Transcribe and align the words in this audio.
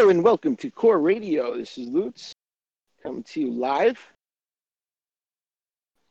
And 0.00 0.22
welcome 0.22 0.54
to 0.58 0.70
Core 0.70 1.00
Radio. 1.00 1.56
This 1.56 1.76
is 1.76 1.88
Lutz 1.88 2.32
coming 3.02 3.24
to 3.24 3.40
you 3.40 3.50
live. 3.50 3.98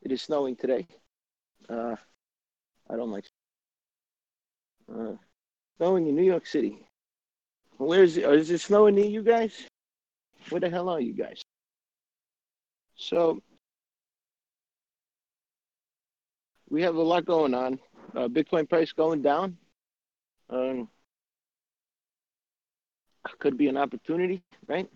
It 0.02 0.12
is 0.12 0.20
snowing 0.20 0.56
today. 0.56 0.86
Uh, 1.70 1.96
I 2.90 2.96
don't 2.96 3.10
like 3.10 3.24
uh, 4.94 5.14
snowing 5.78 6.06
in 6.06 6.14
New 6.14 6.22
York 6.22 6.46
City. 6.46 6.86
Where 7.78 8.04
is 8.04 8.18
it? 8.18 8.24
Oh, 8.24 8.34
it 8.34 8.58
snowing 8.58 8.94
near 8.94 9.06
you 9.06 9.22
guys? 9.22 9.54
Where 10.50 10.60
the 10.60 10.68
hell 10.68 10.90
are 10.90 11.00
you 11.00 11.14
guys? 11.14 11.40
So 12.94 13.42
we 16.68 16.82
have 16.82 16.96
a 16.96 17.02
lot 17.02 17.24
going 17.24 17.54
on. 17.54 17.80
Uh, 18.14 18.28
Bitcoin 18.28 18.68
price 18.68 18.92
going 18.92 19.22
down. 19.22 19.56
Um, 20.50 20.90
could 23.38 23.56
be 23.56 23.68
an 23.68 23.76
opportunity, 23.76 24.42
right? 24.66 24.88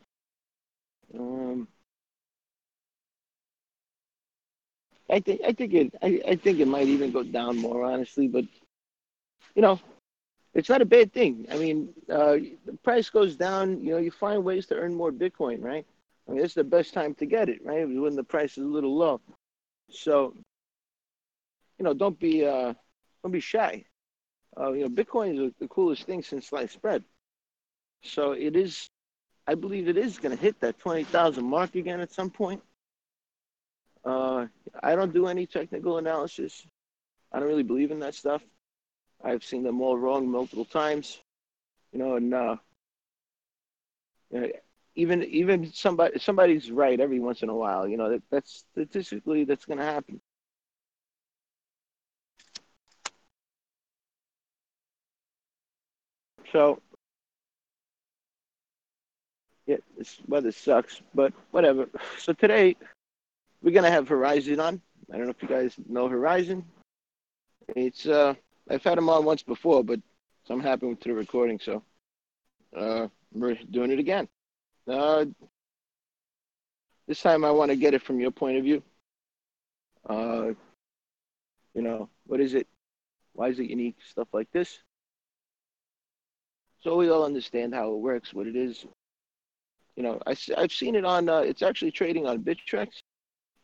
Um, 1.19 1.69
I 5.11 5.21
think 5.21 5.41
I 5.45 5.53
think 5.53 5.75
it 5.75 5.95
I, 6.03 6.23
I 6.29 6.37
think 6.37 6.61
it 6.61 6.69
might 6.69 6.87
even 6.89 7.13
go 7.13 7.23
down 7.23 7.59
more 7.59 7.85
honestly, 7.85 8.29
but 8.29 8.45
you 9.55 9.63
know, 9.63 9.79
it's 10.55 10.69
not 10.69 10.83
a 10.83 10.87
bad 10.87 11.13
thing. 11.13 11.47
I 11.51 11.57
mean, 11.57 11.91
uh, 12.11 12.37
the 12.65 12.79
price 12.83 13.11
goes 13.11 13.37
down, 13.37 13.83
you 13.85 13.93
know, 13.93 13.99
you 13.99 14.11
find 14.11 14.45
ways 14.45 14.67
to 14.67 14.75
earn 14.77 14.95
more 14.95 15.13
Bitcoin, 15.13 15.63
right? 15.63 15.87
I 16.29 16.33
mean, 16.33 16.45
it's 16.45 16.55
the 16.55 16.65
best 16.65 16.95
time 16.95 17.15
to 17.17 17.27
get 17.27 17.49
it, 17.49 17.65
right? 17.65 17.87
When 17.89 18.17
the 18.17 18.25
price 18.25 18.53
is 18.53 18.65
a 18.65 18.69
little 18.69 18.97
low. 18.97 19.21
So, 19.91 20.35
you 21.79 21.85
know, 21.85 21.95
don't 21.95 22.19
be 22.19 22.47
uh, 22.47 22.73
don't 23.23 23.33
be 23.33 23.41
shy. 23.41 23.85
Uh, 24.59 24.73
you 24.73 24.83
know, 24.83 24.89
Bitcoin 24.89 25.47
is 25.47 25.53
the 25.59 25.69
coolest 25.69 26.05
thing 26.05 26.23
since 26.23 26.49
sliced 26.49 26.81
bread. 26.81 27.03
So 28.03 28.33
it 28.33 28.57
is, 28.57 28.89
I 29.47 29.55
believe 29.55 29.89
it 29.89 29.97
is 29.97 30.19
going 30.19 30.37
to 30.37 30.41
hit 30.43 30.61
that 30.61 30.79
20,000 30.79 31.45
mark 31.45 31.75
again 31.75 32.01
at 32.01 32.13
some 32.13 32.31
point. 32.31 32.63
Uh, 34.05 34.47
I 34.83 34.95
don't 34.97 35.15
do 35.15 35.29
any 35.29 35.47
technical 35.47 35.99
analysis. 35.99 36.67
I 37.33 37.39
don't 37.39 37.49
really 37.49 37.63
believe 37.63 37.91
in 37.91 38.01
that 38.01 38.15
stuff. 38.15 38.43
I've 39.25 39.45
seen 39.45 39.63
them 39.63 39.81
all 39.81 39.97
wrong 39.97 40.29
multiple 40.29 40.65
times, 40.65 41.19
you 41.93 42.01
know, 42.01 42.17
and 42.17 42.35
uh, 42.35 42.57
even 44.95 45.23
even 45.25 45.73
somebody 45.73 46.19
somebody's 46.19 46.71
right 46.71 46.99
every 46.99 47.21
once 47.21 47.43
in 47.43 47.49
a 47.49 47.55
while. 47.55 47.87
You 47.87 47.97
know, 47.97 48.11
that, 48.11 48.23
that's 48.31 48.65
statistically 48.73 49.45
that's 49.45 49.65
going 49.65 49.79
to 49.79 49.85
happen. 49.85 50.21
So 56.53 56.83
yeah, 59.67 59.77
this 59.97 60.19
weather 60.27 60.53
sucks, 60.53 61.01
but 61.15 61.33
whatever. 61.51 61.89
So 62.19 62.33
today 62.33 62.77
we're 63.63 63.75
gonna 63.75 63.91
have 63.91 64.09
Horizen 64.09 64.63
on. 64.63 64.81
I 65.13 65.17
don't 65.17 65.27
know 65.27 65.35
if 65.37 65.43
you 65.43 65.49
guys 65.49 65.75
know 65.89 66.09
Horizen. 66.09 66.65
It's 67.69 68.07
uh, 68.07 68.35
I've 68.69 68.83
had 68.83 68.99
him 68.99 69.09
on 69.09 69.25
once 69.25 69.43
before, 69.43 69.85
but 69.85 70.01
something 70.47 70.67
happened 70.67 71.01
to 71.01 71.09
the 71.09 71.15
recording, 71.15 71.61
so 71.63 71.83
uh, 72.77 73.09
we're 73.33 73.57
doing 73.71 73.91
it 73.91 73.99
again. 73.99 74.29
Uh, 74.89 75.27
this 77.07 77.21
time 77.21 77.45
I 77.45 77.51
want 77.51 77.71
to 77.71 77.77
get 77.77 77.95
it 77.95 78.03
from 78.03 78.21
your 78.21 78.31
point 78.31 78.59
of 78.59 78.65
view. 78.65 78.83
Uh, 80.09 80.53
you 81.75 81.83
know, 81.83 82.09
what 82.27 82.41
is 82.41 82.55
it? 82.55 82.67
Why 83.35 83.49
is 83.49 83.59
it 83.59 83.71
unique? 83.71 83.97
Stuff 84.11 84.29
like 84.33 84.51
this. 84.53 84.79
So 86.83 86.97
we 86.97 87.09
all 87.11 87.25
understand 87.25 87.75
how 87.75 87.93
it 87.93 87.99
works, 87.99 88.35
what 88.35 88.49
it 88.49 88.57
is, 88.57 88.85
you 89.97 90.03
know, 90.03 90.21
I, 90.27 90.37
I've 90.57 90.73
seen 90.73 90.95
it 90.95 91.05
on, 91.05 91.29
uh, 91.29 91.39
it's 91.41 91.63
actually 91.63 91.91
trading 91.91 92.27
on 92.27 92.43
Bittrex, 92.43 92.89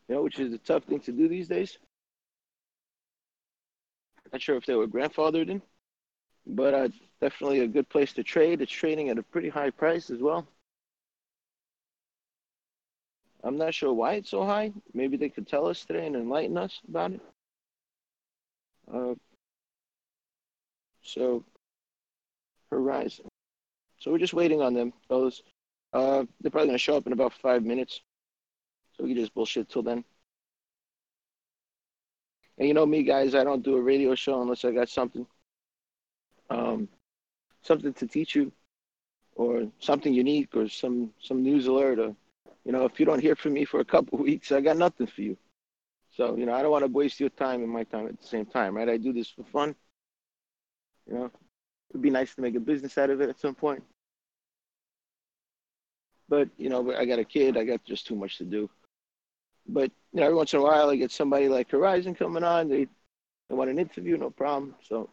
you 0.07 0.15
know, 0.15 0.21
which 0.23 0.39
is 0.39 0.53
a 0.53 0.57
tough 0.59 0.83
thing 0.83 0.99
to 1.01 1.11
do 1.11 1.27
these 1.27 1.47
days. 1.47 1.77
Not 4.31 4.41
sure 4.41 4.57
if 4.57 4.65
they 4.65 4.75
were 4.75 4.87
grandfathered 4.87 5.49
in, 5.49 5.61
but 6.45 6.73
uh, 6.73 6.89
definitely 7.21 7.61
a 7.61 7.67
good 7.67 7.89
place 7.89 8.13
to 8.13 8.23
trade. 8.23 8.61
It's 8.61 8.71
trading 8.71 9.09
at 9.09 9.17
a 9.17 9.23
pretty 9.23 9.49
high 9.49 9.71
price 9.71 10.09
as 10.09 10.19
well. 10.19 10.47
I'm 13.43 13.57
not 13.57 13.73
sure 13.73 13.93
why 13.93 14.13
it's 14.15 14.29
so 14.29 14.45
high. 14.45 14.73
Maybe 14.93 15.17
they 15.17 15.29
could 15.29 15.47
tell 15.47 15.65
us 15.65 15.85
today 15.85 16.05
and 16.05 16.15
enlighten 16.15 16.57
us 16.57 16.81
about 16.87 17.13
it. 17.13 17.21
Uh, 18.93 19.15
so, 21.01 21.43
Horizen. 22.71 23.27
So 23.99 24.11
we're 24.11 24.17
just 24.17 24.33
waiting 24.33 24.61
on 24.61 24.73
them, 24.73 24.93
fellas. 25.07 25.41
Uh, 25.91 26.25
they're 26.41 26.51
probably 26.51 26.67
gonna 26.67 26.77
show 26.77 26.97
up 26.97 27.07
in 27.07 27.13
about 27.13 27.33
five 27.33 27.63
minutes, 27.63 28.01
so 28.95 29.03
we 29.03 29.11
can 29.11 29.21
just 29.21 29.33
bullshit 29.33 29.69
till 29.69 29.83
then. 29.83 30.03
And 32.57 32.67
you 32.67 32.73
know 32.73 32.85
me, 32.85 33.03
guys, 33.03 33.35
I 33.35 33.43
don't 33.43 33.63
do 33.63 33.77
a 33.77 33.81
radio 33.81 34.15
show 34.15 34.41
unless 34.41 34.65
I 34.65 34.71
got 34.71 34.89
something, 34.89 35.25
um, 36.49 36.89
something 37.63 37.93
to 37.93 38.07
teach 38.07 38.35
you, 38.35 38.51
or 39.35 39.71
something 39.79 40.13
unique, 40.13 40.55
or 40.55 40.67
some 40.67 41.13
some 41.21 41.41
news 41.41 41.67
alert, 41.67 41.99
or 41.99 42.15
you 42.65 42.71
know, 42.71 42.85
if 42.85 42.99
you 42.99 43.05
don't 43.05 43.21
hear 43.21 43.35
from 43.35 43.53
me 43.53 43.65
for 43.65 43.79
a 43.79 43.85
couple 43.85 44.19
weeks, 44.29 44.51
I 44.51 44.61
got 44.61 44.77
nothing 44.77 45.07
for 45.07 45.21
you. 45.21 45.37
So 46.15 46.35
you 46.35 46.45
know, 46.45 46.53
I 46.53 46.61
don't 46.61 46.71
want 46.71 46.85
to 46.85 46.91
waste 46.91 47.19
your 47.19 47.29
time 47.29 47.63
and 47.63 47.71
my 47.71 47.83
time 47.83 48.07
at 48.07 48.19
the 48.19 48.27
same 48.27 48.45
time, 48.45 48.75
right? 48.75 48.89
I 48.89 48.97
do 48.97 49.13
this 49.13 49.29
for 49.29 49.43
fun. 49.45 49.75
You 51.07 51.13
know, 51.15 51.31
it'd 51.89 52.01
be 52.01 52.09
nice 52.09 52.35
to 52.35 52.41
make 52.41 52.55
a 52.55 52.59
business 52.59 52.97
out 52.97 53.09
of 53.09 53.21
it 53.21 53.29
at 53.29 53.39
some 53.39 53.55
point. 53.55 53.83
But 56.29 56.49
you 56.57 56.69
know, 56.69 56.93
I 56.95 57.05
got 57.05 57.19
a 57.19 57.25
kid. 57.25 57.57
I 57.57 57.63
got 57.65 57.83
just 57.83 58.07
too 58.07 58.15
much 58.15 58.37
to 58.37 58.45
do. 58.45 58.69
But 59.67 59.91
you 60.13 60.19
know, 60.19 60.25
every 60.25 60.35
once 60.35 60.53
in 60.53 60.59
a 60.59 60.63
while, 60.63 60.89
I 60.89 60.95
get 60.95 61.11
somebody 61.11 61.49
like 61.49 61.69
Horizen 61.69 62.17
coming 62.17 62.43
on. 62.43 62.69
They 62.69 62.87
they 63.49 63.55
want 63.55 63.69
an 63.69 63.79
interview, 63.79 64.17
no 64.17 64.29
problem. 64.29 64.75
So 64.87 65.09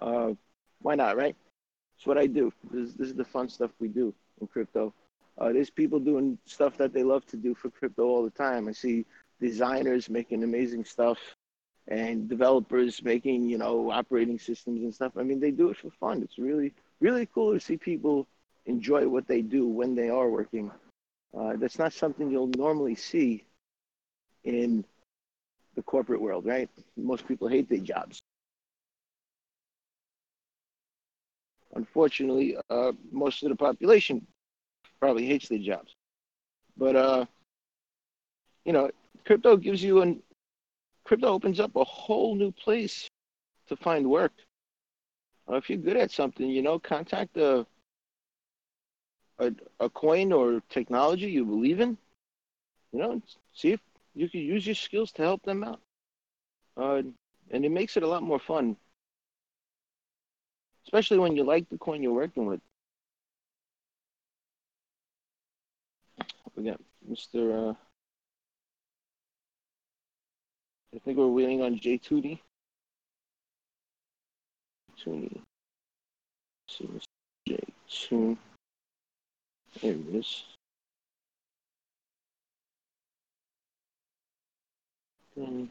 uh, 0.00 0.32
why 0.80 0.94
not, 0.94 1.16
right? 1.16 1.34
It's 1.96 2.06
what 2.06 2.18
I 2.18 2.26
do. 2.26 2.52
This, 2.70 2.92
this 2.92 3.08
is 3.08 3.14
the 3.14 3.24
fun 3.24 3.48
stuff 3.48 3.70
we 3.78 3.88
do 3.88 4.14
in 4.40 4.46
crypto. 4.46 4.92
Uh, 5.38 5.52
there's 5.52 5.70
people 5.70 5.98
doing 5.98 6.38
stuff 6.44 6.76
that 6.76 6.92
they 6.92 7.02
love 7.02 7.26
to 7.26 7.36
do 7.36 7.54
for 7.54 7.70
crypto 7.70 8.04
all 8.04 8.22
the 8.22 8.30
time. 8.30 8.68
I 8.68 8.72
see 8.72 9.04
designers 9.40 10.08
making 10.08 10.44
amazing 10.44 10.84
stuff 10.84 11.18
and 11.88 12.28
developers 12.28 13.02
making, 13.02 13.48
you 13.48 13.58
know, 13.58 13.90
operating 13.90 14.38
systems 14.38 14.82
and 14.82 14.94
stuff. 14.94 15.12
I 15.18 15.22
mean, 15.22 15.40
they 15.40 15.50
do 15.50 15.70
it 15.70 15.76
for 15.76 15.90
fun. 15.90 16.22
It's 16.22 16.38
really, 16.38 16.72
really 17.00 17.26
cool 17.26 17.52
to 17.52 17.60
see 17.60 17.76
people 17.76 18.26
enjoy 18.66 19.08
what 19.08 19.26
they 19.26 19.42
do 19.42 19.66
when 19.66 19.94
they 19.94 20.08
are 20.08 20.28
working. 20.28 20.70
Uh, 21.36 21.54
that's 21.56 21.78
not 21.78 21.92
something 21.92 22.30
you'll 22.30 22.50
normally 22.56 22.94
see 22.94 23.44
in 24.44 24.84
the 25.74 25.82
corporate 25.82 26.20
world, 26.20 26.46
right? 26.46 26.68
Most 26.96 27.26
people 27.26 27.48
hate 27.48 27.68
their 27.68 27.78
jobs. 27.78 28.20
Unfortunately, 31.74 32.56
uh, 32.70 32.92
most 33.10 33.42
of 33.42 33.48
the 33.48 33.56
population 33.56 34.24
probably 35.00 35.26
hates 35.26 35.48
their 35.48 35.58
jobs. 35.58 35.94
But 36.76 36.96
uh, 36.96 37.26
you 38.64 38.72
know, 38.72 38.90
crypto 39.24 39.56
gives 39.56 39.82
you 39.82 40.02
an 40.02 40.22
crypto 41.04 41.28
opens 41.28 41.60
up 41.60 41.74
a 41.76 41.84
whole 41.84 42.34
new 42.34 42.52
place 42.52 43.08
to 43.68 43.76
find 43.76 44.08
work. 44.08 44.32
Uh, 45.50 45.56
if 45.56 45.68
you're 45.68 45.78
good 45.78 45.96
at 45.96 46.10
something, 46.10 46.48
you 46.48 46.62
know, 46.62 46.78
contact 46.78 47.36
a 47.36 47.66
a, 49.38 49.52
a 49.80 49.88
coin 49.90 50.32
or 50.32 50.62
technology 50.68 51.30
you 51.30 51.44
believe 51.44 51.80
in, 51.80 51.96
you 52.92 52.98
know, 52.98 53.22
see 53.52 53.72
if 53.72 53.80
you 54.14 54.28
can 54.28 54.40
use 54.40 54.66
your 54.66 54.74
skills 54.74 55.12
to 55.12 55.22
help 55.22 55.42
them 55.42 55.64
out. 55.64 55.80
Uh, 56.76 57.02
and 57.50 57.64
it 57.64 57.70
makes 57.70 57.96
it 57.96 58.02
a 58.02 58.08
lot 58.08 58.22
more 58.22 58.38
fun, 58.38 58.76
especially 60.84 61.18
when 61.18 61.36
you 61.36 61.44
like 61.44 61.68
the 61.68 61.78
coin 61.78 62.02
you're 62.02 62.12
working 62.12 62.46
with. 62.46 62.60
We 66.56 66.64
got 66.64 66.80
Mr. 67.10 67.70
Uh, 67.70 67.74
I 70.94 70.98
think 71.00 71.18
we're 71.18 71.26
waiting 71.26 71.62
on 71.62 71.78
J2D. 71.78 72.38
J2D. 75.04 75.40
J2. 77.48 78.36
There 79.82 79.92
it 79.92 80.14
is. 80.14 80.44
And, 85.36 85.68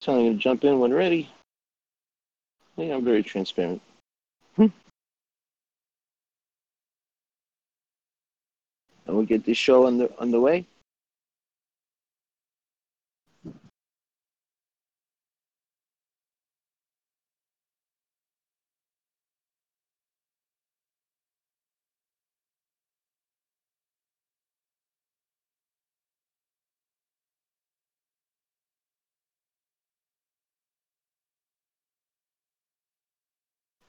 telling 0.00 0.26
you 0.26 0.32
to 0.34 0.38
jump 0.38 0.64
in 0.64 0.78
when 0.78 0.92
ready. 0.92 1.30
Yeah, 2.76 2.94
I'm 2.94 3.04
very 3.04 3.22
transparent. 3.22 3.80
Hmm. 4.56 4.66
And 9.06 9.16
we 9.16 9.26
get 9.26 9.44
this 9.44 9.56
show 9.56 9.86
on 9.86 9.98
the 9.98 10.10
on 10.18 10.30
the 10.30 10.40
way. 10.40 10.66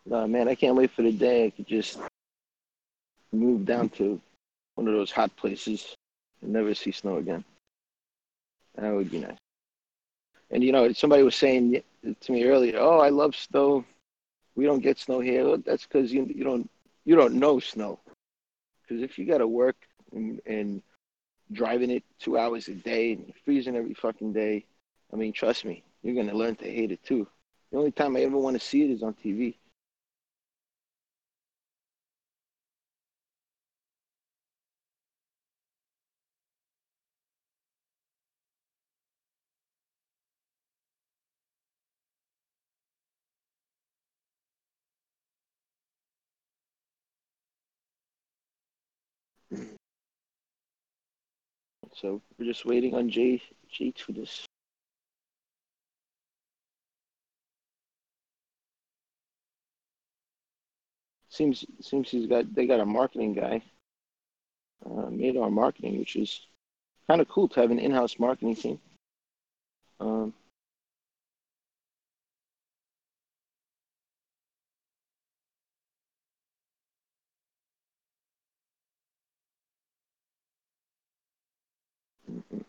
No, 0.06 0.28
man, 0.28 0.48
I 0.48 0.56
can't 0.56 0.75
wait 0.75 0.92
for 0.92 1.02
the 1.02 1.12
day 1.12 1.46
I 1.46 1.50
could 1.50 1.68
just 1.68 2.00
move 3.31 3.66
down 3.66 3.90
to 3.90 4.22
one 4.75 4.88
of 4.88 4.94
those 4.94 5.12
hot 5.12 5.36
places 5.36 5.96
and 6.42 6.54
never 6.54 6.75
see 6.75 6.92
snow 6.92 7.18
again. 7.18 7.44
That 8.75 8.94
would 8.94 9.10
be 9.10 9.19
nice. 9.19 9.38
And 10.52 10.63
you 10.63 10.72
know, 10.72 10.92
somebody 10.94 11.24
was 11.24 11.36
saying 11.36 11.81
to 12.22 12.31
me 12.31 12.44
earlier, 12.46 12.78
"Oh, 12.80 13.00
I 13.00 13.10
love 13.10 13.36
snow. 13.36 13.84
We 14.56 14.66
don't 14.66 14.81
get 14.81 15.00
snow 15.00 15.19
here." 15.19 15.44
Well, 15.46 15.57
that's 15.66 15.86
because 15.88 16.13
you 16.13 16.25
you 16.25 16.44
don't 16.44 16.69
you 17.06 17.16
don't 17.16 17.36
know 17.36 17.60
snow. 17.60 18.00
Because 18.81 19.01
if 19.01 19.18
you 19.18 19.25
got 19.25 19.40
to 19.40 19.48
work 19.48 19.75
and, 20.13 20.40
and 20.46 20.84
driving 21.51 21.90
it 21.90 22.04
two 22.19 22.38
hours 22.38 22.68
a 22.68 22.75
day 22.75 23.13
and 23.13 23.34
freezing 23.44 23.75
every 23.75 23.96
fucking 23.96 24.34
day, 24.34 24.66
I 25.12 25.16
mean, 25.16 25.34
trust 25.34 25.66
me, 25.66 25.84
you're 26.04 26.16
gonna 26.16 26.38
learn 26.38 26.56
to 26.58 26.66
hate 26.66 26.92
it 26.92 27.04
too. 27.04 27.28
The 27.72 27.80
only 27.80 27.92
time 27.92 28.16
I 28.16 28.22
ever 28.22 28.38
want 28.38 28.60
to 28.60 28.66
see 28.66 28.84
it 28.84 28.92
is 28.92 29.01
on 29.01 29.16
TV. 29.16 29.56
So 51.95 52.21
we're 52.38 52.45
just 52.45 52.65
waiting 52.65 52.94
on 52.94 53.09
Jay 53.09 53.42
Jay 53.71 53.92
to 53.92 54.12
this. 54.12 54.45
Seems 61.30 61.65
seems 61.81 62.09
he's 62.09 62.27
got 62.27 62.53
they 62.53 62.68
got 62.68 62.81
a 62.81 62.86
marketing 62.86 63.33
guy. 63.33 63.62
Uh, 64.86 65.09
made 65.09 65.38
our 65.38 65.50
marketing, 65.50 65.97
which 66.00 66.15
is 66.15 66.42
kind 67.07 67.21
of 67.21 67.30
cool 67.30 67.47
to 67.47 67.62
have 67.62 67.71
an 67.71 67.80
in-house 67.80 68.19
marketing 68.19 68.56
team. 68.56 68.80
Um, 70.00 70.33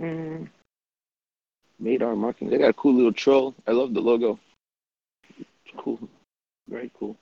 mm, 0.01 0.49
made 1.79 2.03
our 2.03 2.17
marketing. 2.17 2.51
They 2.51 2.59
got 2.59 2.71
a 2.71 2.75
cool 2.75 2.95
little 2.95 3.13
troll. 3.13 3.55
I 3.67 3.73
love 3.73 3.95
the 3.95 4.01
logo. 4.01 4.39
It's 5.39 5.75
cool, 5.77 5.99
very 6.69 6.91
cool. 6.99 7.17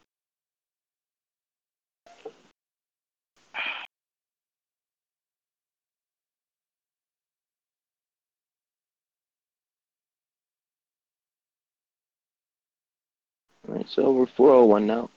All 13.67 13.77
right, 13.77 13.87
so 13.89 14.13
we're 14.13 14.27
401 14.27 14.87
now. 14.87 15.11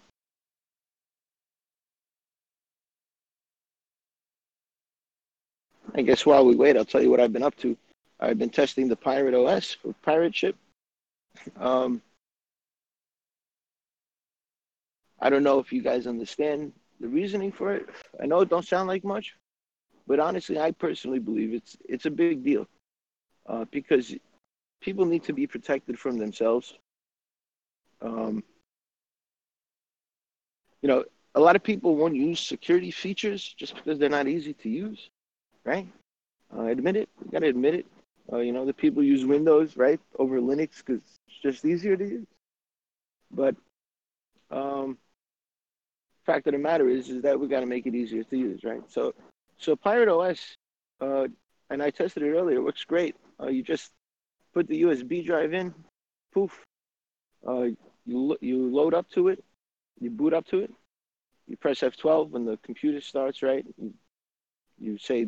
I 5.97 6.03
guess 6.03 6.27
while 6.27 6.45
we 6.45 6.55
wait, 6.55 6.77
I'll 6.77 6.85
tell 6.85 7.01
you 7.01 7.09
what 7.09 7.19
I've 7.19 7.33
been 7.33 7.41
up 7.43 7.55
to. 7.57 7.75
I've 8.19 8.37
been 8.37 8.51
testing 8.51 8.87
the 8.87 8.95
Pirate 8.95 9.33
OS 9.33 9.73
for 9.73 9.93
Pirate 10.03 10.35
Ship. 10.35 10.55
Um, 11.59 12.03
I 15.19 15.31
don't 15.31 15.41
know 15.41 15.57
if 15.57 15.73
you 15.73 15.81
guys 15.81 16.05
understand 16.05 16.71
the 16.99 17.07
reasoning 17.07 17.51
for 17.51 17.73
it. 17.73 17.89
I 18.21 18.27
know 18.27 18.41
it 18.41 18.49
don't 18.49 18.65
sound 18.65 18.87
like 18.87 19.03
much, 19.03 19.35
but 20.05 20.19
honestly, 20.19 20.59
I 20.59 20.71
personally 20.71 21.19
believe 21.19 21.53
it's 21.53 21.75
it's 21.89 22.05
a 22.05 22.11
big 22.11 22.43
deal 22.43 22.67
uh, 23.47 23.65
because 23.71 24.15
people 24.81 25.05
need 25.05 25.23
to 25.23 25.33
be 25.33 25.47
protected 25.47 25.97
from 25.97 26.19
themselves. 26.19 26.75
Um, 28.03 28.43
you 30.83 30.89
know, 30.89 31.05
a 31.33 31.39
lot 31.39 31.55
of 31.55 31.63
people 31.63 31.95
won't 31.95 32.15
use 32.15 32.39
security 32.39 32.91
features 32.91 33.55
just 33.57 33.73
because 33.73 33.97
they're 33.97 34.09
not 34.09 34.27
easy 34.27 34.53
to 34.53 34.69
use, 34.69 35.09
right? 35.67 35.87
Uh, 36.55 36.63
admit 36.65 36.97
it. 36.97 37.09
You 37.25 37.31
gotta 37.31 37.47
admit 37.47 37.75
it. 37.75 37.87
Uh, 38.33 38.37
you 38.39 38.53
know, 38.53 38.65
the 38.65 38.73
people 38.73 39.03
use 39.03 39.25
Windows, 39.25 39.77
right, 39.77 39.99
over 40.19 40.39
Linux 40.41 40.77
because 40.85 41.01
it's 41.27 41.39
just 41.43 41.65
easier 41.65 41.97
to 41.97 42.05
use. 42.05 42.27
But 43.31 43.55
um, 44.51 44.97
fact 46.25 46.47
of 46.47 46.53
the 46.53 46.59
matter 46.59 46.89
is, 46.89 47.09
is 47.09 47.23
that 47.23 47.39
we 47.39 47.47
got 47.47 47.61
to 47.61 47.65
make 47.65 47.85
it 47.87 47.95
easier 47.95 48.23
to 48.23 48.37
use, 48.37 48.63
right? 48.63 48.81
So, 48.89 49.13
so 49.57 49.75
Pirate 49.75 50.09
OS, 50.09 50.55
uh, 51.01 51.27
and 51.69 51.83
I 51.83 51.91
tested 51.91 52.23
it 52.23 52.31
earlier. 52.31 52.61
Works 52.61 52.85
great. 52.85 53.15
Uh, 53.41 53.47
you 53.47 53.63
just 53.63 53.91
put 54.53 54.67
the 54.67 54.81
USB 54.83 55.23
drive 55.23 55.53
in, 55.53 55.73
poof. 56.33 56.51
Uh, 57.47 57.63
you 58.05 58.19
lo- 58.19 58.37
you 58.41 58.69
load 58.73 58.93
up 58.93 59.09
to 59.11 59.29
it, 59.29 59.43
you 59.99 60.09
boot 60.09 60.33
up 60.33 60.47
to 60.47 60.59
it. 60.59 60.71
You 61.47 61.57
press 61.57 61.83
F12 61.83 62.31
when 62.31 62.45
the 62.45 62.57
computer 62.63 63.01
starts, 63.01 63.41
right? 63.43 63.65
You, 63.77 63.93
you 64.79 64.97
say 64.97 65.27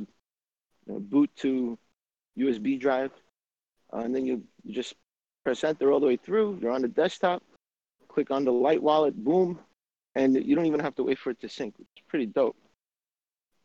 boot 0.94 1.30
to 1.38 1.78
USB 2.38 2.80
drive, 2.80 3.12
uh, 3.94 4.00
and 4.00 4.16
then 4.16 4.26
you, 4.26 4.44
just 4.68 4.96
press 5.44 5.64
enter 5.64 5.92
all 5.92 6.00
the 6.00 6.08
way 6.08 6.18
through. 6.18 6.60
You're 6.62 6.72
on 6.72 6.82
the 6.82 6.88
desktop. 6.88 7.44
Click 8.08 8.32
on 8.32 8.44
the 8.44 8.52
light 8.52 8.82
wallet, 8.82 9.16
boom, 9.24 9.60
and 10.16 10.36
you 10.36 10.56
don't 10.56 10.66
even 10.66 10.80
have 10.80 10.96
to 10.96 11.04
wait 11.04 11.20
for 11.20 11.30
it 11.30 11.40
to 11.42 11.50
sync. 11.50 11.76
It's 11.80 12.04
pretty 12.08 12.26
dope. 12.26 12.56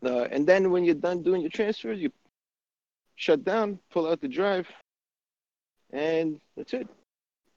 Uh, 0.05 0.25
and 0.31 0.47
then 0.47 0.71
when 0.71 0.85
you're 0.85 0.95
done 0.95 1.23
doing 1.23 1.41
your 1.41 1.51
transfers, 1.51 1.99
you 1.99 2.11
shut 3.17 3.45
down, 3.45 3.79
pull 3.91 4.07
out 4.07 4.21
the 4.21 4.29
drive, 4.29 4.69
and 5.93 6.41
that's 6.57 6.75
it. 6.75 6.89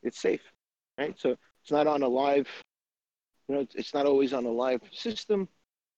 It's 0.04 0.22
safe, 0.22 0.42
right? 0.98 1.20
So 1.20 1.36
it's 1.62 1.72
not 1.72 1.88
on 1.88 2.04
a 2.04 2.08
live, 2.08 2.48
you 3.48 3.56
know, 3.56 3.62
it's, 3.62 3.76
it's 3.76 3.94
not 3.94 4.06
always 4.06 4.34
on 4.34 4.46
a 4.46 4.52
live 4.52 4.82
system, 4.92 5.50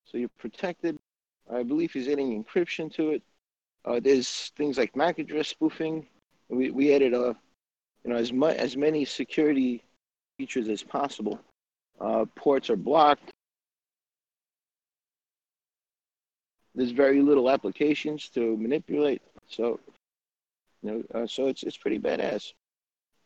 so 0.06 0.18
you're 0.18 0.30
protected. 0.40 0.98
I 1.52 1.64
believe 1.64 1.92
he's 1.92 2.08
adding 2.08 2.44
encryption 2.44 2.94
to 2.96 3.12
it. 3.12 3.24
Uh, 3.86 4.00
there's 4.00 4.52
things 4.58 4.78
like 4.78 4.96
MAC 4.96 5.20
address 5.20 5.48
spoofing. 5.48 6.06
We 6.50 6.72
we 6.72 6.94
added 6.94 7.14
a, 7.14 7.36
you 8.04 8.12
know, 8.12 8.16
as 8.16 8.34
much 8.34 8.58
as 8.58 8.76
many 8.76 9.06
security 9.06 9.84
features 10.38 10.68
as 10.70 10.84
possible. 10.84 11.40
Uh, 12.00 12.26
ports 12.36 12.70
are 12.70 12.76
blocked. 12.76 13.32
There's 16.76 16.92
very 16.92 17.22
little 17.22 17.50
applications 17.50 18.30
to 18.30 18.56
manipulate. 18.58 19.22
So, 19.48 19.80
you 20.82 20.92
know, 20.92 21.22
uh, 21.22 21.28
so 21.28 21.48
it's 21.48 21.64
it's 21.64 21.78
pretty 21.78 22.00
badass. 22.00 22.54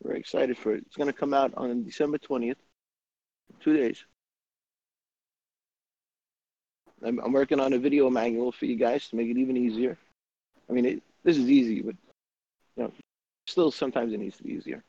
Very 0.03 0.19
excited 0.19 0.57
for 0.57 0.73
it. 0.73 0.83
It's 0.85 0.95
going 0.97 1.07
to 1.07 1.13
come 1.13 1.33
out 1.33 1.53
on 1.55 1.83
December 1.83 2.17
20th. 2.17 2.55
Two 3.61 3.77
days. 3.77 4.03
I'm, 7.05 7.19
I'm 7.19 7.31
working 7.31 7.59
on 7.59 7.73
a 7.73 7.77
video 7.77 8.09
manual 8.09 8.51
for 8.51 8.65
you 8.65 8.75
guys 8.75 9.07
to 9.09 9.15
make 9.15 9.29
it 9.29 9.37
even 9.37 9.55
easier. 9.55 9.97
I 10.69 10.73
mean, 10.73 10.85
it, 10.85 11.03
this 11.23 11.37
is 11.37 11.49
easy, 11.49 11.81
but 11.81 11.95
you 12.77 12.83
know, 12.83 12.91
still 13.47 13.71
sometimes 13.71 14.13
it 14.13 14.19
needs 14.19 14.37
to 14.37 14.43
be 14.43 14.51
easier. 14.53 14.83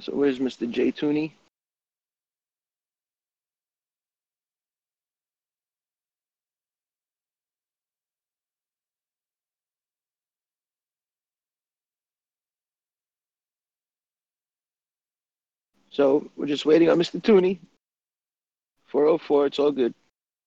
So 0.00 0.14
where's 0.14 0.38
Mr. 0.38 0.70
J 0.70 0.92
Tooney? 0.92 1.32
So 15.96 16.30
we're 16.36 16.44
just 16.44 16.66
waiting 16.66 16.90
on 16.90 16.98
Mr. 16.98 17.22
Tooney. 17.22 17.58
404, 18.88 19.46
it's 19.46 19.58
all 19.58 19.72
good. 19.72 19.94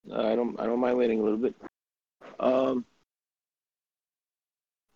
Uh, 0.08 0.28
I 0.28 0.36
don't 0.36 0.60
I 0.60 0.68
don't 0.68 0.80
mind 0.80 0.96
waiting 0.96 1.20
a 1.20 1.24
little 1.24 1.40
bit. 1.40 1.56
Um, 2.40 2.86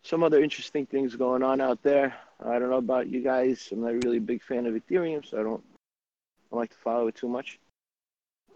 some 0.04 0.22
other 0.22 0.44
interesting 0.44 0.86
things 0.86 1.16
going 1.16 1.42
on 1.42 1.60
out 1.60 1.82
there. 1.82 2.14
I 2.46 2.60
don't 2.60 2.70
know 2.70 2.78
about 2.78 3.10
you 3.10 3.24
guys. 3.24 3.68
I'm 3.72 3.82
not 3.82 4.04
really 4.04 4.18
a 4.18 4.22
big 4.22 4.44
fan 4.44 4.68
of 4.68 4.76
Ethereum, 4.76 5.28
so 5.28 5.40
I 5.40 5.44
don't, 5.44 5.64
I 5.64 6.46
don't 6.52 6.60
like 6.60 6.70
to 6.70 6.78
follow 6.78 7.08
it 7.08 7.16
too 7.16 7.30
much. 7.30 7.60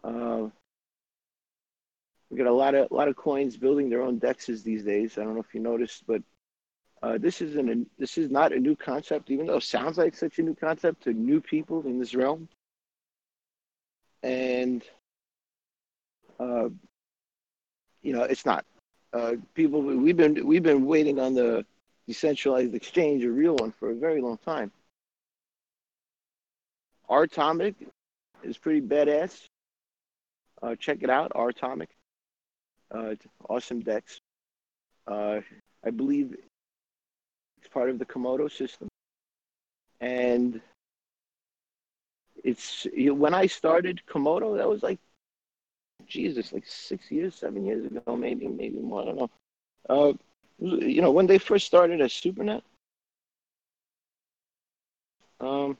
Uh, 0.03 0.49
we 2.29 2.37
got 2.37 2.45
a 2.45 2.51
lot 2.51 2.75
of 2.75 2.91
a 2.91 2.93
lot 2.93 3.07
of 3.07 3.15
coins 3.15 3.57
building 3.57 3.89
their 3.89 4.03
own 4.03 4.19
dexes 4.19 4.61
these 4.61 4.83
days. 4.83 5.17
I 5.17 5.23
don't 5.23 5.33
know 5.33 5.41
if 5.41 5.55
you 5.55 5.61
noticed, 5.61 6.05
but 6.05 6.21
uh, 7.03 7.17
this 7.19 7.41
is 7.41 7.55
an 7.57 7.87
this 7.99 8.17
is 8.17 8.29
not 8.31 8.53
a 8.53 8.59
new 8.59 8.75
concept, 8.75 9.31
even 9.31 9.47
though 9.47 9.57
it 9.57 9.63
sounds 9.63 9.97
like 9.97 10.15
such 10.15 10.39
a 10.39 10.43
new 10.43 10.55
concept 10.55 11.03
to 11.03 11.13
new 11.13 11.41
people 11.41 11.83
in 11.87 11.99
this 11.99 12.15
realm. 12.15 12.49
And 14.23 14.83
uh, 16.39 16.69
you 18.03 18.13
know, 18.13 18.23
it's 18.23 18.45
not. 18.45 18.65
uh, 19.13 19.33
people 19.55 19.81
we've 19.81 20.17
been 20.17 20.45
we've 20.45 20.63
been 20.63 20.85
waiting 20.85 21.19
on 21.19 21.33
the 21.33 21.65
decentralized 22.07 22.75
exchange, 22.75 23.23
a 23.23 23.31
real 23.31 23.55
one, 23.55 23.71
for 23.71 23.91
a 23.91 23.95
very 23.95 24.21
long 24.21 24.37
time. 24.45 24.71
Atomic 27.09 27.75
is 28.43 28.57
pretty 28.57 28.81
badass. 28.81 29.47
Uh, 30.61 30.75
check 30.75 30.99
it 31.03 31.09
out, 31.09 31.31
Atomic. 31.35 31.89
Uh, 32.91 33.15
awesome 33.49 33.81
DEX. 33.81 34.19
Uh, 35.07 35.41
I 35.85 35.91
believe 35.91 36.35
part 37.77 37.91
of 37.91 37.99
the 37.99 38.05
Komodo 38.05 38.51
system, 38.51 38.87
and 40.01 40.59
it's 42.43 42.87
you 42.91 43.09
know, 43.09 43.13
when 43.13 43.35
I 43.35 43.45
started 43.45 44.01
Komodo, 44.11 44.57
that 44.57 44.67
was 44.67 44.81
like 44.81 44.97
Jesus, 46.07 46.51
like 46.51 46.65
six 46.65 47.11
years, 47.11 47.35
seven 47.35 47.63
years 47.67 47.85
ago, 47.85 48.15
maybe, 48.15 48.47
maybe 48.47 48.79
more. 48.79 49.03
I 49.03 49.05
don't 49.05 49.17
know. 49.17 49.29
Uh, 49.87 50.13
you 50.59 51.03
know, 51.03 51.11
when 51.11 51.27
they 51.27 51.37
first 51.37 51.67
started 51.67 52.01
as 52.01 52.11
SuperNet, 52.11 52.63
um, 55.39 55.77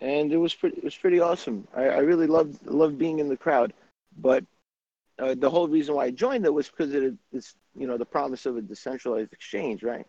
and 0.00 0.32
it 0.32 0.36
was 0.36 0.54
pretty, 0.54 0.76
it 0.76 0.84
was 0.84 0.94
pretty 0.94 1.18
awesome. 1.18 1.66
I, 1.74 1.84
I 1.98 1.98
really 2.10 2.28
loved 2.28 2.64
loved 2.64 2.96
being 2.96 3.18
in 3.18 3.28
the 3.28 3.36
crowd, 3.36 3.72
but 4.16 4.44
uh, 5.18 5.34
the 5.34 5.50
whole 5.50 5.66
reason 5.66 5.96
why 5.96 6.04
I 6.04 6.10
joined 6.12 6.46
it 6.46 6.54
was 6.54 6.68
because 6.68 6.94
it, 6.94 7.14
it's 7.32 7.56
you 7.76 7.88
know 7.88 7.98
the 7.98 8.12
promise 8.16 8.46
of 8.46 8.56
a 8.56 8.62
decentralized 8.62 9.32
exchange, 9.32 9.82
right? 9.82 10.06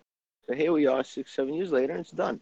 So 0.47 0.55
here 0.55 0.71
we 0.71 0.85
are, 0.87 1.03
six, 1.03 1.33
seven 1.35 1.53
years 1.53 1.71
later, 1.71 1.93
and 1.93 2.01
it's 2.01 2.11
done. 2.11 2.39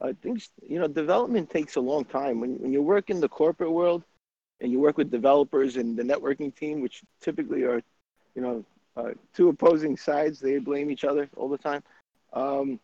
Uh, 0.00 0.12
things, 0.22 0.50
you 0.66 0.78
know, 0.78 0.86
development 0.86 1.50
takes 1.50 1.76
a 1.76 1.80
long 1.80 2.04
time. 2.04 2.40
When 2.40 2.58
when 2.60 2.72
you 2.72 2.82
work 2.82 3.10
in 3.10 3.20
the 3.20 3.28
corporate 3.28 3.72
world, 3.72 4.04
and 4.60 4.72
you 4.72 4.80
work 4.80 4.98
with 4.98 5.10
developers 5.10 5.76
and 5.76 5.96
the 5.96 6.02
networking 6.02 6.54
team, 6.54 6.80
which 6.80 7.02
typically 7.20 7.62
are, 7.64 7.82
you 8.34 8.42
know, 8.42 8.64
uh, 8.96 9.10
two 9.34 9.48
opposing 9.48 9.96
sides. 9.96 10.40
They 10.40 10.58
blame 10.58 10.90
each 10.90 11.04
other 11.04 11.28
all 11.36 11.48
the 11.48 11.58
time. 11.58 11.82
Um, 12.32 12.80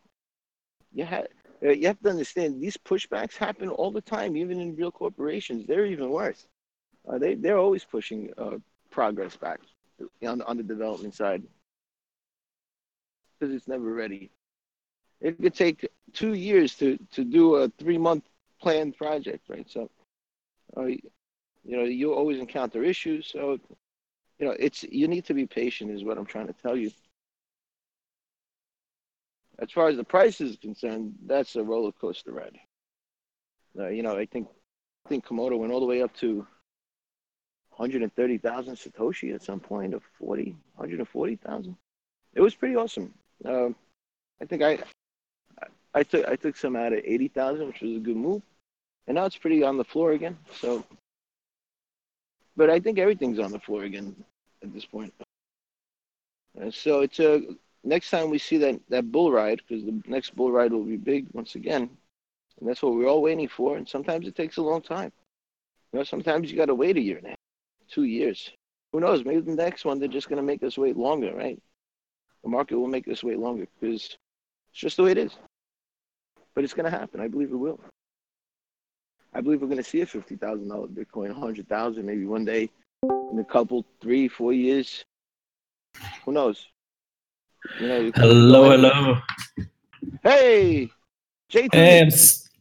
you, 0.92 1.04
ha- 1.04 1.25
uh, 1.64 1.71
you 1.71 1.87
have 1.88 2.00
to 2.02 2.11
understand 2.11 2.61
these 2.61 2.76
pushbacks 2.76 3.37
happen 3.37 3.68
all 3.68 3.90
the 3.90 4.00
time, 4.00 4.37
even 4.37 4.61
in 4.61 4.76
real 4.76 4.92
corporations. 4.92 5.66
They're 5.66 5.87
even 5.87 6.11
worse. 6.11 6.47
Uh, 7.09 7.18
they, 7.18 7.35
they're 7.35 7.59
always 7.59 7.85
pushing 7.85 8.33
uh, 8.38 8.59
progress 8.90 9.37
back 9.37 9.61
on, 10.26 10.42
on 10.42 10.56
the 10.56 10.62
development 10.62 11.14
side 11.14 11.42
because 13.38 13.54
it's 13.54 13.68
never 13.68 13.92
ready. 13.92 14.30
It 15.24 15.40
could 15.40 15.54
take 15.54 15.88
two 16.12 16.34
years 16.34 16.74
to, 16.76 16.98
to 17.12 17.24
do 17.24 17.56
a 17.56 17.70
three 17.78 17.96
month 17.96 18.24
planned 18.60 18.94
project, 18.96 19.48
right? 19.48 19.68
So, 19.68 19.90
uh, 20.76 20.84
you 20.84 21.00
know, 21.64 21.84
you 21.84 22.12
always 22.12 22.38
encounter 22.38 22.84
issues. 22.84 23.26
So, 23.26 23.58
you 24.38 24.46
know, 24.46 24.54
it's 24.58 24.82
you 24.82 25.08
need 25.08 25.24
to 25.24 25.34
be 25.34 25.46
patient, 25.46 25.90
is 25.90 26.04
what 26.04 26.18
I'm 26.18 26.26
trying 26.26 26.48
to 26.48 26.52
tell 26.52 26.76
you. 26.76 26.90
As 29.58 29.70
far 29.70 29.88
as 29.88 29.96
the 29.96 30.04
price 30.04 30.42
is 30.42 30.56
concerned, 30.56 31.14
that's 31.24 31.56
a 31.56 31.62
roller 31.64 31.92
coaster 31.92 32.32
ride. 32.32 32.58
Uh, 33.78 33.88
you 33.88 34.02
know, 34.02 34.18
I 34.18 34.26
think 34.26 34.46
I 35.06 35.08
think 35.08 35.24
Komodo 35.24 35.58
went 35.58 35.72
all 35.72 35.80
the 35.80 35.86
way 35.86 36.02
up 36.02 36.14
to 36.16 36.46
130,000 37.76 38.74
Satoshi 38.74 39.34
at 39.34 39.42
some 39.42 39.60
point, 39.60 39.94
of 39.94 40.02
40, 40.18 40.54
140,000. 40.76 41.76
It 42.34 42.40
was 42.42 42.54
pretty 42.54 42.76
awesome. 42.76 43.14
Um, 43.44 43.74
I 44.40 44.44
think 44.44 44.62
I, 44.62 44.78
I 45.94 46.02
took 46.02 46.26
I 46.26 46.36
took 46.36 46.56
some 46.56 46.76
out 46.76 46.92
at 46.92 47.06
80,000, 47.06 47.66
which 47.66 47.80
was 47.80 47.96
a 47.96 48.00
good 48.00 48.16
move, 48.16 48.42
and 49.06 49.14
now 49.14 49.24
it's 49.24 49.36
pretty 49.36 49.62
on 49.62 49.76
the 49.76 49.84
floor 49.84 50.12
again. 50.12 50.36
So 50.60 50.84
but 52.56 52.70
I 52.70 52.80
think 52.80 52.98
everything's 52.98 53.38
on 53.38 53.52
the 53.52 53.58
floor 53.58 53.84
again 53.84 54.14
at 54.62 54.72
this 54.72 54.84
point. 54.84 55.12
Uh, 56.60 56.70
so 56.70 57.00
it's 57.00 57.18
a 57.20 57.42
next 57.82 58.10
time 58.10 58.30
we 58.30 58.38
see 58.38 58.56
that 58.58 58.80
that 58.88 59.10
bull 59.10 59.30
ride 59.32 59.60
because 59.66 59.84
the 59.84 60.02
next 60.06 60.34
bull 60.36 60.52
ride 60.52 60.72
will 60.72 60.84
be 60.84 60.96
big 60.96 61.26
once 61.32 61.54
again, 61.54 61.90
and 62.58 62.68
that's 62.68 62.82
what 62.82 62.94
we're 62.94 63.08
all 63.08 63.22
waiting 63.22 63.48
for. 63.48 63.76
And 63.76 63.88
sometimes 63.88 64.26
it 64.26 64.36
takes 64.36 64.56
a 64.56 64.62
long 64.62 64.82
time. 64.82 65.12
You 65.92 66.00
know, 66.00 66.04
sometimes 66.04 66.50
you 66.50 66.56
got 66.56 66.66
to 66.66 66.74
wait 66.74 66.96
a 66.96 67.00
year 67.00 67.18
and 67.18 67.26
a 67.26 67.30
half, 67.30 67.38
two 67.88 68.04
years. 68.04 68.50
Who 68.92 69.00
knows? 69.00 69.24
Maybe 69.24 69.40
the 69.40 69.54
next 69.54 69.84
one 69.84 69.98
they're 69.98 70.08
just 70.08 70.28
going 70.28 70.36
to 70.36 70.42
make 70.42 70.62
us 70.62 70.78
wait 70.78 70.96
longer, 70.96 71.34
right? 71.34 71.60
The 72.42 72.50
market 72.50 72.78
will 72.78 72.88
make 72.88 73.08
us 73.08 73.24
wait 73.24 73.38
longer 73.38 73.66
because 73.80 74.16
it's 74.70 74.80
just 74.80 74.96
the 74.96 75.04
way 75.04 75.12
it 75.12 75.18
is. 75.18 75.36
But 76.54 76.64
it's 76.64 76.75
going 76.75 76.90
to 76.90 76.96
happen. 76.96 77.20
I 77.20 77.28
believe 77.28 77.50
it 77.50 77.56
will. 77.56 77.80
I 79.32 79.40
believe 79.40 79.61
we're 79.61 79.68
going 79.68 79.78
to 79.78 79.84
see 79.84 80.00
a 80.00 80.06
fifty 80.06 80.37
thousand 80.37 80.68
dollar 80.68 80.87
Bitcoin, 80.87 81.30
a 81.30 81.34
hundred 81.34 81.68
thousand 81.68 82.06
maybe 82.06 82.25
one 82.25 82.44
day 82.44 82.70
in 83.02 83.38
a 83.38 83.44
couple, 83.44 83.84
three, 84.00 84.28
four 84.28 84.52
years. 84.52 85.04
Who 86.25 86.32
knows? 86.32 86.66
You 87.80 87.88
know, 87.88 88.12
hello, 88.14 88.70
hello. 88.70 89.18
Hey, 90.23 90.90
JT. 91.50 91.75
Hey, 91.75 92.00
I'm, 92.02 92.11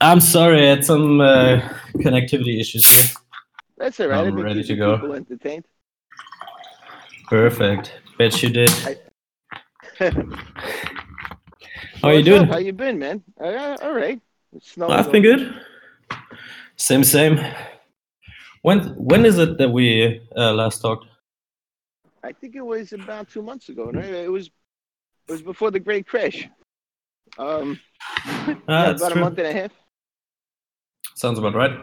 I'm 0.01 0.19
sorry, 0.21 0.63
I 0.65 0.69
had 0.69 0.85
some 0.85 1.21
uh, 1.21 1.59
connectivity 1.95 2.59
issues 2.59 2.85
here. 2.85 3.15
That's 3.77 3.99
all 3.99 4.07
right. 4.07 4.27
I'm 4.27 4.35
ready 4.39 4.63
to 4.63 4.75
go. 4.75 5.13
Entertained. 5.13 5.65
Perfect. 7.27 7.93
Bet 8.17 8.41
you 8.41 8.49
did. 8.49 8.71
I... 9.99 10.11
How 12.03 12.09
are 12.09 12.15
you 12.15 12.23
doing? 12.23 12.41
Up? 12.41 12.49
How 12.49 12.57
you 12.57 12.73
been, 12.73 12.99
man? 12.99 13.23
Uh, 13.39 13.77
all 13.81 13.93
right. 13.93 14.19
I've 14.81 15.09
been 15.09 15.23
good. 15.23 15.55
Same, 16.75 17.01
same. 17.01 17.39
When 18.61 18.89
when 18.95 19.25
is 19.25 19.39
it 19.39 19.57
that 19.57 19.69
we 19.69 20.21
uh, 20.35 20.51
last 20.51 20.81
talked? 20.81 21.05
I 22.21 22.33
think 22.33 22.55
it 22.55 22.65
was 22.65 22.91
about 22.91 23.29
two 23.29 23.41
months 23.41 23.69
ago. 23.69 23.89
Right? 23.89 24.03
It 24.03 24.29
was 24.29 24.47
it 25.27 25.31
was 25.31 25.41
before 25.41 25.71
the 25.71 25.79
great 25.79 26.05
crash. 26.05 26.49
Um, 27.37 27.79
ah, 28.25 28.57
yeah, 28.67 28.89
about 28.89 29.11
true. 29.13 29.21
a 29.21 29.23
month 29.23 29.37
and 29.37 29.47
a 29.47 29.53
half. 29.53 29.71
Sounds 31.15 31.39
about 31.39 31.55
right. 31.55 31.79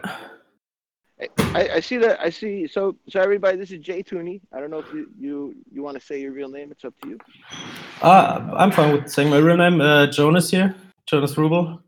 I, 1.39 1.69
I 1.75 1.79
see 1.79 1.97
that. 1.97 2.19
I 2.19 2.29
see. 2.29 2.67
So, 2.67 2.95
so 3.07 3.19
everybody, 3.19 3.57
this 3.57 3.71
is 3.71 3.79
Jay 3.79 4.01
Tooney. 4.01 4.41
I 4.51 4.59
don't 4.59 4.71
know 4.71 4.79
if 4.79 4.91
you 4.93 5.09
you, 5.19 5.55
you 5.71 5.83
want 5.83 5.99
to 5.99 6.05
say 6.05 6.19
your 6.19 6.31
real 6.31 6.49
name. 6.49 6.71
It's 6.71 6.83
up 6.83 6.93
to 7.03 7.09
you. 7.09 7.19
Uh, 8.01 8.49
I'm 8.55 8.71
fine 8.71 8.93
with 8.93 9.09
saying 9.09 9.29
my 9.29 9.37
real 9.37 9.57
name. 9.57 9.81
Uh, 9.81 10.07
Jonas 10.07 10.49
here, 10.49 10.75
Jonas 11.05 11.35
Rubel. 11.35 11.79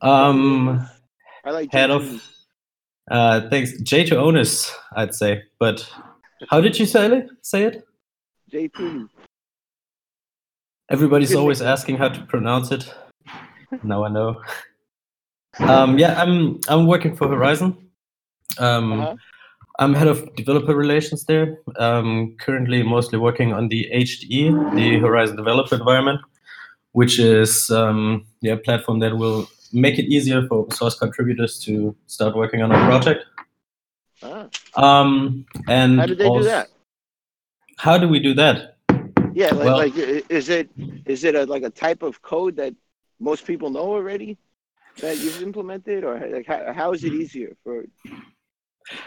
Um, 0.00 0.86
I 1.44 1.50
like 1.50 1.72
head 1.72 1.90
of. 1.90 2.22
Uh, 3.10 3.48
thanks, 3.48 3.78
Jay 3.82 4.04
to 4.04 4.18
onus, 4.18 4.74
I'd 4.96 5.14
say. 5.14 5.44
But 5.58 5.88
how 6.48 6.60
did 6.60 6.78
you 6.78 6.86
say 6.86 7.06
it? 7.06 7.28
Say 7.42 7.64
it. 7.64 7.86
JP. 8.52 9.08
Everybody's 10.90 11.34
always 11.34 11.62
asking 11.62 11.96
how 11.96 12.08
to 12.08 12.22
pronounce 12.26 12.70
it. 12.70 12.92
now 13.82 14.04
I 14.04 14.08
know. 14.08 14.42
Um, 15.60 15.98
yeah, 15.98 16.20
I'm 16.20 16.60
I'm 16.68 16.86
working 16.86 17.16
for 17.16 17.26
Horizen. 17.28 17.83
Um, 18.58 19.00
uh-huh. 19.00 19.16
I'm 19.78 19.94
head 19.94 20.06
of 20.06 20.34
developer 20.36 20.74
relations 20.74 21.24
there. 21.24 21.58
Um, 21.76 22.36
currently, 22.38 22.82
mostly 22.82 23.18
working 23.18 23.52
on 23.52 23.68
the 23.68 23.88
HDE, 23.92 24.74
the 24.76 25.00
Horizen 25.00 25.36
Developer 25.36 25.74
Environment, 25.74 26.20
which 26.92 27.18
is 27.18 27.70
um, 27.70 28.24
yeah, 28.40 28.52
a 28.52 28.56
platform 28.56 29.00
that 29.00 29.16
will 29.16 29.48
make 29.72 29.98
it 29.98 30.04
easier 30.04 30.46
for 30.46 30.58
open 30.58 30.76
source 30.76 30.96
contributors 30.96 31.58
to 31.64 31.94
start 32.06 32.36
working 32.36 32.62
on 32.62 32.70
a 32.70 32.76
project. 32.86 33.24
Ah. 34.22 34.48
Um, 34.76 35.44
and 35.68 35.98
how 35.98 36.06
did 36.06 36.18
they 36.18 36.26
also, 36.26 36.42
do 36.42 36.48
that? 36.48 36.68
How 37.78 37.98
do 37.98 38.08
we 38.08 38.20
do 38.20 38.32
that? 38.34 38.76
Yeah, 39.34 39.52
like, 39.52 39.64
well, 39.64 39.76
like 39.78 39.96
is 39.96 40.48
it 40.48 40.70
is 41.04 41.24
it 41.24 41.34
a, 41.34 41.44
like 41.46 41.64
a 41.64 41.70
type 41.70 42.02
of 42.02 42.22
code 42.22 42.54
that 42.56 42.74
most 43.18 43.44
people 43.44 43.70
know 43.70 43.92
already 43.92 44.38
that 45.00 45.18
you've 45.18 45.42
implemented, 45.42 46.04
or 46.04 46.20
like 46.32 46.46
how, 46.46 46.72
how 46.72 46.92
is 46.92 47.02
it 47.02 47.12
easier 47.12 47.56
for? 47.64 47.84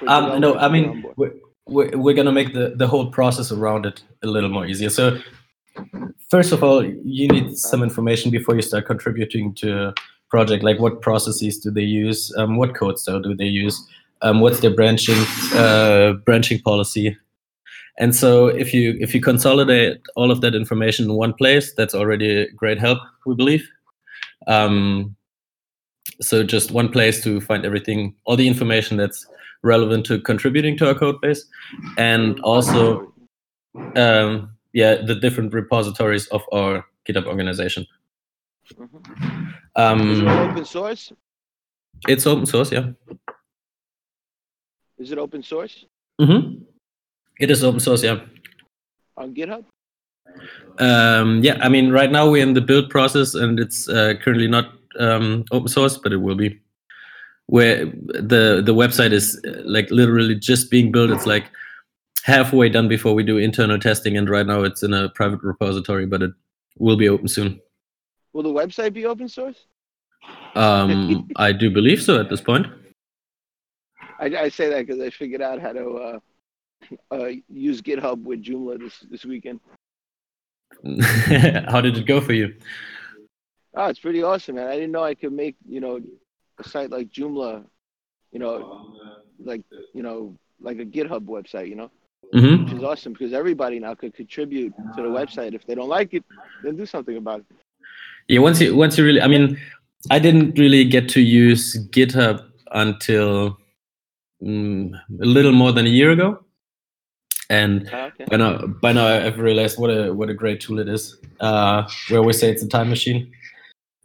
Um, 0.07 0.39
no, 0.39 0.55
I 0.55 0.67
mean 0.69 1.05
we're, 1.15 1.33
we're, 1.67 1.97
we're 1.97 2.15
gonna 2.15 2.31
make 2.31 2.53
the 2.53 2.73
the 2.75 2.87
whole 2.87 3.11
process 3.11 3.51
around 3.51 3.85
it 3.85 4.01
a 4.23 4.27
little 4.27 4.49
more 4.49 4.65
easier. 4.65 4.89
So 4.89 5.19
first 6.29 6.51
of 6.51 6.63
all, 6.63 6.83
you 6.83 7.27
need 7.27 7.57
some 7.57 7.83
information 7.83 8.31
before 8.31 8.55
you 8.55 8.61
start 8.61 8.85
contributing 8.85 9.53
to 9.55 9.87
a 9.87 9.93
project. 10.29 10.63
Like 10.63 10.79
what 10.79 11.01
processes 11.01 11.59
do 11.59 11.71
they 11.71 11.83
use? 11.83 12.33
Um, 12.37 12.57
what 12.57 12.75
code 12.75 12.99
style 12.99 13.21
do 13.21 13.35
they 13.35 13.45
use? 13.45 13.85
Um, 14.21 14.39
what's 14.41 14.59
their 14.61 14.73
branching 14.73 15.19
uh, 15.53 16.13
branching 16.25 16.59
policy? 16.61 17.17
And 17.99 18.15
so 18.15 18.47
if 18.47 18.73
you 18.73 18.97
if 18.99 19.13
you 19.13 19.21
consolidate 19.21 20.01
all 20.15 20.31
of 20.31 20.41
that 20.41 20.55
information 20.55 21.05
in 21.05 21.13
one 21.13 21.33
place 21.33 21.73
that's 21.73 21.95
already 21.95 22.41
a 22.41 22.51
great 22.51 22.79
help 22.79 22.99
we 23.25 23.35
believe. 23.35 23.67
Um, 24.47 25.16
so 26.21 26.43
just 26.43 26.71
one 26.71 26.89
place 26.89 27.23
to 27.23 27.41
find 27.41 27.65
everything 27.65 28.15
all 28.25 28.35
the 28.35 28.47
information 28.47 28.97
that's 28.97 29.25
relevant 29.63 30.05
to 30.05 30.19
contributing 30.19 30.77
to 30.77 30.87
our 30.87 30.95
code 30.95 31.19
base 31.21 31.45
and 31.97 32.39
also 32.41 33.13
um, 33.95 34.51
yeah 34.73 34.95
the 34.95 35.15
different 35.15 35.53
repositories 35.53 36.27
of 36.27 36.41
our 36.51 36.85
github 37.07 37.25
organization 37.25 37.85
Mm-hmm. 38.75 39.47
Um, 39.75 40.11
Is 40.11 40.19
it 40.19 40.27
open 40.27 40.65
source? 40.65 41.13
It's 42.07 42.27
open 42.27 42.45
source, 42.45 42.71
yeah. 42.71 42.89
Is 44.97 45.11
it 45.11 45.17
open 45.17 45.43
source? 45.43 45.85
Mm-hmm. 46.19 46.63
It 47.39 47.51
is 47.51 47.63
open 47.63 47.79
source, 47.79 48.03
yeah. 48.03 48.19
on 49.15 49.33
GitHub? 49.33 49.63
Um, 50.79 51.43
yeah, 51.43 51.57
I 51.61 51.69
mean, 51.69 51.91
right 51.91 52.11
now 52.11 52.29
we're 52.29 52.43
in 52.43 52.53
the 52.53 52.61
build 52.61 52.89
process, 52.89 53.33
and 53.35 53.59
it's 53.59 53.87
uh, 53.87 54.15
currently 54.21 54.47
not 54.47 54.73
um, 54.99 55.45
open 55.51 55.67
source, 55.67 55.97
but 55.97 56.13
it 56.13 56.17
will 56.17 56.35
be. 56.35 56.59
Where 57.47 57.85
the 57.85 58.61
the 58.65 58.73
website 58.73 59.13
is 59.13 59.41
uh, 59.47 59.61
like 59.65 59.89
literally 59.89 60.35
just 60.35 60.69
being 60.69 60.91
built. 60.91 61.11
It's 61.11 61.25
like 61.25 61.45
halfway 62.23 62.67
done 62.67 62.89
before 62.89 63.13
we 63.13 63.23
do 63.23 63.37
internal 63.37 63.79
testing, 63.79 64.17
and 64.17 64.29
right 64.29 64.45
now 64.45 64.63
it's 64.63 64.83
in 64.83 64.93
a 64.93 65.09
private 65.09 65.41
repository, 65.43 66.05
but 66.05 66.21
it 66.21 66.31
will 66.77 66.97
be 66.97 67.07
open 67.07 67.29
soon. 67.29 67.61
Will 68.33 68.43
the 68.43 68.49
website 68.49 68.93
be 68.93 69.05
open 69.05 69.29
source? 69.29 69.65
Um, 70.55 71.29
I 71.37 71.53
do 71.53 71.71
believe 71.71 72.01
so 72.01 72.19
at 72.19 72.29
this 72.29 72.41
point. 72.41 72.67
I, 74.19 74.25
I 74.25 74.49
say 74.49 74.69
that 74.69 74.85
because 74.85 75.01
I 75.01 75.09
figured 75.09 75.41
out 75.41 75.61
how 75.61 75.71
to 75.73 75.89
uh, 75.89 76.19
uh, 77.11 77.29
use 77.49 77.81
GitHub 77.81 78.23
with 78.23 78.43
Joomla 78.43 78.79
this 78.79 78.99
this 79.09 79.25
weekend. 79.25 79.59
how 81.69 81.81
did 81.81 81.97
it 81.97 82.05
go 82.05 82.19
for 82.21 82.33
you? 82.33 82.53
Oh, 83.75 83.87
it's 83.87 83.99
pretty 83.99 84.23
awesome, 84.23 84.55
man. 84.55 84.67
I 84.67 84.75
didn't 84.75 84.91
know 84.91 85.03
I 85.03 85.15
could 85.15 85.33
make 85.33 85.55
you 85.67 85.79
know 85.79 85.99
a 86.59 86.67
site 86.67 86.89
like 86.89 87.09
Joomla, 87.09 87.63
you 88.31 88.39
know, 88.39 88.95
like 89.43 89.61
you 89.93 90.03
know, 90.03 90.35
like 90.59 90.79
a 90.79 90.85
GitHub 90.85 91.25
website, 91.25 91.69
you 91.69 91.75
know, 91.75 91.91
mm-hmm. 92.33 92.63
which 92.63 92.73
is 92.73 92.83
awesome 92.83 93.13
because 93.13 93.33
everybody 93.33 93.79
now 93.79 93.93
could 93.95 94.13
contribute 94.13 94.73
to 94.95 95.01
the 95.01 95.09
website. 95.09 95.53
If 95.53 95.65
they 95.65 95.75
don't 95.75 95.89
like 95.89 96.13
it, 96.13 96.23
then 96.63 96.75
do 96.75 96.85
something 96.85 97.17
about 97.17 97.39
it. 97.39 97.45
Yeah, 98.27 98.39
once 98.39 98.59
you 98.59 98.75
once 98.75 98.97
you 98.97 99.05
really, 99.05 99.21
I 99.21 99.27
mean, 99.27 99.57
I 100.11 100.19
didn't 100.19 100.57
really 100.57 100.83
get 100.83 101.09
to 101.09 101.21
use 101.21 101.77
GitHub 101.89 102.43
until 102.71 103.57
mm, 104.43 104.93
a 105.21 105.25
little 105.25 105.53
more 105.53 105.71
than 105.71 105.85
a 105.85 105.89
year 105.89 106.11
ago, 106.11 106.43
and 107.49 107.89
Oh, 107.93 108.05
okay. 108.05 108.25
by 108.25 108.37
now 108.37 108.67
by 108.67 108.91
now 108.91 109.07
I've 109.07 109.39
realized 109.39 109.79
what 109.79 109.89
a 109.89 110.13
what 110.13 110.29
a 110.29 110.33
great 110.33 110.59
tool 110.61 110.79
it 110.79 110.89
is. 110.89 111.17
Uh, 111.39 111.87
we 112.09 112.17
always 112.17 112.39
say 112.39 112.51
it's 112.51 112.63
a 112.63 112.67
time 112.67 112.89
machine. 112.89 113.31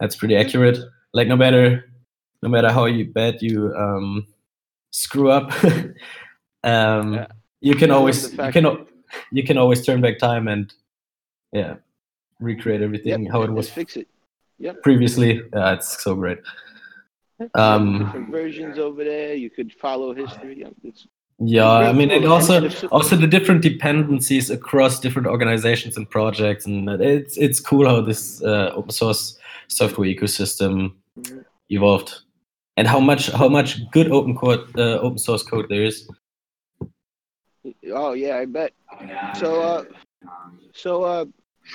That's 0.03 0.17
pretty 0.17 0.35
accurate. 0.35 0.77
Like 1.13 1.29
no 1.29 1.37
matter 1.37 1.85
no 2.41 2.49
matter 2.49 2.69
how 2.73 2.85
you 2.87 3.05
bad 3.05 3.41
you 3.41 3.73
um, 3.73 4.27
screw 4.91 5.31
up, 5.31 5.47
um, 6.65 7.13
Yeah. 7.13 7.27
you 7.61 7.73
can 7.75 7.89
always 7.89 8.33
you 8.33 8.51
can 8.51 8.85
you 9.31 9.43
can 9.43 9.57
always 9.57 9.85
turn 9.85 10.01
back 10.01 10.17
time 10.19 10.49
and 10.49 10.73
yeah 11.53 11.75
recreate 12.41 12.81
Yep, 12.81 12.87
everything 12.87 13.25
how 13.27 13.43
it 13.43 13.51
was 13.53 13.69
fix 13.69 13.95
it. 13.95 14.07
previously. 14.83 15.41
Yeah, 15.53 15.71
it's 15.75 16.03
so 16.03 16.15
great. 16.15 16.39
Um, 17.55 17.99
different 17.99 18.29
versions 18.29 18.77
over 18.77 19.05
there. 19.05 19.35
You 19.35 19.49
could 19.49 19.71
follow 19.71 20.13
history. 20.13 20.59
Yeah, 20.59 20.71
It's, 20.83 21.07
Yeah, 21.39 21.69
I 21.91 21.93
mean, 21.93 22.11
and 22.11 22.23
tool. 22.23 22.33
also 22.33 22.69
also 22.91 23.15
the 23.15 23.27
different 23.27 23.61
dependencies 23.61 24.49
across 24.49 24.99
different 24.99 25.27
organizations 25.29 25.95
and 25.95 26.09
projects, 26.09 26.65
and 26.65 26.89
it's 27.01 27.37
it's 27.37 27.61
cool 27.61 27.85
how 27.87 28.01
this 28.01 28.41
uh, 28.43 28.71
open 28.75 28.91
source 28.91 29.39
software 29.67 30.07
ecosystem 30.07 30.95
Mhm. 31.17 31.45
evolved, 31.69 32.23
and 32.77 32.87
how 32.87 32.99
much 32.99 33.29
how 33.31 33.49
much 33.49 33.79
good 33.91 34.11
open 34.11 34.35
code 34.35 34.67
uh, 34.77 34.99
open 34.99 35.17
source 35.17 35.43
code 35.43 35.67
there 35.69 35.83
is. 35.83 36.07
oh 37.91 38.13
yeah, 38.13 38.37
I 38.37 38.45
bet. 38.45 38.73
So 39.35 39.61
uh, 39.61 39.83
so 40.73 41.03
uh, 41.03 41.25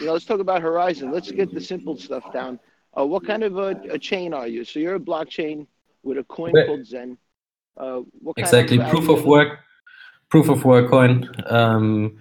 you 0.01 0.07
know, 0.07 0.13
let's 0.13 0.25
talk 0.25 0.41
about 0.41 0.63
Horizen. 0.63 1.13
Let's 1.13 1.31
get 1.31 1.53
the 1.53 1.61
simple 1.61 1.97
stuff 1.97 2.31
down. 2.33 2.61
Uh, 2.97 3.07
what 3.07 3.25
kind 3.27 3.43
of 3.43 3.57
a, 3.59 3.77
a 3.91 3.99
chain 3.99 4.33
are 4.35 4.47
you? 4.49 4.65
So 4.65 4.81
you're 4.81 4.97
a 4.97 5.01
blockchain 5.01 5.67
with 6.03 6.19
a 6.19 6.25
coin 6.25 6.55
Right. 6.55 6.67
called 6.67 6.87
Zen. 6.87 7.19
Uh, 7.77 8.01
what 8.21 8.37
kind 8.37 8.47
Exactly, 8.47 8.79
of 8.79 8.89
proof 8.89 9.09
of 9.09 9.25
work, 9.25 9.61
proof 10.31 10.49
of 10.49 10.65
work 10.65 10.91
coin. 10.91 11.29
Um, 11.47 12.19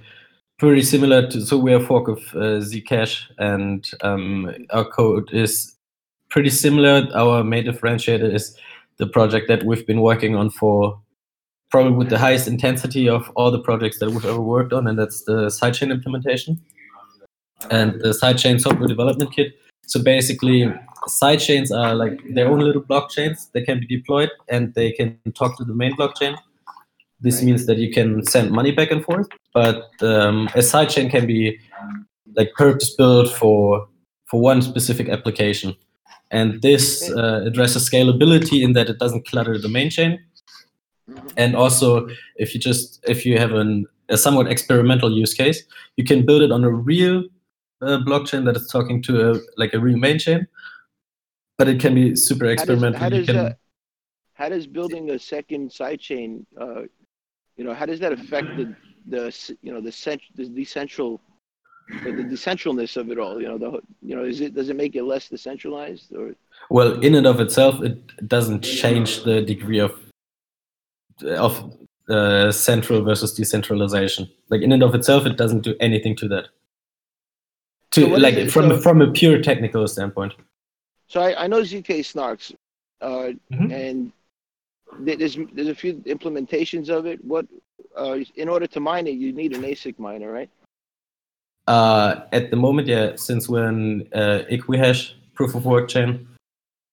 pretty 0.57 0.81
similar 0.81 1.27
to 1.29 1.41
so 1.41 1.57
we're 1.57 1.79
fork 1.79 2.07
of 2.07 2.19
uh, 2.35 2.59
Zcash, 2.59 3.23
and 3.37 3.89
um, 4.01 4.53
our 4.71 4.85
code 4.85 5.31
is 5.31 5.75
pretty 6.29 6.49
similar. 6.49 7.07
Our 7.13 7.43
main 7.43 7.65
differentiator 7.65 8.33
is 8.33 8.57
the 8.97 9.07
project 9.07 9.47
that 9.47 9.63
we've 9.63 9.85
been 9.85 10.01
working 10.01 10.35
on 10.35 10.49
for 10.49 10.99
probably 11.69 11.91
with 11.91 12.09
the 12.09 12.17
highest 12.17 12.47
intensity 12.47 13.09
of 13.09 13.29
all 13.35 13.51
the 13.51 13.59
projects 13.59 13.99
that 13.99 14.09
we've 14.09 14.25
ever 14.25 14.41
worked 14.41 14.73
on, 14.73 14.87
and 14.87 14.97
that's 14.97 15.23
the 15.25 15.47
sidechain 15.47 15.91
implementation 15.91 16.59
and 17.69 17.99
the 18.01 18.09
sidechain 18.09 18.59
software 18.59 18.87
development 18.87 19.33
kit. 19.33 19.53
So 19.85 20.01
basically, 20.01 20.71
sidechains 21.07 21.71
are 21.71 21.95
like 21.95 22.19
their 22.33 22.47
own 22.47 22.59
little 22.59 22.81
blockchains. 22.81 23.51
They 23.51 23.63
can 23.63 23.79
be 23.79 23.87
deployed 23.87 24.29
and 24.49 24.73
they 24.73 24.91
can 24.91 25.17
talk 25.33 25.57
to 25.57 25.63
the 25.63 25.73
main 25.73 25.95
blockchain. 25.95 26.37
This 27.19 27.35
Right. 27.37 27.45
means 27.45 27.65
that 27.65 27.77
you 27.77 27.91
can 27.91 28.23
send 28.25 28.51
money 28.51 28.71
back 28.71 28.91
and 28.91 29.03
forth. 29.03 29.27
But 29.53 29.89
um, 30.03 30.47
a 30.53 30.59
sidechain 30.61 31.09
can 31.09 31.25
be 31.25 31.59
like 32.35 32.51
purpose 32.53 32.95
built 32.95 33.29
for 33.29 33.87
for 34.29 34.39
one 34.41 34.61
specific 34.61 35.07
application, 35.09 35.73
and 36.31 36.61
this 36.61 37.09
uh, 37.11 37.41
addresses 37.47 37.89
scalability 37.89 38.61
in 38.61 38.73
that 38.73 38.89
it 38.89 38.99
doesn't 38.99 39.25
clutter 39.25 39.57
the 39.57 39.69
main 39.69 39.89
chain. 39.89 40.19
Mhm. 41.09 41.31
And 41.37 41.55
also, 41.55 42.07
if 42.35 42.53
you 42.53 42.59
just 42.59 42.99
if 43.07 43.25
you 43.25 43.37
have 43.39 43.53
an, 43.53 43.85
a 44.09 44.17
somewhat 44.17 44.47
experimental 44.51 45.11
use 45.11 45.33
case, 45.33 45.63
you 45.95 46.03
can 46.03 46.25
build 46.25 46.41
it 46.41 46.51
on 46.51 46.63
a 46.65 46.69
real 46.69 47.23
uh, 47.81 47.99
blockchain 48.07 48.43
that 48.45 48.55
is 48.57 48.67
talking 48.69 49.01
to 49.03 49.31
a 49.31 49.39
like 49.55 49.73
a 49.73 49.79
real 49.79 49.97
main 49.97 50.19
chain. 50.19 50.45
But 51.57 51.67
it 51.69 51.79
can 51.79 51.95
be 51.95 52.15
super 52.15 52.45
How 52.45 52.51
does, 52.51 52.61
experimental. 52.61 52.99
how 52.99 53.07
you 53.07 53.17
does 53.17 53.25
can, 53.25 53.37
uh, 53.37 53.53
how 54.33 54.49
does 54.49 54.67
building 54.67 55.09
a 55.11 55.17
second 55.17 55.71
sidechain, 55.71 56.45
uh, 56.59 56.81
you 57.57 57.63
know, 57.63 57.73
how 57.73 57.85
does 57.85 57.99
that 57.99 58.13
affect 58.13 58.47
the 58.57 58.75
the 59.07 59.55
you 59.61 59.71
know 59.73 59.81
the 59.81 59.91
cent 59.91 60.21
the 60.35 60.43
decentral 60.45 61.19
the, 62.03 62.11
the 62.11 62.23
decentralness 62.23 62.97
of 62.97 63.09
it 63.11 63.17
all? 63.19 63.41
You 63.41 63.47
know, 63.49 63.57
the 63.57 63.71
you 64.01 64.15
know, 64.15 64.23
is 64.23 64.41
it 64.41 64.53
does 64.55 64.69
it 64.69 64.75
make 64.75 64.95
it 64.95 65.03
less 65.03 65.27
decentralized 65.29 66.13
or 66.15 66.35
well, 66.69 66.99
in 67.01 67.15
and 67.15 67.25
of 67.27 67.39
itself, 67.39 67.81
it 67.83 68.27
doesn't 68.27 68.61
change 68.61 69.23
the 69.23 69.41
degree 69.41 69.79
of 69.79 69.93
of 71.25 71.73
uh, 72.09 72.51
central 72.51 73.03
versus 73.03 73.33
decentralization. 73.33 74.29
Like 74.49 74.61
in 74.61 74.71
and 74.71 74.83
of 74.83 74.93
itself, 74.95 75.25
it 75.25 75.37
doesn't 75.37 75.61
do 75.61 75.75
anything 75.79 76.15
to 76.17 76.27
that. 76.29 76.45
To 77.91 78.01
So 78.01 78.07
like 78.07 78.49
from 78.49 78.69
So- 78.69 78.77
from 78.81 79.01
a 79.01 79.11
pure 79.11 79.41
technical 79.41 79.87
standpoint. 79.87 80.33
So 81.07 81.21
I, 81.21 81.43
I 81.45 81.47
know 81.47 81.61
ZK 81.61 82.01
Snarks, 82.03 82.53
uh, 83.01 83.31
Mhm. 83.53 83.71
and 83.71 84.11
there's 84.99 85.37
there's 85.53 85.67
a 85.67 85.75
few 85.75 85.95
implementations 86.05 86.89
of 86.89 87.05
it. 87.05 87.23
What 87.23 87.45
uh, 87.95 88.19
in 88.35 88.49
order 88.49 88.67
to 88.67 88.79
mine 88.79 89.07
it, 89.07 89.17
you 89.17 89.31
need 89.33 89.55
an 89.55 89.63
ASIC 89.63 89.99
miner, 89.99 90.31
right? 90.31 90.49
Uh, 91.67 92.21
at 92.31 92.49
the 92.49 92.55
moment, 92.55 92.87
yeah, 92.87 93.15
since 93.15 93.49
we're 93.49 93.67
in 93.69 94.07
uh, 94.13 94.43
Equihash 94.49 95.13
proof 95.33 95.53
of 95.55 95.65
work 95.65 95.89
chain, 95.89 96.27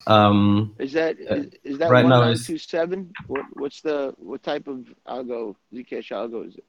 um, 0.06 0.74
Is 0.78 0.92
that 0.92 1.16
Uh, 1.30 1.34
is, 1.36 1.46
is 1.62 1.78
that 1.78 1.90
right 1.90 2.02
one 2.04 2.10
now 2.10 2.20
nine 2.22 2.32
is- 2.32 2.46
two 2.46 2.58
seven? 2.58 3.12
What 3.26 3.44
what's 3.54 3.80
the 3.82 4.14
what 4.18 4.42
type 4.42 4.66
of 4.68 4.78
algo 5.06 5.54
Zcash 5.72 6.10
algo 6.10 6.46
is 6.48 6.56
it? 6.56 6.64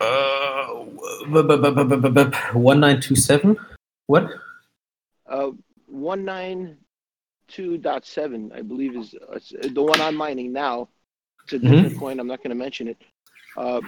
uh, 0.00 0.66
one 2.52 2.80
nine 2.80 3.00
two 3.00 3.16
seven. 3.16 3.56
What? 4.06 4.24
Uh, 5.26 5.50
one 5.86 6.24
nine 6.24 6.76
two 7.50 7.78
dot 7.78 8.06
seven, 8.06 8.50
I 8.54 8.62
believe, 8.62 8.96
is 8.96 9.14
uh, 9.14 9.38
the 9.78 9.82
one 9.82 10.00
I'm 10.00 10.16
mining 10.16 10.52
now. 10.52 10.88
It's 11.44 11.52
a 11.54 11.56
Mm-hmm. 11.58 11.70
different 11.74 11.98
coin. 11.98 12.20
I'm 12.20 12.26
not 12.26 12.38
going 12.42 12.50
to 12.56 12.62
mention 12.66 12.88
it. 12.88 12.98
Uh, 13.56 13.80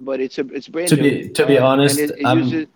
but 0.00 0.20
it's 0.20 0.38
a 0.38 0.44
it's 0.48 0.68
brand 0.68 0.88
To 0.90 0.96
new. 0.96 1.02
be- 1.02 1.28
to 1.30 1.46
be 1.46 1.58
uh, 1.58 1.66
honest, 1.66 1.98
it, 1.98 2.10
it 2.18 2.24
um, 2.24 2.38
uses. 2.38 2.66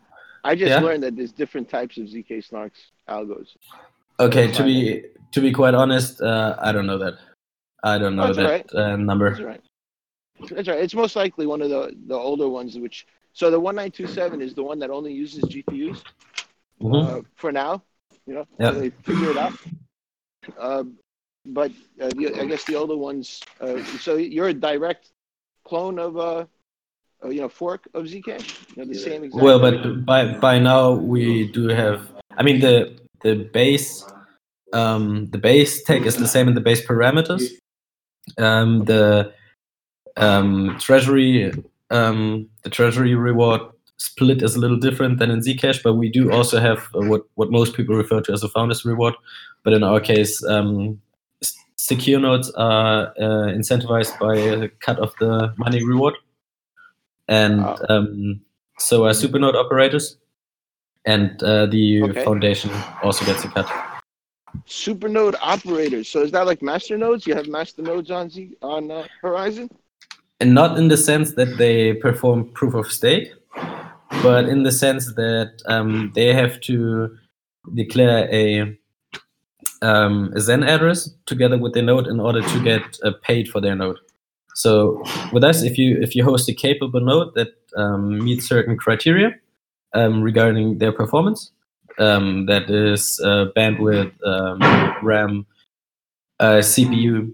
I 0.42 0.54
just 0.54 0.70
yeah? 0.70 0.80
learned 0.80 1.02
that 1.02 1.16
there's 1.16 1.32
different 1.32 1.68
types 1.68 1.98
of 1.98 2.04
zk 2.06 2.30
snarks 2.48 2.80
algos. 3.08 3.48
Okay, 4.18 4.46
That's 4.46 4.58
to 4.58 4.64
be 4.64 5.04
to 5.32 5.40
be 5.40 5.52
quite 5.52 5.74
honest, 5.74 6.20
uh, 6.22 6.56
I 6.58 6.72
don't 6.72 6.86
know 6.86 6.98
that. 6.98 7.14
I 7.82 7.98
don't 7.98 8.16
know 8.16 8.32
That's 8.32 8.64
that 8.72 8.74
uh, 8.74 8.96
number. 8.96 9.30
That's 9.30 9.42
right. 9.42 9.62
That's 10.50 10.68
right. 10.68 10.78
It's 10.78 10.94
most 10.94 11.14
likely 11.16 11.46
one 11.46 11.60
of 11.62 11.68
the 11.70 11.94
the 12.06 12.14
older 12.14 12.48
ones, 12.48 12.78
which 12.78 13.06
so 13.32 13.50
the 13.50 13.60
one 13.60 13.76
nine 13.76 13.90
two 13.90 14.06
seven 14.06 14.40
is 14.40 14.54
the 14.54 14.62
one 14.62 14.78
that 14.80 14.90
only 14.90 15.12
uses 15.12 15.44
GPUs 15.44 16.02
Mhm. 16.82 17.06
uh, 17.06 17.22
for 17.36 17.52
now. 17.52 17.82
You 18.30 18.36
know, 18.36 18.46
Yeah. 18.60 18.70
so 18.70 18.78
they 18.78 18.90
figure 18.90 19.30
it 19.30 19.36
out. 19.36 19.54
Uh, 20.56 20.84
but 21.46 21.72
uh, 22.00 22.10
the, 22.10 22.40
I 22.40 22.44
guess 22.46 22.62
the 22.62 22.76
older 22.76 22.96
ones. 22.96 23.42
Uh, 23.60 23.82
so 23.98 24.14
you're 24.14 24.50
a 24.50 24.54
direct 24.54 25.10
clone 25.64 25.98
of 25.98 26.16
uh, 26.16 26.44
uh 27.24 27.28
you 27.28 27.40
know, 27.40 27.48
fork 27.48 27.88
of 27.92 28.04
Zcash. 28.04 28.48
You 28.76 28.76
know, 28.76 28.84
the 28.84 28.94
same 28.94 29.24
exact. 29.24 29.42
Well, 29.42 29.58
but 29.58 30.06
by 30.06 30.20
by 30.38 30.60
now 30.60 30.92
we 30.92 31.50
do 31.50 31.66
have. 31.82 32.06
I 32.38 32.44
mean 32.44 32.60
the 32.60 32.96
the 33.22 33.34
base 33.34 34.04
um, 34.72 35.26
the 35.34 35.38
base 35.38 35.82
tag 35.82 36.06
is 36.06 36.16
the 36.16 36.28
same 36.28 36.46
in 36.46 36.54
the 36.54 36.60
base 36.60 36.86
parameters. 36.86 37.42
Um, 38.38 38.84
the 38.84 39.34
um, 40.16 40.78
treasury 40.78 41.52
um, 41.90 42.48
the 42.62 42.70
treasury 42.70 43.16
reward 43.16 43.62
split 44.00 44.42
is 44.42 44.56
a 44.56 44.58
little 44.58 44.78
different 44.78 45.18
than 45.18 45.30
in 45.30 45.40
Zcash, 45.40 45.82
but 45.82 45.94
we 45.94 46.08
do 46.08 46.32
also 46.32 46.58
have 46.58 46.78
uh, 46.94 47.04
what 47.10 47.22
what 47.34 47.50
most 47.50 47.74
people 47.76 47.94
refer 47.94 48.20
to 48.22 48.32
as 48.32 48.42
a 48.42 48.48
founders 48.48 48.84
reward. 48.84 49.14
But 49.62 49.74
in 49.74 49.82
our 49.82 50.00
case, 50.00 50.42
um, 50.44 51.00
secure 51.76 52.18
nodes 52.20 52.50
are 52.52 53.12
uh, 53.18 53.48
incentivized 53.58 54.18
by 54.18 54.34
a 54.36 54.68
cut 54.86 54.98
of 54.98 55.12
the 55.20 55.52
money 55.56 55.84
reward, 55.84 56.14
and 57.28 57.60
Wow. 57.60 57.76
um, 57.88 58.40
So 58.78 59.04
uh, 59.04 59.12
supernode 59.12 59.54
operators, 59.54 60.16
and 61.04 61.30
uh, 61.42 61.66
the 61.66 62.02
okay. 62.02 62.24
foundation 62.24 62.70
also 63.02 63.24
gets 63.26 63.44
a 63.44 63.48
cut. 63.48 63.68
Supernode 64.66 65.36
operators. 65.42 66.08
So 66.08 66.22
is 66.22 66.30
that 66.32 66.46
like 66.46 66.62
master 66.62 66.96
nodes? 66.96 67.26
You 67.26 67.34
have 67.34 67.46
master 67.46 67.82
nodes 67.82 68.10
on 68.10 68.30
Z 68.30 68.56
on 68.62 68.90
uh, 68.90 69.04
Horizen? 69.22 69.68
And 70.40 70.54
not 70.54 70.78
in 70.78 70.88
the 70.88 70.96
sense 70.96 71.34
that 71.34 71.58
they 71.58 71.92
perform 71.92 72.48
proof 72.54 72.72
of 72.74 72.86
stake, 72.90 73.28
but 74.22 74.48
in 74.48 74.62
the 74.62 74.72
sense 74.72 75.14
that 75.14 75.62
um, 75.66 76.12
they 76.14 76.32
have 76.34 76.60
to 76.62 77.16
declare 77.74 78.28
a 78.32 78.76
um, 79.82 80.32
a 80.34 80.40
Zen 80.40 80.62
address 80.62 81.10
together 81.26 81.56
with 81.56 81.72
their 81.72 81.82
node 81.82 82.06
in 82.06 82.20
order 82.20 82.42
to 82.42 82.62
get 82.62 82.98
uh, 83.02 83.12
paid 83.22 83.48
for 83.48 83.60
their 83.60 83.74
node. 83.74 83.96
So 84.54 85.02
with 85.32 85.44
us, 85.44 85.62
if 85.62 85.78
you 85.78 85.98
if 86.00 86.14
you 86.14 86.24
host 86.24 86.48
a 86.48 86.54
capable 86.54 87.00
node 87.00 87.34
that 87.34 87.48
um, 87.76 88.22
meets 88.22 88.46
certain 88.46 88.76
criteria 88.76 89.34
um, 89.94 90.22
regarding 90.22 90.78
their 90.78 90.92
performance, 90.92 91.52
um, 91.98 92.46
that 92.46 92.68
is 92.68 93.20
uh, 93.24 93.46
bandwidth, 93.56 94.12
um, 94.26 94.60
RAM, 95.02 95.46
uh, 96.40 96.58
CPU, 96.58 97.32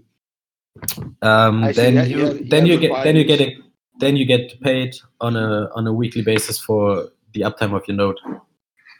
um, 1.21 1.71
then 1.73 2.09
you, 2.09 2.17
you 2.17 2.45
then 2.45 2.65
you 2.65 2.77
get 2.77 3.03
then 3.03 3.15
you 3.15 3.23
get 3.23 3.41
it 3.41 3.57
then 3.99 4.15
you 4.15 4.25
get 4.25 4.59
paid 4.61 4.95
on 5.21 5.35
a 5.35 5.69
on 5.75 5.87
a 5.87 5.93
weekly 5.93 6.21
basis 6.21 6.59
for 6.59 7.09
the 7.33 7.41
uptime 7.41 7.75
of 7.75 7.87
your 7.87 7.97
node 7.97 8.19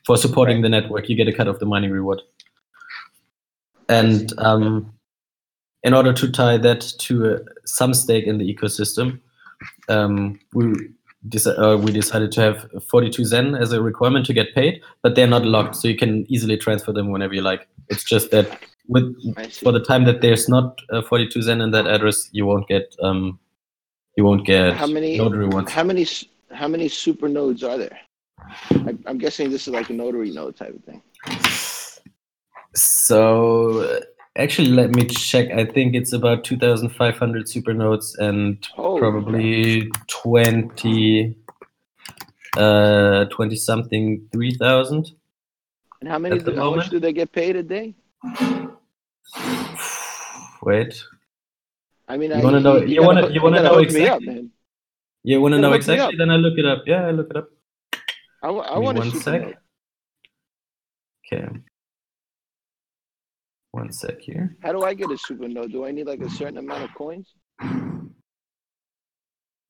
for 0.05 0.17
supporting 0.17 0.61
the 0.61 0.69
network. 0.69 1.09
You 1.09 1.15
get 1.15 1.27
a 1.27 1.33
cut 1.33 1.47
of 1.47 1.59
the 1.59 1.65
mining 1.65 1.91
reward. 1.91 2.21
And 3.89 4.33
um, 4.37 4.93
in 5.83 5.93
order 5.93 6.13
to 6.13 6.31
tie 6.31 6.57
that 6.57 6.81
to 6.99 7.35
uh, 7.35 7.39
some 7.65 7.93
stake 7.93 8.25
in 8.25 8.37
the 8.37 8.53
ecosystem, 8.53 9.19
um, 9.89 10.39
we, 10.53 10.73
uh, 11.45 11.77
we 11.81 11.91
decided 11.91 12.31
to 12.33 12.41
have 12.41 12.69
42 12.89 13.25
Zen 13.25 13.55
as 13.55 13.71
a 13.71 13.81
requirement 13.81 14.25
to 14.27 14.33
get 14.33 14.53
paid, 14.53 14.81
but 15.01 15.15
they're 15.15 15.27
not 15.27 15.45
locked, 15.45 15.75
so 15.75 15.87
you 15.87 15.95
can 15.95 16.25
easily 16.31 16.57
transfer 16.57 16.91
them 16.91 17.11
whenever 17.11 17.33
you 17.33 17.41
like. 17.41 17.67
It's 17.89 18.03
just 18.03 18.31
that 18.31 18.59
with 18.87 19.13
for 19.53 19.71
the 19.71 19.83
time 19.83 20.05
that 20.05 20.21
there's 20.21 20.47
not 20.47 20.79
uh, 20.91 21.01
42 21.01 21.41
Zen 21.41 21.61
in 21.61 21.71
that 21.71 21.87
address, 21.87 22.29
you 22.31 22.45
won't 22.45 22.67
get 22.67 22.95
um, 23.01 23.39
you 24.17 24.23
won't 24.23 24.45
get 24.45 24.73
how 24.73 24.87
many 24.87 25.17
notary 25.17 25.47
ones. 25.47 25.71
How 25.71 25.83
many 25.83 26.05
how 26.51 26.67
many 26.67 26.89
super 26.89 27.29
nodes 27.29 27.63
are 27.63 27.77
there? 27.77 27.99
I, 28.71 28.97
I'm 29.05 29.17
guessing 29.17 29.49
this 29.51 29.67
is 29.67 29.73
like 29.73 29.89
a 29.89 29.93
notary 29.93 30.31
node 30.31 30.57
type 30.57 30.75
of 30.75 30.83
thing. 30.83 31.01
So 32.73 34.01
actually, 34.35 34.69
let 34.69 34.89
me 34.91 35.05
check. 35.05 35.49
I 35.51 35.65
think 35.65 35.95
it's 35.95 36.13
about 36.13 36.43
2,500 36.43 37.47
super 37.47 37.73
nodes 37.73 38.15
and 38.17 38.67
oh, 38.77 38.97
probably 38.97 39.89
20, 40.07 41.35
uh, 42.57 43.25
20 43.25 43.55
something 43.55 44.27
3,000. 44.31 45.11
And 46.01 46.09
how 46.09 46.19
many? 46.19 46.39
Do, 46.39 46.55
how 46.55 46.75
much 46.75 46.89
do 46.89 46.99
they 46.99 47.13
get 47.13 47.31
paid 47.31 47.55
a 47.55 47.63
day? 47.63 47.95
Wait. 50.63 51.03
I 52.07 52.17
mean, 52.17 52.31
you 52.31 52.41
want 52.41 52.55
to 52.55 52.59
know? 52.59 52.77
You 52.77 53.03
want 53.03 53.25
to? 53.25 53.33
You 53.33 53.41
want 53.41 53.55
to 53.55 53.63
know 53.63 53.79
exactly? 53.79 54.39
Up, 54.39 54.45
you 55.23 55.41
want 55.41 55.53
to 55.53 55.59
know 55.59 55.73
exactly? 55.73 56.17
Then 56.17 56.29
I 56.29 56.37
look 56.37 56.57
it 56.57 56.65
up. 56.65 56.83
Yeah, 56.85 57.07
I 57.07 57.11
look 57.11 57.29
it 57.29 57.37
up. 57.37 57.49
I, 58.43 58.47
I 58.47 58.77
want 58.77 58.97
to. 58.97 59.03
One 59.03 59.19
sec. 59.19 59.57
Okay. 61.33 61.47
One 63.71 63.91
sec 63.91 64.21
here. 64.21 64.55
How 64.63 64.71
do 64.71 64.83
I 64.83 64.93
get 64.93 65.11
a 65.11 65.17
super 65.17 65.47
node? 65.47 65.71
Do 65.71 65.85
I 65.85 65.91
need 65.91 66.07
like 66.07 66.21
a 66.21 66.29
certain 66.29 66.57
amount 66.57 66.83
of 66.83 66.93
coins? 66.95 67.33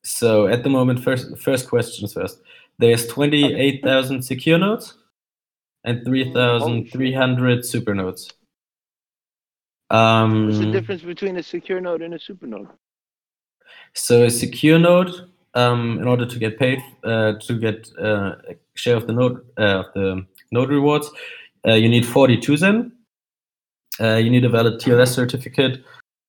So 0.04 0.47
at 0.47 0.63
the 0.63 0.69
moment, 0.69 1.04
first 1.04 1.38
first 1.39 1.67
questions 1.67 2.13
first. 2.13 2.39
There's 2.78 3.08
twenty 3.08 3.56
eight 3.56 3.84
thousand 3.84 4.21
secure 4.21 4.60
nodes 4.60 4.93
and 5.84 6.00
oh, 6.00 6.04
three 6.06 6.32
thousand 6.32 6.91
three 6.91 7.13
hundred 7.13 7.65
super 7.65 7.95
nodes. 7.95 8.32
Um, 9.89 10.47
What's 10.47 10.60
the 10.60 10.71
difference 10.71 11.02
between 11.02 11.38
a 11.38 11.43
secure 11.43 11.80
node 11.80 12.02
and 12.02 12.13
a 12.13 12.19
super 12.19 12.47
node? 12.47 12.67
So 13.93 14.23
a 14.23 14.30
secure 14.30 14.78
node, 14.78 15.30
um, 15.54 16.00
in 16.00 16.08
order 16.08 16.26
to 16.26 16.39
get 16.39 16.60
paid, 16.60 16.80
uh, 17.04 17.34
to 17.41 17.58
get 17.58 17.89
uh, 18.00 18.36
a 18.50 18.56
share 18.76 18.95
of 18.95 19.08
the 19.08 19.13
node 19.13 19.41
uh, 19.58 19.80
of 19.80 19.86
the 19.93 20.26
node 20.52 20.69
rewards, 20.69 21.10
uh, 21.67 21.73
you 21.73 21.89
need 21.89 22.06
42 22.06 22.58
Zen, 22.58 22.91
uh, 24.00 24.15
you 24.15 24.30
need 24.30 24.45
a 24.45 24.50
valid 24.50 24.80
TLS 24.80 25.10
certificate. 25.10 25.84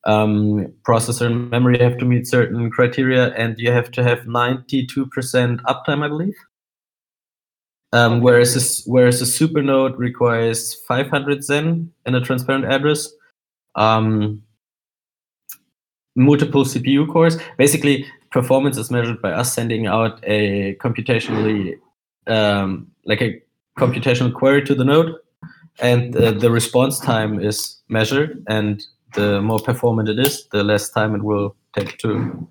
Um, 0.05 0.73
processor 0.87 1.27
and 1.27 1.51
memory 1.51 1.79
have 1.81 1.99
to 1.99 2.05
meet 2.05 2.27
certain 2.27 2.71
criteria, 2.71 3.35
and 3.35 3.59
you 3.59 3.71
have 3.73 3.91
to 3.91 4.03
have 4.03 4.21
92% 4.21 5.61
uptime, 5.63 6.03
I 6.05 6.09
believe. 6.09 6.37
Um, 7.93 8.21
whereas 8.21 8.57
a, 8.57 8.91
whereas 8.91 9.21
a 9.21 9.25
supernode 9.25 9.99
requires 9.99 10.75
500 10.87 11.43
Zen 11.43 11.91
and 12.07 12.17
a 12.17 12.21
transparent 12.21 12.67
address, 12.67 13.09
um, 13.79 14.43
multiple 16.17 16.65
CPU 16.65 17.11
cores. 17.11 17.39
Basically, 17.57 18.05
performance 18.31 18.77
is 18.77 18.91
measured 18.91 19.23
by 19.23 19.33
us 19.33 19.53
sending 19.53 19.87
out 19.87 20.21
a 20.25 20.75
computationally 20.77 21.79
um, 22.27 22.89
like 23.07 23.23
a 23.23 23.41
computational 23.79 24.33
query 24.33 24.63
to 24.65 24.75
the 24.75 24.85
node 24.85 25.15
and 25.81 26.17
uh, 26.17 26.33
the 26.33 26.51
response 26.51 26.99
time 26.99 27.41
is 27.41 27.81
measured 27.89 28.45
and 28.49 28.85
the 29.15 29.41
more 29.41 29.59
performant 29.59 30.09
it 30.09 30.19
is 30.19 30.47
the 30.53 30.63
less 30.63 30.91
time 30.91 31.15
it 31.15 31.23
will 31.23 31.55
take 31.75 31.97
to 31.99 32.47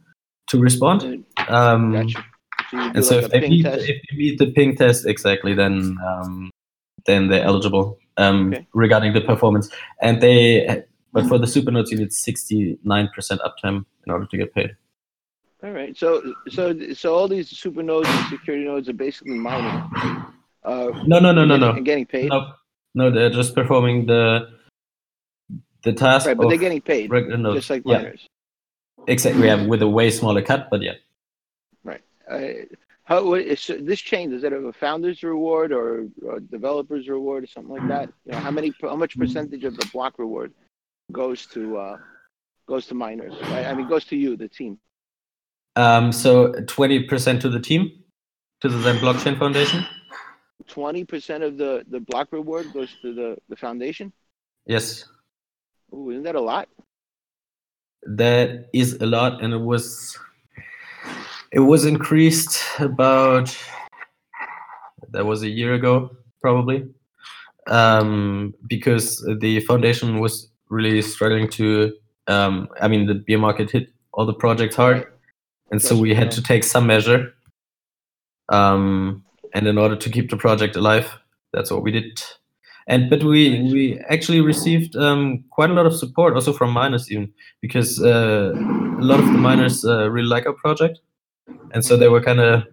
to 0.47 0.59
respond 0.59 1.25
um, 1.49 1.91
gotcha. 1.91 2.23
so 2.71 2.77
and 2.77 3.05
so 3.05 3.15
like 3.19 3.25
if, 3.25 3.31
they 3.31 3.49
meet, 3.49 3.65
if 3.65 4.01
they 4.09 4.17
meet 4.17 4.39
the 4.39 4.51
ping 4.51 4.75
test 4.75 5.05
exactly 5.05 5.53
then 5.53 5.97
um, 6.05 6.49
then 7.05 7.27
they're 7.27 7.43
eligible 7.43 7.99
um, 8.17 8.53
okay. 8.53 8.65
regarding 8.73 9.13
the 9.13 9.21
performance 9.21 9.69
and 10.01 10.21
they 10.21 10.83
but 11.17 11.27
for 11.27 11.37
the 11.37 11.47
supernodes 11.47 11.91
you 11.91 11.97
need 11.97 12.11
69% 12.11 12.79
uptime 13.47 13.85
in 14.05 14.11
order 14.11 14.25
to 14.25 14.37
get 14.37 14.53
paid 14.53 14.75
all 15.63 15.71
right 15.71 15.97
so 15.97 16.33
so 16.49 16.73
so 16.93 17.15
all 17.15 17.27
these 17.27 17.49
supernodes 17.49 18.07
and 18.07 18.29
security 18.29 18.65
nodes 18.65 18.87
are 18.89 18.93
basically 18.93 19.33
mining 19.33 19.81
uh, 20.63 20.89
no 21.05 21.19
no 21.19 21.31
no 21.31 21.45
no 21.45 21.57
no 21.57 21.71
and 21.71 21.85
getting 21.85 22.05
paid 22.05 22.29
no 22.29 22.53
no, 22.97 23.11
they're 23.11 23.29
just 23.29 23.53
performing 23.53 24.07
the 24.07 24.49
the 25.83 25.93
task. 25.93 26.25
Right, 26.25 26.35
but 26.35 26.49
they're 26.49 26.57
getting 26.57 26.81
paid, 26.81 27.11
just 27.11 27.69
like 27.69 27.85
miners. 27.85 28.27
Yeah. 28.97 29.03
Exactly. 29.13 29.43
We 29.43 29.47
have 29.49 29.67
with 29.67 29.83
a 29.83 29.87
way 29.87 30.09
smaller 30.09 30.41
cut, 30.41 30.67
but 30.71 30.81
yeah. 30.81 30.95
Right. 31.83 32.01
Uh, 32.29 32.65
how 33.03 33.23
what 33.23 33.41
is 33.41 33.69
this 33.81 34.01
chain? 34.01 34.31
Does 34.31 34.43
it 34.43 34.51
have 34.51 34.63
a 34.63 34.73
founder's 34.73 35.21
reward 35.21 35.71
or 35.71 36.07
a 36.33 36.39
developer's 36.39 37.07
reward 37.07 37.43
or 37.43 37.47
something 37.47 37.75
like 37.75 37.87
that? 37.87 38.11
You 38.25 38.31
know, 38.31 38.39
how 38.39 38.49
many, 38.49 38.73
how 38.81 38.95
much 38.95 39.15
percentage 39.15 39.63
of 39.63 39.77
the 39.77 39.85
block 39.93 40.17
reward 40.17 40.51
goes 41.11 41.45
to 41.47 41.77
uh, 41.77 41.97
goes 42.67 42.87
to 42.87 42.95
miners? 42.95 43.33
Right? 43.43 43.65
I 43.65 43.73
mean, 43.73 43.87
goes 43.87 44.05
to 44.05 44.15
you, 44.15 44.37
the 44.37 44.47
team. 44.47 44.79
Um, 45.75 46.11
so 46.11 46.53
twenty 46.67 47.03
percent 47.03 47.41
to 47.41 47.49
the 47.49 47.59
team, 47.59 47.91
to 48.61 48.69
the 48.69 48.81
Zen 48.81 48.97
Blockchain 48.97 49.37
Foundation 49.37 49.85
twenty 50.67 51.03
percent 51.03 51.43
of 51.43 51.57
the 51.57 51.83
the 51.89 51.99
block 51.99 52.27
reward 52.31 52.71
goes 52.73 52.89
to 53.01 53.13
the 53.13 53.37
the 53.49 53.55
foundation. 53.55 54.11
Yes. 54.65 55.05
Ooh, 55.93 56.09
isn't 56.11 56.23
that 56.23 56.35
a 56.35 56.41
lot? 56.41 56.67
That 58.03 58.69
is 58.73 58.93
a 59.01 59.05
lot, 59.05 59.41
and 59.41 59.53
it 59.53 59.61
was 59.61 60.17
it 61.51 61.59
was 61.59 61.85
increased 61.85 62.61
about 62.79 63.57
that 65.11 65.25
was 65.25 65.43
a 65.43 65.49
year 65.49 65.73
ago 65.73 66.11
probably 66.41 66.89
um, 67.67 68.53
because 68.67 69.25
the 69.39 69.61
foundation 69.61 70.19
was 70.19 70.51
really 70.69 71.01
struggling 71.01 71.47
to 71.49 71.93
um, 72.27 72.67
i 72.81 72.87
mean 72.87 73.07
the 73.07 73.15
beer 73.15 73.37
market 73.37 73.71
hit 73.71 73.89
all 74.13 74.25
the 74.25 74.33
projects 74.33 74.75
hard 74.75 75.05
and 75.71 75.81
so 75.81 75.95
we 75.97 76.13
had 76.13 76.31
to 76.31 76.41
take 76.41 76.63
some 76.63 76.87
measure 76.87 77.33
um, 78.49 79.23
and 79.53 79.67
in 79.67 79.77
order 79.77 79.95
to 79.95 80.09
keep 80.09 80.29
the 80.29 80.37
project 80.37 80.75
alive, 80.75 81.19
that's 81.53 81.71
what 81.71 81.83
we 81.83 81.91
did. 81.91 82.21
And 82.87 83.09
but 83.09 83.23
we 83.23 83.63
we 83.73 83.99
actually 84.09 84.39
received 84.39 84.95
um, 84.95 85.43
quite 85.49 85.69
a 85.69 85.73
lot 85.73 85.85
of 85.85 85.95
support 85.95 86.35
also 86.35 86.53
from 86.53 86.71
miners 86.71 87.11
even 87.11 87.33
because 87.61 88.01
uh, 88.01 88.53
a 88.55 89.03
lot 89.03 89.19
of 89.19 89.25
the 89.25 89.37
miners 89.37 89.83
uh, 89.83 90.09
really 90.09 90.29
like 90.29 90.45
our 90.45 90.53
project, 90.53 90.99
and 91.73 91.83
so 91.83 91.97
they 91.97 92.07
were 92.07 92.21
kind 92.21 92.39
of 92.39 92.63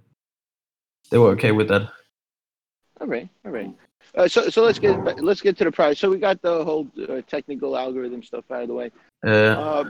they 1.11 1.19
were 1.19 1.31
okay 1.31 1.51
with 1.51 1.69
that. 1.69 1.91
All 3.01 3.09
right, 3.09 3.29
all 3.45 3.51
right. 3.51 3.75
Uh, 4.17 4.29
so 4.29 4.49
so 4.49 4.63
let's 4.63 4.79
get 4.79 5.23
let's 5.23 5.41
get 5.41 5.57
to 5.59 5.65
the 5.65 5.73
prize. 5.73 5.99
So 5.99 6.11
we 6.11 6.19
got 6.19 6.41
the 6.41 6.65
whole 6.65 6.87
uh, 7.09 7.21
technical 7.27 7.77
algorithm 7.77 8.23
stuff 8.23 8.45
out 8.51 8.63
of 8.63 8.69
the 8.69 8.75
way. 8.75 8.91
Uh, 9.27 9.85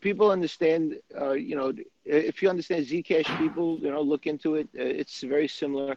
people 0.00 0.30
understand. 0.30 0.96
Uh, 1.18 1.32
you 1.32 1.54
know, 1.54 1.72
if 2.04 2.42
you 2.42 2.50
understand 2.50 2.86
Zcash, 2.86 3.26
people 3.38 3.78
you 3.78 3.90
know 3.90 4.02
look 4.02 4.26
into 4.26 4.56
it. 4.56 4.68
it's 4.74 5.22
very 5.22 5.46
similar. 5.46 5.96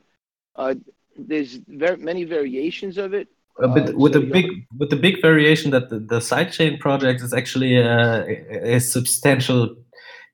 Uh, 0.55 0.75
there's 1.17 1.55
very 1.67 1.97
many 1.97 2.23
variations 2.23 2.97
of 2.97 3.13
it. 3.13 3.27
Uh, 3.61 3.67
but 3.67 3.95
with 3.95 4.13
so 4.13 4.19
the 4.19 4.25
big 4.25 4.45
with 4.77 4.89
the 4.89 4.95
big 4.95 5.21
variation 5.21 5.71
that 5.71 5.89
the, 5.89 5.99
the 5.99 6.19
sidechain 6.19 6.79
project 6.79 7.21
is 7.21 7.33
actually 7.33 7.77
a, 7.77 8.75
a, 8.75 8.79
substantial 8.79 9.75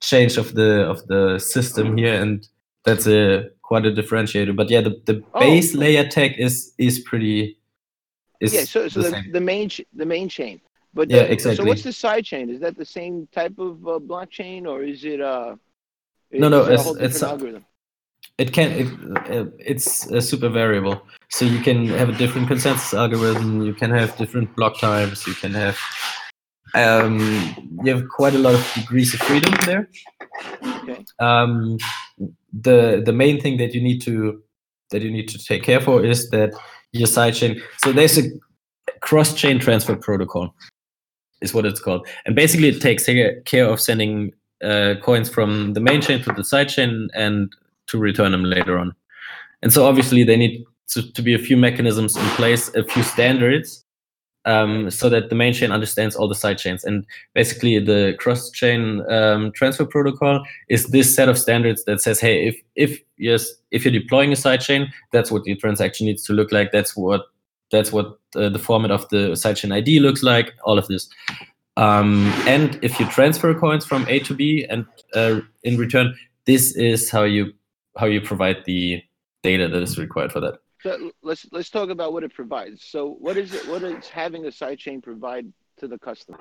change 0.00 0.38
of 0.38 0.54
the 0.54 0.82
of 0.88 1.06
the 1.06 1.38
system 1.38 1.98
here, 1.98 2.20
and 2.20 2.48
that's 2.84 3.06
a 3.06 3.50
quite 3.70 3.86
a 3.86 3.92
differentiator. 3.92 4.54
But 4.56 4.68
yeah, 4.68 4.80
the, 4.80 5.00
the 5.06 5.22
oh, 5.32 5.40
base 5.40 5.74
layer 5.74 6.06
tech 6.06 6.32
is 6.38 6.74
is 6.76 6.98
pretty. 6.98 7.56
Is 8.40 8.52
yeah, 8.52 8.64
so 8.64 8.88
so 8.88 9.02
the, 9.02 9.10
the, 9.10 9.22
the 9.38 9.40
main 9.40 9.70
the 9.94 10.06
main 10.14 10.28
chain. 10.28 10.60
But 10.92 11.08
yeah, 11.08 11.22
the, 11.22 11.32
exactly. 11.32 11.56
So 11.56 11.64
what's 11.64 11.84
the 11.84 11.92
side 11.92 12.24
chain? 12.24 12.50
Is 12.50 12.60
that 12.60 12.76
the 12.76 12.84
same 12.98 13.28
type 13.38 13.56
of 13.58 13.74
uh, 13.86 14.00
blockchain, 14.10 14.66
or 14.66 14.82
is 14.82 15.04
it 15.04 15.20
uh? 15.20 15.54
no, 16.32 16.48
no, 16.48 16.64
it's, 16.64 16.86
a 16.86 17.04
it's 17.04 17.22
algorithm. 17.22 17.64
It 18.38 18.52
can 18.52 18.68
it, 18.72 19.52
it's 19.72 20.06
a 20.10 20.20
super 20.20 20.48
variable, 20.48 20.96
so 21.28 21.44
you 21.44 21.60
can 21.60 21.86
have 22.00 22.08
a 22.08 22.16
different 22.22 22.48
consensus 22.48 22.92
algorithm. 22.92 23.62
You 23.62 23.74
can 23.74 23.90
have 23.90 24.16
different 24.16 24.56
block 24.56 24.80
times. 24.80 25.26
You 25.26 25.34
can 25.34 25.52
have 25.54 25.78
um, 26.74 27.18
you 27.84 27.94
have 27.94 28.08
quite 28.08 28.34
a 28.34 28.38
lot 28.38 28.54
of 28.54 28.62
degrees 28.74 29.14
of 29.14 29.20
freedom 29.20 29.54
there. 29.66 29.88
Okay. 30.62 31.04
Um, 31.18 31.78
the 32.52 33.02
the 33.04 33.12
main 33.12 33.40
thing 33.40 33.58
that 33.58 33.74
you 33.74 33.80
need 33.80 34.00
to 34.02 34.42
that 34.90 35.02
you 35.02 35.10
need 35.10 35.28
to 35.28 35.38
take 35.38 35.62
care 35.62 35.80
for 35.80 36.04
is 36.04 36.30
that 36.30 36.52
your 36.92 37.06
sidechain. 37.06 37.60
So 37.78 37.92
there's 37.92 38.18
a 38.18 38.22
cross 39.00 39.34
chain 39.34 39.58
transfer 39.58 39.96
protocol, 39.96 40.54
is 41.40 41.54
what 41.54 41.64
it's 41.64 41.80
called, 41.80 42.06
and 42.26 42.34
basically 42.34 42.68
it 42.68 42.80
takes 42.80 43.06
care 43.44 43.66
of 43.66 43.80
sending 43.80 44.32
uh, 44.62 44.94
coins 45.02 45.28
from 45.28 45.74
the 45.74 45.80
main 45.80 46.00
chain 46.00 46.22
to 46.22 46.32
the 46.32 46.42
sidechain 46.42 47.08
and 47.14 47.52
to 47.86 47.98
return 47.98 48.32
them 48.32 48.44
later 48.44 48.78
on. 48.78 48.94
And 49.62 49.72
so 49.72 49.86
obviously 49.86 50.24
they 50.24 50.36
need 50.36 50.64
to, 50.90 51.10
to 51.12 51.22
be 51.22 51.34
a 51.34 51.38
few 51.38 51.56
mechanisms 51.56 52.16
in 52.16 52.24
place, 52.30 52.74
a 52.74 52.84
few 52.84 53.02
standards 53.02 53.84
um, 54.44 54.90
so 54.90 55.08
that 55.08 55.28
the 55.28 55.34
main 55.34 55.52
chain 55.52 55.70
understands 55.70 56.16
all 56.16 56.28
the 56.28 56.34
side 56.34 56.58
chains. 56.58 56.84
And 56.84 57.04
basically, 57.34 57.78
the 57.78 58.14
cross 58.18 58.50
chain 58.50 59.02
um, 59.10 59.52
transfer 59.52 59.84
protocol 59.84 60.44
is 60.68 60.86
this 60.86 61.14
set 61.14 61.28
of 61.28 61.38
standards 61.38 61.84
that 61.84 62.00
says, 62.00 62.20
hey, 62.20 62.48
if 62.48 62.60
if 62.76 63.00
yes, 63.18 63.52
if 63.70 63.84
you're 63.84 63.92
deploying 63.92 64.32
a 64.32 64.36
side 64.36 64.60
chain, 64.60 64.92
that's 65.12 65.30
what 65.30 65.46
your 65.46 65.56
transaction 65.56 66.06
needs 66.06 66.24
to 66.24 66.32
look 66.32 66.52
like. 66.52 66.72
That's 66.72 66.96
what 66.96 67.26
that's 67.70 67.92
what 67.92 68.18
uh, 68.34 68.48
the 68.48 68.58
format 68.58 68.90
of 68.90 69.08
the 69.10 69.32
sidechain 69.32 69.74
ID 69.74 70.00
looks 70.00 70.22
like. 70.22 70.54
All 70.64 70.78
of 70.78 70.86
this. 70.88 71.08
Um, 71.76 72.32
and 72.46 72.78
if 72.82 72.98
you 72.98 73.06
transfer 73.06 73.54
coins 73.54 73.86
from 73.86 74.06
A 74.08 74.18
to 74.20 74.34
B, 74.34 74.66
and 74.68 74.84
uh, 75.14 75.40
in 75.62 75.78
return, 75.78 76.14
this 76.46 76.74
is 76.76 77.10
how 77.10 77.22
you 77.22 77.52
how 77.96 78.06
you 78.06 78.20
provide 78.20 78.64
the 78.64 79.02
data 79.42 79.68
that 79.68 79.82
is 79.82 79.98
required 79.98 80.32
for 80.32 80.40
that. 80.40 80.58
So 80.82 81.10
let's 81.22 81.46
let's 81.52 81.70
talk 81.70 81.90
about 81.90 82.12
what 82.12 82.24
it 82.24 82.32
provides. 82.32 82.84
So 82.84 83.16
what 83.20 83.36
is 83.36 83.52
it? 83.52 83.68
What 83.68 83.82
is 83.82 84.08
having 84.08 84.46
a 84.46 84.48
sidechain 84.48 85.02
provide 85.02 85.52
to 85.78 85.88
the 85.88 85.98
customer, 85.98 86.38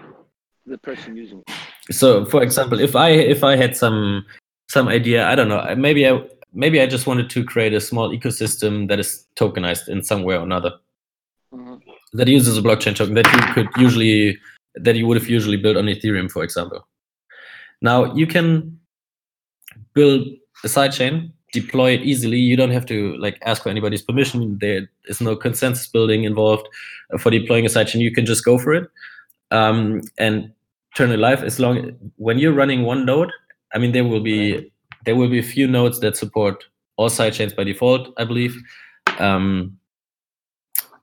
the 0.65 0.78
person 0.78 1.15
using 1.15 1.43
it? 1.45 1.54
So, 1.91 2.23
for 2.25 2.41
example, 2.41 2.80
if 2.80 2.95
I 2.95 3.10
if 3.10 3.43
I 3.43 3.56
had 3.56 3.75
some 3.75 4.25
some 4.69 4.88
idea, 4.88 5.28
I 5.28 5.36
don't 5.36 5.49
know, 5.49 5.75
maybe 5.75 6.08
I 6.08 6.21
maybe 6.54 6.80
I 6.80 6.88
just 6.88 7.06
wanted 7.06 7.30
to 7.32 7.43
create 7.43 7.73
a 7.73 7.82
small 7.82 8.10
ecosystem 8.12 8.88
that 8.88 8.99
is 8.99 9.25
tokenized 9.36 9.89
in 9.89 10.04
some 10.04 10.23
way 10.23 10.36
or 10.36 10.43
another. 10.43 10.73
Mm-hmm. 11.54 11.75
That 12.13 12.28
uses 12.28 12.58
a 12.58 12.62
blockchain 12.62 12.95
token 12.95 13.15
that 13.15 13.28
you 13.34 13.54
could 13.54 13.69
usually 13.78 14.38
that 14.75 14.95
you 14.95 15.06
would 15.08 15.17
have 15.17 15.28
usually 15.28 15.58
built 15.58 15.78
on 15.78 15.86
Ethereum, 15.86 16.32
for 16.32 16.43
example. 16.43 16.88
Now 17.82 18.13
you 18.13 18.28
can 18.28 18.80
build 19.93 20.28
a 20.63 20.67
sidechain 20.67 21.32
deploy 21.51 21.91
it 21.91 22.01
easily. 22.01 22.38
You 22.38 22.55
don't 22.55 22.71
have 22.71 22.85
to 22.88 23.15
like 23.17 23.38
ask 23.45 23.63
for 23.63 23.69
anybody's 23.69 24.01
permission. 24.01 24.57
There 24.59 24.89
is 25.05 25.21
no 25.21 25.35
consensus 25.35 25.88
building 25.88 26.23
involved 26.23 26.67
for 27.19 27.29
deploying 27.29 27.65
a 27.65 27.69
sidechain. 27.69 27.99
You 28.01 28.13
can 28.13 28.25
just 28.25 28.45
go 28.45 28.57
for 28.57 28.73
it 28.73 28.89
um, 29.51 30.01
and 30.17 30.51
turn 30.95 31.12
it 31.12 31.17
live. 31.17 31.43
As 31.43 31.59
long 31.59 31.91
when 32.17 32.39
you're 32.39 32.53
running 32.53 32.83
one 32.83 33.05
node, 33.05 33.31
I 33.73 33.77
mean, 33.77 33.91
there 33.91 34.03
will 34.03 34.21
be 34.21 34.71
there 35.05 35.15
will 35.15 35.29
be 35.29 35.39
a 35.39 35.43
few 35.43 35.67
nodes 35.67 35.99
that 36.01 36.17
support 36.17 36.63
all 36.97 37.09
sidechains 37.09 37.55
by 37.55 37.63
default, 37.63 38.13
I 38.17 38.25
believe. 38.25 38.55
Um, 39.17 39.77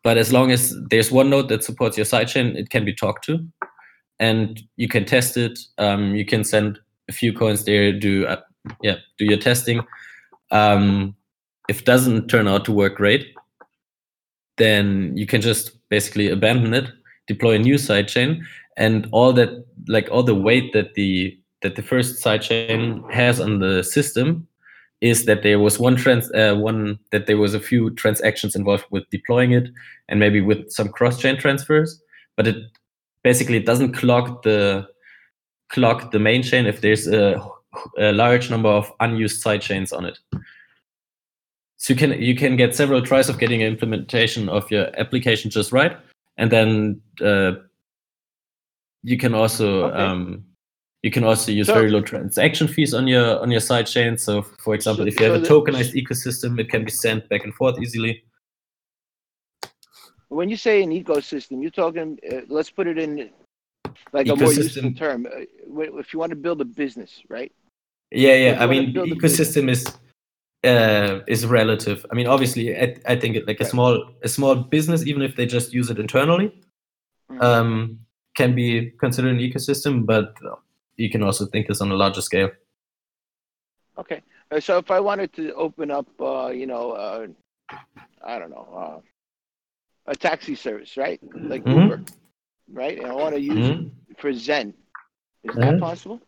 but 0.04 0.16
as 0.18 0.32
long 0.32 0.52
as 0.52 0.76
there's 0.90 1.10
one 1.10 1.30
node 1.30 1.48
that 1.48 1.64
supports 1.64 1.96
your 1.96 2.06
sidechain, 2.06 2.54
it 2.54 2.70
can 2.70 2.84
be 2.84 2.94
talked 2.94 3.24
to, 3.24 3.44
and 4.20 4.62
you 4.76 4.88
can 4.88 5.04
test 5.04 5.36
it. 5.36 5.58
Um, 5.78 6.14
you 6.14 6.24
can 6.24 6.44
send 6.44 6.78
a 7.08 7.12
few 7.12 7.32
coins 7.32 7.64
there, 7.64 7.92
do 7.92 8.26
uh, 8.26 8.40
yeah, 8.82 8.96
do 9.18 9.24
your 9.24 9.38
testing 9.38 9.80
um, 10.50 11.14
if 11.68 11.84
doesn't 11.84 12.28
turn 12.28 12.48
out 12.48 12.64
to 12.64 12.72
work 12.72 12.96
great, 12.96 13.34
then 14.56 15.16
you 15.16 15.26
can 15.26 15.40
just 15.40 15.72
basically 15.88 16.28
abandon 16.28 16.74
it, 16.74 16.90
deploy 17.26 17.56
a 17.56 17.58
new 17.58 17.74
sidechain, 17.74 18.42
and 18.76 19.08
all 19.12 19.32
that, 19.32 19.64
like 19.88 20.08
all 20.10 20.22
the 20.22 20.34
weight 20.34 20.72
that 20.72 20.94
the 20.94 21.38
that 21.62 21.76
the 21.76 21.82
first 21.82 22.22
sidechain 22.22 23.10
has 23.12 23.40
on 23.40 23.58
the 23.58 23.82
system 23.82 24.46
is 25.00 25.26
that 25.26 25.42
there 25.42 25.58
was 25.58 25.78
one 25.78 25.96
trans 25.96 26.30
uh, 26.32 26.54
one 26.54 26.98
that 27.12 27.26
there 27.26 27.36
was 27.36 27.54
a 27.54 27.60
few 27.60 27.90
transactions 27.90 28.54
involved 28.54 28.84
with 28.90 29.08
deploying 29.10 29.52
it 29.52 29.68
and 30.08 30.20
maybe 30.20 30.40
with 30.40 30.70
some 30.70 30.88
cross 30.88 31.18
chain 31.18 31.36
transfers 31.36 32.00
but 32.36 32.46
it 32.46 32.56
basically 33.22 33.60
doesn't 33.60 33.92
clog 33.92 34.42
the 34.42 34.86
clog 35.68 36.12
the 36.12 36.18
main 36.18 36.42
chain 36.42 36.66
if 36.66 36.80
there's 36.80 37.06
a 37.06 37.42
a 37.98 38.12
large 38.12 38.50
number 38.50 38.68
of 38.68 38.92
unused 39.00 39.44
sidechains 39.44 39.92
on 39.92 40.04
it. 40.04 40.18
So 41.76 41.92
you 41.92 41.98
can 41.98 42.22
you 42.22 42.34
can 42.34 42.56
get 42.56 42.74
several 42.74 43.02
tries 43.02 43.28
of 43.28 43.38
getting 43.38 43.62
an 43.62 43.68
implementation 43.68 44.48
of 44.48 44.70
your 44.70 44.88
application 44.98 45.50
just 45.50 45.72
right, 45.72 45.96
and 46.36 46.50
then 46.50 47.00
uh, 47.22 47.52
you 49.02 49.18
can 49.18 49.34
also 49.34 49.84
okay. 49.84 49.96
um, 49.96 50.44
you 51.02 51.10
can 51.10 51.22
also 51.22 51.52
use 51.52 51.66
so, 51.66 51.74
very 51.74 51.90
low 51.90 52.00
transaction 52.00 52.66
fees 52.66 52.94
on 52.94 53.06
your 53.06 53.40
on 53.40 53.50
your 53.50 53.60
sidechain. 53.60 54.18
So, 54.18 54.42
for 54.42 54.74
example, 54.74 55.04
so, 55.04 55.08
if 55.08 55.20
you 55.20 55.30
have 55.30 55.46
so 55.46 55.60
a 55.60 55.62
tokenized 55.62 55.94
ecosystem, 55.94 56.58
it 56.58 56.70
can 56.70 56.84
be 56.84 56.90
sent 56.90 57.28
back 57.28 57.44
and 57.44 57.54
forth 57.54 57.78
easily. 57.80 58.24
When 60.28 60.48
you 60.48 60.56
say 60.56 60.82
an 60.82 60.90
ecosystem, 60.90 61.62
you're 61.62 61.70
talking. 61.70 62.18
Uh, 62.28 62.40
let's 62.48 62.70
put 62.70 62.86
it 62.86 62.98
in 62.98 63.30
like 64.12 64.26
ecosystem. 64.26 64.32
a 64.32 64.42
more 64.42 64.52
useful 64.52 64.92
term. 64.94 65.26
Uh, 65.26 65.98
if 66.00 66.12
you 66.12 66.18
want 66.18 66.30
to 66.30 66.36
build 66.36 66.60
a 66.60 66.64
business, 66.64 67.22
right? 67.28 67.52
Yeah, 68.10 68.34
yeah. 68.34 68.62
I 68.62 68.66
mean, 68.66 68.94
ecosystem 68.94 69.68
is 69.70 69.86
uh, 70.64 71.20
is 71.26 71.46
relative. 71.46 72.06
I 72.10 72.14
mean, 72.14 72.26
obviously, 72.26 72.76
I, 72.76 72.96
I 73.06 73.16
think 73.16 73.36
it, 73.36 73.46
like 73.46 73.60
a 73.60 73.64
small 73.64 74.12
a 74.22 74.28
small 74.28 74.54
business, 74.54 75.06
even 75.06 75.22
if 75.22 75.36
they 75.36 75.46
just 75.46 75.72
use 75.72 75.90
it 75.90 75.98
internally, 75.98 76.48
mm-hmm. 77.30 77.40
um, 77.40 78.00
can 78.36 78.54
be 78.54 78.92
considered 79.00 79.32
an 79.32 79.38
ecosystem. 79.38 80.06
But 80.06 80.36
you 80.96 81.10
can 81.10 81.22
also 81.22 81.46
think 81.46 81.66
this 81.66 81.80
on 81.80 81.90
a 81.90 81.96
larger 81.96 82.20
scale. 82.22 82.50
Okay, 83.98 84.22
uh, 84.50 84.60
so 84.60 84.78
if 84.78 84.90
I 84.90 85.00
wanted 85.00 85.32
to 85.34 85.52
open 85.54 85.90
up, 85.90 86.06
uh, 86.20 86.48
you 86.48 86.66
know, 86.66 86.92
uh, 86.92 87.26
I 88.24 88.38
don't 88.38 88.50
know, 88.50 88.68
uh, 88.76 90.10
a 90.10 90.14
taxi 90.14 90.54
service, 90.54 90.96
right, 90.96 91.20
like 91.34 91.64
mm-hmm. 91.64 91.80
Uber, 91.80 92.02
right, 92.72 92.98
and 92.98 93.06
I 93.06 93.14
want 93.14 93.34
to 93.34 93.40
use 93.40 93.66
mm-hmm. 93.66 93.88
it 94.10 94.20
for 94.20 94.32
Zen, 94.32 94.74
is 95.44 95.54
that 95.54 95.64
mm-hmm. 95.64 95.80
possible? 95.80 96.20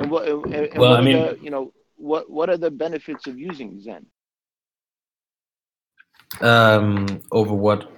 And 0.00 0.10
what, 0.10 0.26
and, 0.26 0.54
and 0.54 0.78
well, 0.78 0.90
what 0.90 1.00
I 1.00 1.02
mean, 1.02 1.16
the, 1.16 1.38
you 1.42 1.50
know, 1.50 1.72
what 1.96 2.30
what 2.30 2.48
are 2.48 2.56
the 2.56 2.70
benefits 2.70 3.26
of 3.26 3.38
using 3.38 3.80
Zen? 3.80 4.06
Um, 6.40 7.20
over 7.30 7.52
what? 7.52 7.90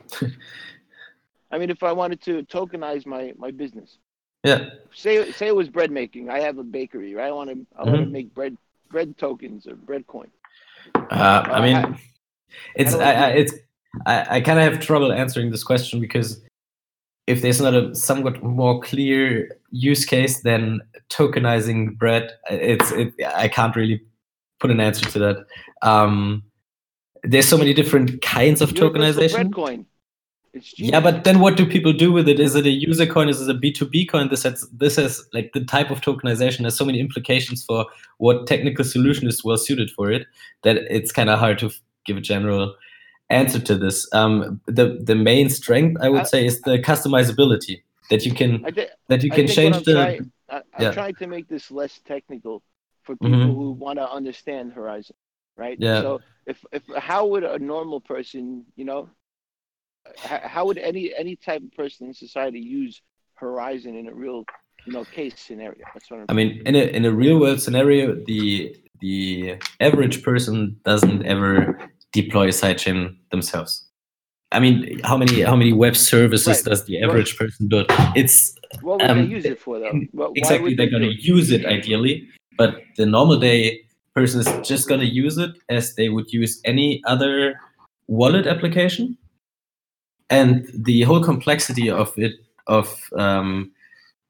I 1.52 1.58
mean, 1.58 1.70
if 1.70 1.82
I 1.82 1.92
wanted 1.92 2.20
to 2.22 2.42
tokenize 2.44 3.06
my 3.06 3.32
my 3.36 3.52
business, 3.52 3.98
yeah. 4.42 4.70
Say 4.92 5.30
say 5.30 5.46
it 5.46 5.54
was 5.54 5.68
bread 5.68 5.92
making. 5.92 6.28
I 6.28 6.40
have 6.40 6.58
a 6.58 6.64
bakery, 6.64 7.14
right? 7.14 7.28
I 7.28 7.32
want 7.32 7.50
to 7.50 7.66
I 7.78 7.82
mm-hmm. 7.82 7.92
want 7.92 8.04
to 8.04 8.10
make 8.10 8.34
bread 8.34 8.56
bread 8.90 9.16
tokens 9.16 9.68
or 9.68 9.76
bread 9.76 10.06
coin. 10.08 10.28
Uh, 10.96 11.44
I 11.46 11.60
mean, 11.60 11.76
I, 11.76 12.00
it's 12.74 12.94
I, 12.94 13.12
I, 13.12 13.28
it's 13.28 13.54
I, 14.06 14.36
I 14.36 14.40
kind 14.40 14.58
of 14.58 14.72
have 14.72 14.82
trouble 14.82 15.12
answering 15.12 15.52
this 15.52 15.62
question 15.62 16.00
because 16.00 16.40
if 17.26 17.42
there's 17.42 17.60
not 17.60 17.74
a 17.74 17.94
somewhat 17.94 18.42
more 18.42 18.80
clear 18.80 19.56
use 19.70 20.04
case 20.04 20.42
than 20.42 20.80
tokenizing 21.08 21.96
bread, 21.96 22.32
it's 22.50 22.90
it, 22.92 23.14
I 23.34 23.48
can't 23.48 23.76
really 23.76 24.02
put 24.58 24.70
an 24.70 24.80
answer 24.80 25.06
to 25.10 25.18
that. 25.18 25.46
Um, 25.82 26.42
there's 27.22 27.46
so 27.46 27.56
many 27.56 27.72
different 27.72 28.22
kinds 28.22 28.60
of 28.60 28.70
tokenization. 28.70 29.86
Yeah, 30.76 31.00
but 31.00 31.24
then 31.24 31.40
what 31.40 31.56
do 31.56 31.64
people 31.64 31.94
do 31.94 32.12
with 32.12 32.28
it? 32.28 32.38
Is 32.38 32.54
it 32.54 32.66
a 32.66 32.70
user 32.70 33.06
coin? 33.06 33.28
Is 33.30 33.40
it 33.40 33.48
a 33.48 33.58
B2B 33.58 34.10
coin? 34.10 34.28
This 34.28 34.42
has 34.42 34.68
this 34.70 34.96
has 34.96 35.24
like 35.32 35.52
the 35.54 35.64
type 35.64 35.90
of 35.90 36.02
tokenization 36.02 36.64
has 36.64 36.76
so 36.76 36.84
many 36.84 37.00
implications 37.00 37.64
for 37.64 37.86
what 38.18 38.46
technical 38.46 38.84
solution 38.84 39.26
is 39.26 39.42
well 39.42 39.56
suited 39.56 39.90
for 39.90 40.10
it 40.10 40.26
that 40.62 40.76
it's 40.90 41.10
kind 41.10 41.30
of 41.30 41.38
hard 41.38 41.58
to 41.60 41.70
give 42.04 42.18
a 42.18 42.20
general 42.20 42.74
answer 43.32 43.58
to 43.58 43.76
this. 43.76 44.08
Um, 44.12 44.60
the 44.66 44.98
the 45.02 45.14
main 45.14 45.48
strength 45.50 46.00
I 46.00 46.08
would 46.08 46.22
I, 46.22 46.24
say 46.24 46.46
is 46.46 46.60
the 46.62 46.78
customizability 46.78 47.82
that 48.10 48.24
you 48.26 48.34
can 48.34 48.62
th- 48.72 48.90
that 49.08 49.22
you 49.22 49.30
can 49.30 49.46
change 49.46 49.82
the. 49.84 49.94
Trying, 49.94 50.32
I, 50.48 50.56
am 50.56 50.62
yeah. 50.78 50.92
trying 50.92 51.14
to 51.16 51.26
make 51.26 51.48
this 51.48 51.70
less 51.70 52.00
technical 52.04 52.62
for 53.02 53.16
people 53.16 53.38
mm-hmm. 53.38 53.52
who 53.52 53.72
want 53.72 53.98
to 53.98 54.08
understand 54.08 54.74
Horizen, 54.74 55.12
right? 55.56 55.76
Yeah. 55.80 56.00
So 56.02 56.20
if 56.46 56.64
if 56.72 56.82
how 56.96 57.26
would 57.26 57.44
a 57.44 57.58
normal 57.58 58.00
person, 58.00 58.64
you 58.76 58.84
know, 58.84 59.08
how 60.16 60.66
would 60.66 60.78
any 60.78 61.14
any 61.14 61.36
type 61.36 61.62
of 61.62 61.72
person 61.72 62.08
in 62.08 62.14
society 62.14 62.60
use 62.60 63.00
Horizen 63.40 63.98
in 63.98 64.08
a 64.08 64.14
real 64.14 64.44
you 64.86 64.92
know 64.92 65.04
case 65.04 65.34
scenario? 65.36 65.84
That's 65.94 66.10
what 66.10 66.20
I'm 66.20 66.26
I 66.28 66.34
mean, 66.34 66.62
in 66.66 66.74
a 66.74 66.84
in 66.84 67.04
a 67.04 67.12
real 67.12 67.38
world 67.40 67.60
scenario, 67.60 68.14
the 68.26 68.76
the 69.00 69.56
average 69.80 70.22
person 70.22 70.76
doesn't 70.84 71.26
ever 71.26 71.90
deploy 72.12 72.46
a 72.46 72.50
sidechain 72.50 73.16
themselves. 73.30 73.84
I 74.52 74.60
mean, 74.60 75.00
how 75.02 75.16
many 75.16 75.40
how 75.42 75.56
many 75.56 75.72
web 75.72 75.96
services 75.96 76.58
right. 76.58 76.64
does 76.64 76.84
the 76.84 77.02
average 77.02 77.32
right. 77.32 77.48
person 77.48 77.68
build? 77.68 77.86
It's 78.14 78.54
what 78.82 79.00
would 79.00 79.10
um, 79.10 79.28
they 79.28 79.34
use 79.34 79.44
it 79.44 79.58
for 79.58 79.78
though? 79.78 80.32
Exactly, 80.34 80.74
they're 80.74 80.90
going 80.90 81.02
to 81.02 81.14
use 81.14 81.50
it 81.50 81.64
ideally, 81.64 82.28
but 82.58 82.76
the 82.96 83.06
normal 83.06 83.38
day 83.38 83.80
person 84.14 84.40
is 84.40 84.68
just 84.68 84.88
going 84.88 85.00
to 85.00 85.06
use 85.06 85.38
it 85.38 85.52
as 85.70 85.94
they 85.94 86.10
would 86.10 86.32
use 86.32 86.60
any 86.64 87.02
other 87.06 87.58
wallet 88.08 88.46
application, 88.46 89.16
and 90.28 90.68
the 90.74 91.02
whole 91.02 91.22
complexity 91.22 91.90
of 91.90 92.12
it 92.18 92.32
of 92.66 93.08
um, 93.16 93.72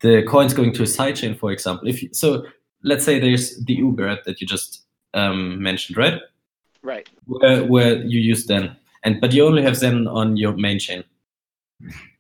the 0.00 0.22
coins 0.22 0.54
going 0.54 0.72
to 0.72 0.82
a 0.82 0.86
sidechain, 0.86 1.36
for 1.36 1.50
example. 1.50 1.88
If 1.88 2.02
you, 2.02 2.10
so, 2.12 2.46
let's 2.84 3.04
say 3.04 3.18
there's 3.18 3.56
the 3.64 3.74
Uber 3.74 4.08
app 4.08 4.24
that 4.24 4.40
you 4.40 4.46
just 4.46 4.84
um, 5.14 5.60
mentioned, 5.60 5.96
right? 5.96 6.20
Right. 6.82 7.08
Where, 7.26 7.64
where 7.64 7.96
you 8.04 8.20
use 8.20 8.46
Zen, 8.46 8.76
and 9.04 9.20
but 9.20 9.32
you 9.32 9.46
only 9.46 9.62
have 9.62 9.76
Zen 9.76 10.06
on 10.08 10.36
your 10.36 10.56
main 10.56 10.78
chain. 10.78 11.04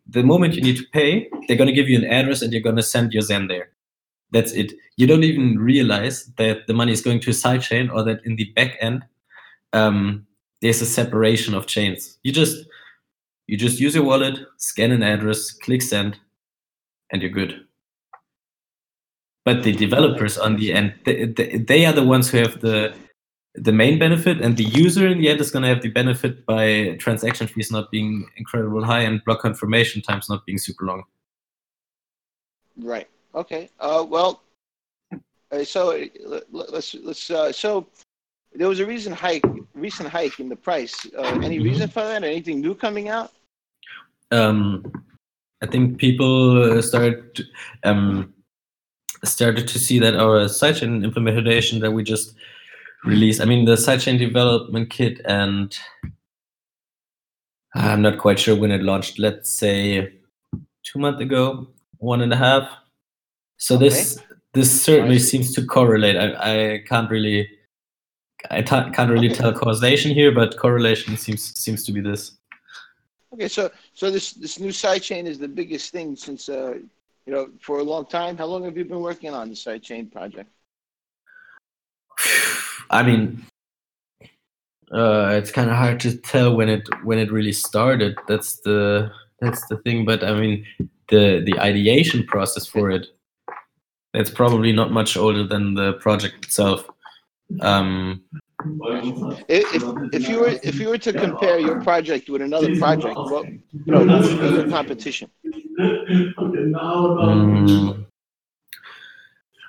The 0.06 0.22
moment 0.22 0.54
you 0.54 0.62
need 0.62 0.76
to 0.76 0.86
pay, 0.92 1.28
they're 1.46 1.56
going 1.56 1.68
to 1.68 1.74
give 1.74 1.88
you 1.88 1.98
an 1.98 2.04
address 2.04 2.42
and 2.42 2.52
you're 2.52 2.62
going 2.62 2.76
to 2.76 2.82
send 2.82 3.12
your 3.12 3.22
Zen 3.22 3.48
there. 3.48 3.70
That's 4.30 4.52
it. 4.52 4.72
You 4.96 5.06
don't 5.06 5.24
even 5.24 5.58
realize 5.58 6.26
that 6.36 6.66
the 6.66 6.74
money 6.74 6.92
is 6.92 7.02
going 7.02 7.20
to 7.20 7.30
a 7.30 7.34
sidechain 7.34 7.92
or 7.92 8.02
that 8.04 8.24
in 8.24 8.36
the 8.36 8.52
back 8.56 8.76
end 8.80 9.04
um, 9.72 10.26
there's 10.60 10.80
a 10.80 10.86
separation 10.86 11.54
of 11.54 11.66
chains. 11.66 12.18
You 12.22 12.32
just 12.32 12.66
you 13.46 13.56
just 13.56 13.80
use 13.80 13.94
your 13.94 14.04
wallet, 14.04 14.38
scan 14.56 14.92
an 14.92 15.02
address, 15.02 15.50
click 15.52 15.82
send, 15.82 16.18
and 17.10 17.20
you're 17.20 17.30
good. 17.30 17.66
But 19.44 19.64
the 19.64 19.72
developers 19.72 20.38
on 20.38 20.56
the 20.56 20.72
end, 20.72 20.94
they, 21.04 21.26
they 21.26 21.84
are 21.84 21.92
the 21.92 22.04
ones 22.04 22.30
who 22.30 22.38
have 22.38 22.60
the 22.60 22.94
the 23.54 23.72
main 23.72 23.98
benefit, 23.98 24.40
and 24.40 24.56
the 24.56 24.64
user 24.64 25.06
in 25.06 25.18
the 25.18 25.28
end 25.28 25.40
is 25.40 25.50
going 25.50 25.62
to 25.62 25.68
have 25.68 25.82
the 25.82 25.90
benefit 25.90 26.46
by 26.46 26.96
transaction 26.98 27.46
fees 27.46 27.70
not 27.70 27.90
being 27.90 28.26
incredibly 28.36 28.84
high 28.84 29.00
and 29.00 29.22
block 29.24 29.40
confirmation 29.40 30.00
times 30.00 30.28
not 30.28 30.46
being 30.46 30.58
super 30.58 30.86
long. 30.86 31.04
Right. 32.76 33.08
Okay. 33.34 33.68
Uh, 33.78 34.06
well, 34.08 34.42
uh, 35.50 35.64
so 35.64 35.90
uh, 35.92 36.40
let's 36.50 36.94
let's 36.94 37.30
uh, 37.30 37.52
so 37.52 37.86
there 38.54 38.68
was 38.68 38.80
a 38.80 38.86
recent 38.86 39.14
hike 39.14 39.44
recent 39.74 40.08
hike 40.08 40.40
in 40.40 40.48
the 40.48 40.56
price. 40.56 40.94
Uh, 41.16 41.22
any 41.42 41.56
mm-hmm. 41.56 41.64
reason 41.64 41.88
for 41.88 42.00
that? 42.00 42.24
Anything 42.24 42.60
new 42.60 42.74
coming 42.74 43.08
out? 43.08 43.32
Um, 44.30 44.90
I 45.60 45.66
think 45.66 45.98
people 45.98 46.80
started 46.80 47.42
um, 47.84 48.32
started 49.24 49.68
to 49.68 49.78
see 49.78 49.98
that 49.98 50.16
our 50.16 50.46
sidechain 50.46 51.04
implementation 51.04 51.80
that 51.80 51.92
we 51.92 52.02
just 52.02 52.34
released. 53.04 53.40
I 53.40 53.44
mean, 53.44 53.64
the 53.64 53.74
sidechain 53.74 54.18
development 54.18 54.90
kit, 54.90 55.20
and 55.24 55.76
I'm 57.74 58.02
not 58.02 58.18
quite 58.18 58.38
sure 58.38 58.56
when 58.56 58.70
it 58.70 58.82
launched. 58.82 59.18
Let's 59.18 59.50
say 59.50 60.12
two 60.82 60.98
months 60.98 61.20
ago, 61.20 61.68
one 61.98 62.20
and 62.20 62.32
a 62.32 62.36
half. 62.36 62.68
So 63.56 63.76
okay. 63.76 63.88
this 63.88 64.18
this 64.54 64.82
certainly 64.82 65.18
seems 65.18 65.54
to 65.54 65.64
correlate. 65.64 66.16
I, 66.16 66.74
I 66.74 66.78
can't 66.86 67.10
really 67.10 67.48
I 68.50 68.62
t- 68.62 68.90
can't 68.92 69.10
really 69.10 69.30
okay. 69.30 69.36
tell 69.36 69.52
causation 69.52 70.12
here, 70.12 70.32
but 70.32 70.58
correlation 70.58 71.16
seems 71.16 71.42
seems 71.58 71.84
to 71.84 71.92
be 71.92 72.00
this. 72.00 72.32
Okay, 73.32 73.48
so 73.48 73.70
so 73.94 74.10
this 74.10 74.32
this 74.32 74.58
new 74.58 74.70
sidechain 74.70 75.26
is 75.26 75.38
the 75.38 75.48
biggest 75.48 75.92
thing 75.92 76.16
since 76.16 76.48
uh, 76.48 76.74
you 77.26 77.32
know 77.32 77.48
for 77.60 77.78
a 77.78 77.82
long 77.82 78.06
time. 78.06 78.36
How 78.36 78.46
long 78.46 78.64
have 78.64 78.76
you 78.76 78.84
been 78.84 79.00
working 79.00 79.32
on 79.32 79.48
the 79.48 79.54
sidechain 79.54 80.10
project? 80.10 80.50
I 82.90 83.02
mean, 83.02 83.44
uh, 84.92 85.30
it's 85.38 85.50
kind 85.50 85.70
of 85.70 85.76
hard 85.76 86.00
to 86.00 86.16
tell 86.16 86.54
when 86.54 86.68
it 86.68 86.86
when 87.04 87.18
it 87.18 87.32
really 87.32 87.52
started. 87.52 88.16
That's 88.28 88.60
the 88.60 89.10
that's 89.40 89.66
the 89.68 89.78
thing. 89.78 90.04
But 90.04 90.22
I 90.22 90.34
mean, 90.34 90.66
the 91.08 91.42
the 91.44 91.58
ideation 91.58 92.24
process 92.24 92.66
for 92.66 92.90
it, 92.90 93.06
it's 94.12 94.30
probably 94.30 94.72
not 94.72 94.92
much 94.92 95.16
older 95.16 95.46
than 95.46 95.74
the 95.74 95.94
project 95.94 96.44
itself. 96.44 96.86
Um, 97.60 98.22
if, 99.48 99.66
if 100.12 100.28
you 100.28 100.40
were 100.40 100.58
if 100.62 100.78
you 100.78 100.88
were 100.88 100.98
to 100.98 101.12
compare 101.12 101.58
your 101.58 101.80
project 101.80 102.28
with 102.28 102.42
another 102.42 102.76
project, 102.76 103.16
what 103.16 103.46
you 103.46 103.60
know, 103.86 104.04
what 104.04 104.22
would 104.22 104.40
be 104.40 104.48
your 104.48 104.68
competition? 104.68 105.30
Um, 106.38 108.06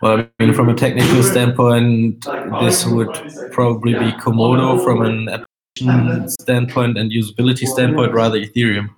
well, 0.03 0.19
I 0.19 0.29
mean, 0.43 0.53
from 0.53 0.67
a 0.67 0.75
technical 0.75 1.23
standpoint, 1.23 2.25
this 2.61 2.85
would 2.85 3.13
probably 3.51 3.93
be 3.93 4.11
Komodo. 4.23 4.83
From 4.83 5.01
an 5.01 5.29
application 5.29 6.29
standpoint 6.29 6.97
and 6.97 7.09
usability 7.09 7.65
standpoint, 7.65 8.11
rather 8.11 8.37
Ethereum. 8.37 8.89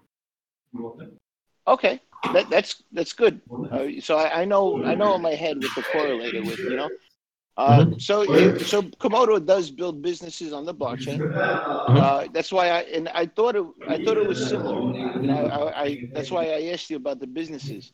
Okay, 1.68 2.02
that, 2.34 2.50
that's 2.50 2.82
that's 2.92 3.14
good. 3.14 3.40
Uh, 3.72 3.86
so 4.00 4.18
I, 4.18 4.42
I 4.42 4.46
know 4.46 4.84
I 4.84 4.96
know 4.96 5.14
in 5.14 5.22
my 5.22 5.36
head 5.36 5.58
with 5.58 5.76
the 5.76 5.84
correlator 5.84 6.44
with 6.44 6.58
you 6.58 6.76
know 6.76 6.90
uh, 7.58 7.86
mm-hmm. 7.86 8.00
So, 8.00 8.26
so 8.58 8.82
Komodo 8.82 9.44
does 9.44 9.72
build 9.72 10.02
businesses 10.02 10.52
on 10.52 10.66
the 10.66 10.74
blockchain. 10.74 11.20
Mm-hmm. 11.20 11.98
Uh, 11.98 12.28
that's 12.34 12.52
why 12.52 12.70
I 12.70 12.80
and 12.82 13.08
I 13.10 13.28
thought 13.28 13.56
it 13.56 13.66
I 13.88 14.04
thought 14.04 14.18
it 14.18 14.28
was 14.28 14.50
similar. 14.50 14.92
I, 15.32 15.84
I, 15.84 16.10
that's 16.14 16.32
why 16.32 16.48
I 16.48 16.72
asked 16.74 16.90
you 16.90 16.98
about 16.98 17.20
the 17.20 17.28
businesses. 17.28 17.94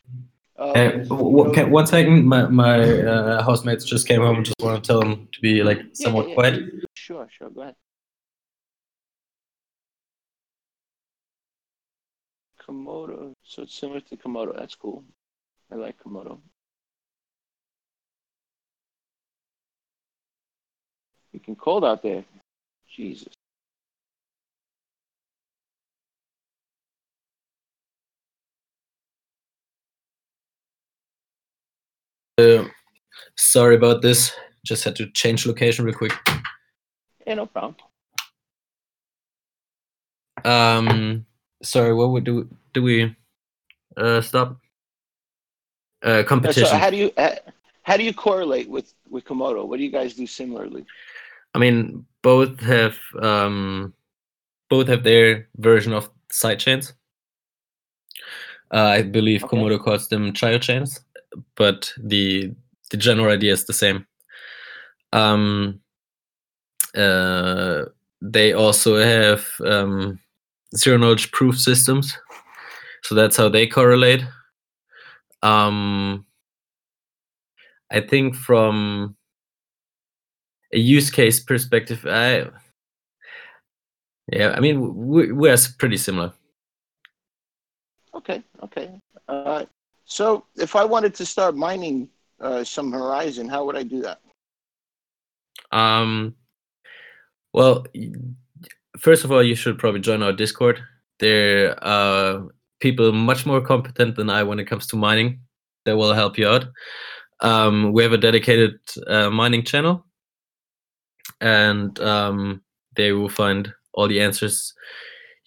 Uh, 0.58 0.64
uh, 0.64 1.66
one 1.68 1.88
second, 1.88 2.26
my 2.26 2.48
my 2.48 2.80
uh, 2.80 3.44
housemates 3.44 3.84
just 3.86 4.08
came 4.08 4.22
home. 4.22 4.38
And 4.38 4.46
just 4.46 4.56
want 4.62 4.84
to 4.84 4.88
tell 4.88 5.00
them 5.00 5.28
to 5.32 5.42
be 5.42 5.64
like 5.64 5.82
somewhat 5.94 6.26
yeah, 6.26 6.30
yeah, 6.30 6.36
quiet. 6.36 6.64
Sure, 6.94 7.28
sure. 7.32 7.50
Go 7.50 7.62
ahead. 7.62 7.76
Komodo. 12.62 13.34
So 13.44 13.64
it's 13.64 13.76
similar 13.76 14.02
to 14.02 14.18
Komodo. 14.18 14.56
That's 14.58 14.76
cool. 14.76 15.04
I 15.72 15.76
like 15.76 15.96
Komodo. 16.04 16.40
Freaking 21.34 21.58
cold 21.58 21.86
out 21.86 22.04
there. 22.04 22.24
Jesus. 22.90 23.34
Uh, 32.38 32.66
sorry 33.36 33.76
about 33.76 34.02
this. 34.02 34.32
Just 34.66 34.84
had 34.84 34.96
to 34.98 35.10
change 35.12 35.46
location 35.46 35.86
real 35.86 35.96
quick. 35.96 36.14
Yeah, 37.26 37.36
no 37.36 37.46
problem. 37.46 37.76
Um, 40.46 41.26
sorry. 41.64 41.94
What 41.94 42.12
would 42.12 42.24
do? 42.24 42.48
Do 42.74 42.84
we 42.84 43.16
uh, 43.98 44.22
stop? 44.22 44.60
Uh, 46.04 46.24
competition. 46.24 46.66
So 46.66 46.78
how 46.78 46.90
do 46.90 46.98
you 46.98 47.12
how 47.84 47.98
do 47.98 48.04
you 48.04 48.14
correlate 48.14 48.70
with 48.70 48.94
with 49.10 49.26
Komodo? 49.26 49.68
What 49.68 49.78
do 49.78 49.84
you 49.84 49.92
guys 49.92 50.14
do 50.14 50.28
similarly? 50.28 50.86
I 51.54 51.60
mean, 51.60 52.06
both 52.22 52.60
have 52.62 52.98
um, 53.22 53.94
both 54.70 54.88
have 54.88 55.04
their 55.04 55.48
version 55.58 55.94
of 55.94 56.10
sidechains. 56.32 56.94
Uh, 58.74 58.88
I 58.98 59.02
believe 59.02 59.44
okay. 59.44 59.58
Komodo 59.58 59.84
calls 59.84 60.08
them 60.08 60.34
child 60.34 60.62
chains, 60.62 61.02
but 61.56 61.94
the 61.98 62.54
the 62.92 62.98
general 62.98 63.32
idea 63.32 63.54
is 63.54 63.66
the 63.66 63.74
same. 63.74 64.06
Um, 65.14 65.80
uh, 66.96 67.86
they 68.22 68.54
also 68.54 68.98
have 68.98 69.46
um, 69.66 70.20
zero 70.76 70.98
knowledge 70.98 71.32
proof 71.32 71.60
systems, 71.60 72.18
so 73.04 73.16
that's 73.16 73.38
how 73.38 73.50
they 73.50 73.68
correlate. 73.68 74.24
Um, 75.42 76.26
I 77.92 78.02
think 78.02 78.36
from 78.36 79.16
a 80.74 80.78
use 80.78 81.10
case 81.10 81.40
perspective, 81.40 82.06
I 82.06 82.48
yeah, 84.32 84.54
I 84.56 84.60
mean 84.60 84.96
we, 84.96 85.32
we're 85.32 85.58
pretty 85.78 85.98
similar. 85.98 86.34
Okay, 88.14 88.44
okay. 88.64 88.92
Uh, 89.28 89.66
so 90.12 90.44
if 90.58 90.76
I 90.76 90.84
wanted 90.84 91.16
to 91.16 91.26
start 91.26 91.56
mining 91.56 92.10
uh, 92.42 92.66
some 92.66 92.92
Horizen, 92.92 93.50
how 93.50 93.64
would 93.66 93.78
I 93.78 93.84
do 93.84 94.02
that? 94.02 94.20
Um, 95.72 96.36
well, 97.54 97.86
first 99.00 99.24
of 99.24 99.32
all, 99.32 99.42
you 99.42 99.56
should 99.56 99.80
probably 99.80 100.02
join 100.02 100.22
our 100.22 100.34
Discord. 100.34 100.84
There 101.20 101.82
are 101.82 102.46
people 102.82 103.14
much 103.14 103.46
more 103.46 103.62
competent 103.62 104.18
than 104.18 104.30
I 104.30 104.44
when 104.44 104.60
it 104.60 104.66
comes 104.66 104.86
to 104.88 104.98
mining 104.98 105.40
that 105.86 105.96
will 105.96 106.14
help 106.14 106.38
you 106.38 106.46
out. 106.46 106.66
Um, 107.40 107.94
we 107.94 108.04
have 108.04 108.12
a 108.12 108.18
dedicated 108.18 108.80
uh, 109.08 109.30
mining 109.30 109.64
channel 109.64 110.06
and 111.40 111.98
um, 112.02 112.62
they 112.98 113.14
will 113.14 113.30
find 113.30 113.74
all 113.94 114.10
the 114.10 114.20
answers 114.20 114.74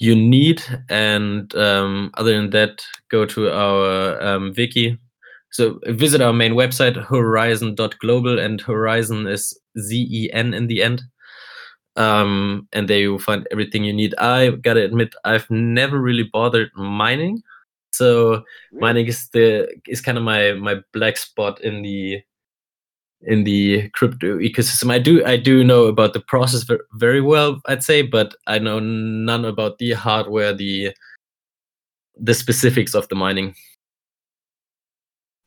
you 0.04 0.14
need. 0.14 0.62
And 0.88 1.54
um, 1.54 2.10
other 2.14 2.36
than 2.36 2.50
that, 2.50 2.84
go 3.10 3.24
to 3.26 3.50
our 3.50 4.22
um, 4.22 4.52
wiki, 4.56 4.98
so 5.50 5.78
visit 5.86 6.20
our 6.20 6.32
main 6.32 6.54
website 6.54 6.96
horizen.global 7.06 8.40
and 8.40 8.60
horizen 8.60 9.30
is 9.30 9.56
z-e-n 9.78 10.52
in 10.52 10.66
the 10.66 10.82
end. 10.82 11.02
Um, 11.94 12.66
and 12.72 12.88
there 12.88 12.98
you'll 12.98 13.20
find 13.20 13.46
everything 13.52 13.84
you 13.84 13.92
need. 13.92 14.16
I 14.18 14.50
gotta 14.50 14.84
admit 14.84 15.14
i've 15.24 15.48
never 15.50 16.00
really 16.00 16.24
bothered 16.24 16.72
mining. 16.74 17.40
So 17.92 18.42
mining 18.72 19.06
is 19.06 19.28
the 19.28 19.68
is 19.86 20.00
kind 20.00 20.18
of 20.18 20.24
my 20.24 20.54
my 20.54 20.80
black 20.92 21.16
spot 21.16 21.60
in 21.60 21.82
the 21.82 22.20
in 23.26 23.44
the 23.44 23.88
crypto 23.90 24.38
ecosystem 24.38 24.90
i 24.90 24.98
do 24.98 25.24
i 25.24 25.36
do 25.36 25.64
know 25.64 25.84
about 25.84 26.12
the 26.12 26.20
process 26.20 26.66
very 26.94 27.20
well 27.20 27.60
i'd 27.66 27.82
say 27.82 28.02
but 28.02 28.34
i 28.46 28.58
know 28.58 28.78
none 28.78 29.44
about 29.44 29.78
the 29.78 29.92
hardware 29.92 30.52
the 30.52 30.92
the 32.16 32.34
specifics 32.34 32.94
of 32.94 33.08
the 33.08 33.14
mining 33.14 33.54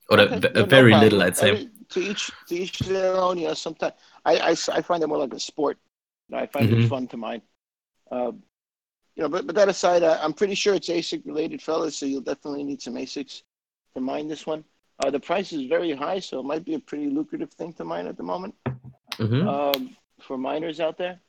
or 0.09 0.19
okay. 0.19 0.49
a, 0.55 0.63
a 0.63 0.65
very 0.65 0.91
no 0.91 0.99
little, 0.99 1.21
I'd 1.21 1.37
say. 1.37 1.49
I 1.49 1.53
mean, 1.53 1.71
to 1.89 1.99
each 1.99 2.31
to 2.47 2.55
each 2.55 2.79
their 2.79 3.15
own. 3.15 3.37
You 3.37 3.47
know, 3.47 3.53
sometimes 3.53 3.93
I, 4.25 4.37
I, 4.37 4.49
I 4.49 4.81
find 4.81 5.03
it 5.03 5.07
more 5.07 5.17
like 5.17 5.33
a 5.33 5.39
sport. 5.39 5.77
I 6.33 6.45
find 6.47 6.69
mm-hmm. 6.69 6.81
it 6.81 6.87
fun 6.89 7.07
to 7.07 7.17
mine. 7.17 7.41
Uh, 8.11 8.31
you 9.15 9.23
know, 9.23 9.29
but 9.29 9.47
but 9.47 9.55
that 9.55 9.69
aside, 9.69 10.03
uh, 10.03 10.19
I'm 10.21 10.33
pretty 10.33 10.55
sure 10.55 10.75
it's 10.75 10.89
ASIC 10.89 11.25
related, 11.25 11.61
fellas. 11.61 11.97
So 11.97 12.05
you'll 12.05 12.21
definitely 12.21 12.63
need 12.63 12.81
some 12.81 12.95
ASICs 12.95 13.43
to 13.95 14.01
mine 14.01 14.27
this 14.27 14.45
one. 14.45 14.63
Uh, 14.99 15.11
the 15.11 15.19
price 15.19 15.53
is 15.53 15.67
very 15.67 15.91
high, 15.91 16.19
so 16.19 16.39
it 16.39 16.45
might 16.45 16.65
be 16.65 16.73
a 16.73 16.79
pretty 16.79 17.07
lucrative 17.07 17.51
thing 17.53 17.71
to 17.73 17.83
mine 17.83 18.07
at 18.07 18.17
the 18.17 18.23
moment 18.23 18.55
mm-hmm. 18.65 19.47
um, 19.47 19.95
for 20.21 20.37
miners 20.37 20.79
out 20.79 20.97
there. 20.97 21.19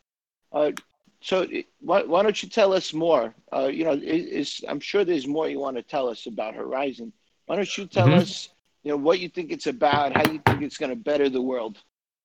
Uh, 0.53 0.73
so 1.21 1.47
why, 1.81 2.03
why 2.03 2.23
don't 2.23 2.43
you 2.43 2.49
tell 2.49 2.73
us 2.73 2.95
more? 2.95 3.35
Uh, 3.53 3.67
you 3.67 3.85
know, 3.85 3.93
is, 3.93 4.65
I'm 4.69 4.81
sure 4.81 5.05
there's 5.05 5.27
more 5.27 5.49
you 5.49 5.59
want 5.59 5.77
to 5.77 5.83
tell 5.83 6.09
us 6.09 6.27
about 6.27 6.55
Horizen. 6.55 7.13
Why 7.47 7.57
don't 7.57 7.77
you 7.77 7.87
tell 7.87 8.07
mm-hmm. 8.07 8.21
us 8.21 8.49
you 8.83 8.91
know 8.93 8.97
what 8.97 9.21
you 9.21 9.29
think 9.29 9.51
it's 9.51 9.67
about, 9.67 10.17
how 10.17 10.31
you 10.31 10.41
think 10.47 10.63
it's 10.63 10.79
going 10.79 10.91
to 10.91 10.97
better 10.97 11.29
the 11.29 11.43
world. 11.43 11.79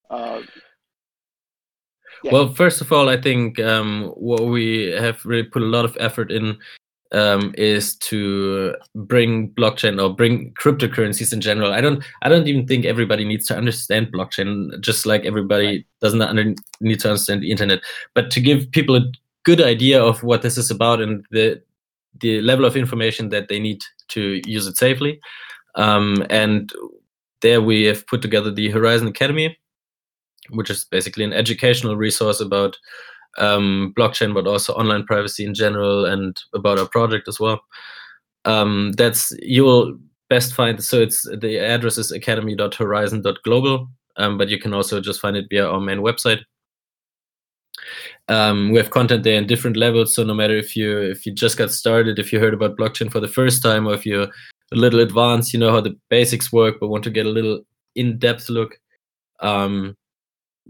Uh, 0.10 0.42
yeah. 2.24 2.32
Well, 2.32 2.54
first 2.54 2.80
of 2.80 2.92
all, 2.94 3.10
I 3.10 3.20
think 3.20 3.60
um, 3.60 4.14
what 4.16 4.46
we 4.46 4.92
have 4.92 5.26
really 5.26 5.44
put 5.44 5.62
a 5.62 5.66
lot 5.66 5.84
of 5.84 5.98
effort 6.00 6.32
in 6.32 6.58
um, 7.14 7.54
is 7.58 7.96
to 7.98 8.76
bring 8.96 9.50
blockchain 9.52 10.02
or 10.02 10.14
bring 10.14 10.54
cryptocurrencies 10.54 11.32
in 11.32 11.42
general. 11.42 11.72
I 11.72 11.82
don't, 11.82 12.04
I 12.22 12.30
don't 12.30 12.48
even 12.48 12.68
think 12.68 12.86
everybody 12.86 13.24
needs 13.24 13.46
to 13.48 13.58
understand 13.58 14.12
blockchain, 14.12 14.80
just 14.82 15.06
like 15.06 15.26
everybody 15.26 15.66
right. 15.66 15.86
doesn't 16.02 16.22
under, 16.22 16.54
need 16.82 17.00
to 17.02 17.10
understand 17.10 17.42
the 17.42 17.52
internet. 17.52 17.82
But 18.14 18.32
to 18.32 18.42
give 18.42 18.72
people 18.72 18.96
a 18.96 19.12
good 19.44 19.62
idea 19.62 20.04
of 20.04 20.24
what 20.24 20.42
this 20.42 20.58
is 20.58 20.72
about 20.72 21.02
and 21.02 21.26
the 21.32 21.62
the 22.22 22.42
level 22.42 22.66
of 22.66 22.78
information 22.78 23.30
that 23.30 23.48
they 23.50 23.60
need 23.60 23.82
to 24.08 24.40
use 24.46 24.68
it 24.68 24.78
safely. 24.78 25.20
Um, 25.76 26.26
and 26.30 26.72
there 27.42 27.62
we 27.62 27.84
have 27.86 28.06
put 28.08 28.22
together 28.22 28.52
the 28.52 28.72
Horizen 28.72 29.08
Academy, 29.08 29.58
which 30.52 30.70
is 30.70 30.86
basically 30.86 31.24
an 31.24 31.34
educational 31.34 31.98
resource 31.98 32.40
about 32.40 32.78
um, 33.38 33.94
blockchain, 33.98 34.34
but 34.34 34.48
also 34.48 34.74
online 34.74 35.06
privacy 35.06 35.46
in 35.46 35.54
general, 35.54 36.06
and 36.06 36.40
about 36.54 36.80
our 36.80 36.88
project 36.88 37.28
as 37.28 37.40
well. 37.40 37.62
Um, 38.46 38.92
that's 38.98 39.34
you 39.42 39.64
will 39.64 39.98
best 40.30 40.54
find. 40.54 40.84
So 40.84 41.02
it's 41.02 41.24
the 41.24 41.60
address 41.60 41.98
is 41.98 42.12
academy.horizen.global, 42.12 43.88
um, 44.18 44.38
but 44.38 44.50
you 44.50 44.60
can 44.60 44.74
also 44.74 45.00
just 45.00 45.22
find 45.22 45.38
it 45.38 45.48
via 45.50 45.68
our 45.68 45.80
main 45.80 46.00
website. 46.00 46.42
Um, 48.30 48.72
we 48.72 48.78
have 48.78 48.92
content 48.92 49.24
there 49.24 49.38
in 49.38 49.48
different 49.48 49.76
levels. 49.76 50.16
So 50.16 50.24
no 50.24 50.34
matter 50.34 50.56
if 50.56 50.76
you 50.76 51.00
if 51.00 51.26
you 51.26 51.34
just 51.34 51.58
got 51.58 51.72
started, 51.72 52.20
if 52.20 52.32
you 52.32 52.40
heard 52.40 52.54
about 52.54 52.78
blockchain 52.78 53.12
for 53.12 53.20
the 53.20 53.28
first 53.28 53.62
time, 53.62 53.88
or 53.88 53.94
if 53.94 54.06
you're 54.06 54.28
a 54.72 54.76
little 54.76 55.02
advanced, 55.02 55.54
you 55.54 55.60
know 55.60 55.72
how 55.72 55.82
the 55.82 55.98
basics 56.10 56.52
work, 56.52 56.80
but 56.80 56.88
want 56.88 57.04
to 57.04 57.10
get 57.10 57.26
a 57.26 57.30
little 57.30 57.62
in-depth 57.96 58.50
look. 58.50 58.80
Um, 59.40 59.96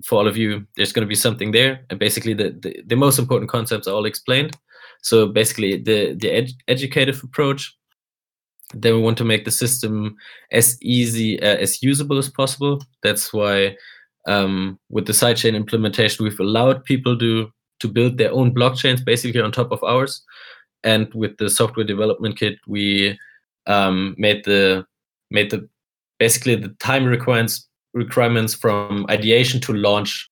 for 0.03 0.19
all 0.19 0.27
of 0.27 0.37
you, 0.37 0.65
there's 0.75 0.91
going 0.91 1.05
to 1.05 1.09
be 1.09 1.15
something 1.15 1.51
there, 1.51 1.85
and 1.89 1.99
basically 1.99 2.33
the, 2.33 2.51
the, 2.59 2.81
the 2.85 2.95
most 2.95 3.19
important 3.19 3.49
concepts 3.49 3.87
are 3.87 3.93
all 3.93 4.05
explained. 4.05 4.57
So 5.01 5.27
basically, 5.27 5.77
the 5.77 6.13
the 6.13 6.31
ed- 6.31 6.57
educative 6.67 7.21
approach. 7.23 7.75
Then 8.75 8.95
we 8.95 9.01
want 9.01 9.19
to 9.19 9.23
make 9.23 9.45
the 9.45 9.51
system 9.51 10.15
as 10.51 10.81
easy 10.81 11.39
uh, 11.39 11.57
as 11.57 11.83
usable 11.83 12.17
as 12.17 12.27
possible. 12.27 12.81
That's 13.03 13.31
why 13.31 13.75
um, 14.27 14.79
with 14.89 15.05
the 15.05 15.13
sidechain 15.13 15.55
implementation, 15.55 16.23
we've 16.23 16.39
allowed 16.39 16.83
people 16.83 17.17
to 17.19 17.51
to 17.79 17.87
build 17.87 18.17
their 18.17 18.31
own 18.31 18.53
blockchains 18.55 19.03
basically 19.05 19.41
on 19.41 19.51
top 19.51 19.71
of 19.71 19.83
ours. 19.83 20.23
And 20.83 21.13
with 21.13 21.37
the 21.37 21.49
software 21.49 21.85
development 21.85 22.39
kit, 22.39 22.57
we 22.67 23.19
um, 23.67 24.15
made 24.17 24.43
the 24.45 24.85
made 25.29 25.51
the 25.51 25.67
basically 26.17 26.55
the 26.55 26.69
time 26.79 27.05
requirements 27.05 27.67
requirements 27.93 28.53
from 28.53 29.05
ideation 29.09 29.59
to 29.61 29.73
launch 29.73 30.29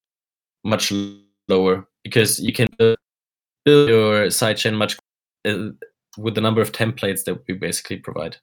much 0.64 0.92
lower 1.48 1.88
because 2.04 2.40
you 2.40 2.54
can 2.54 2.68
build 2.78 2.98
your 3.66 4.28
sidechain 4.28 4.76
much 4.76 4.98
uh, 5.46 5.70
with 6.18 6.36
the 6.36 6.42
number 6.42 6.62
of 6.62 6.72
templates 6.72 7.24
that 7.24 7.42
we 7.48 7.54
basically 7.54 7.98
provide. 7.98 8.38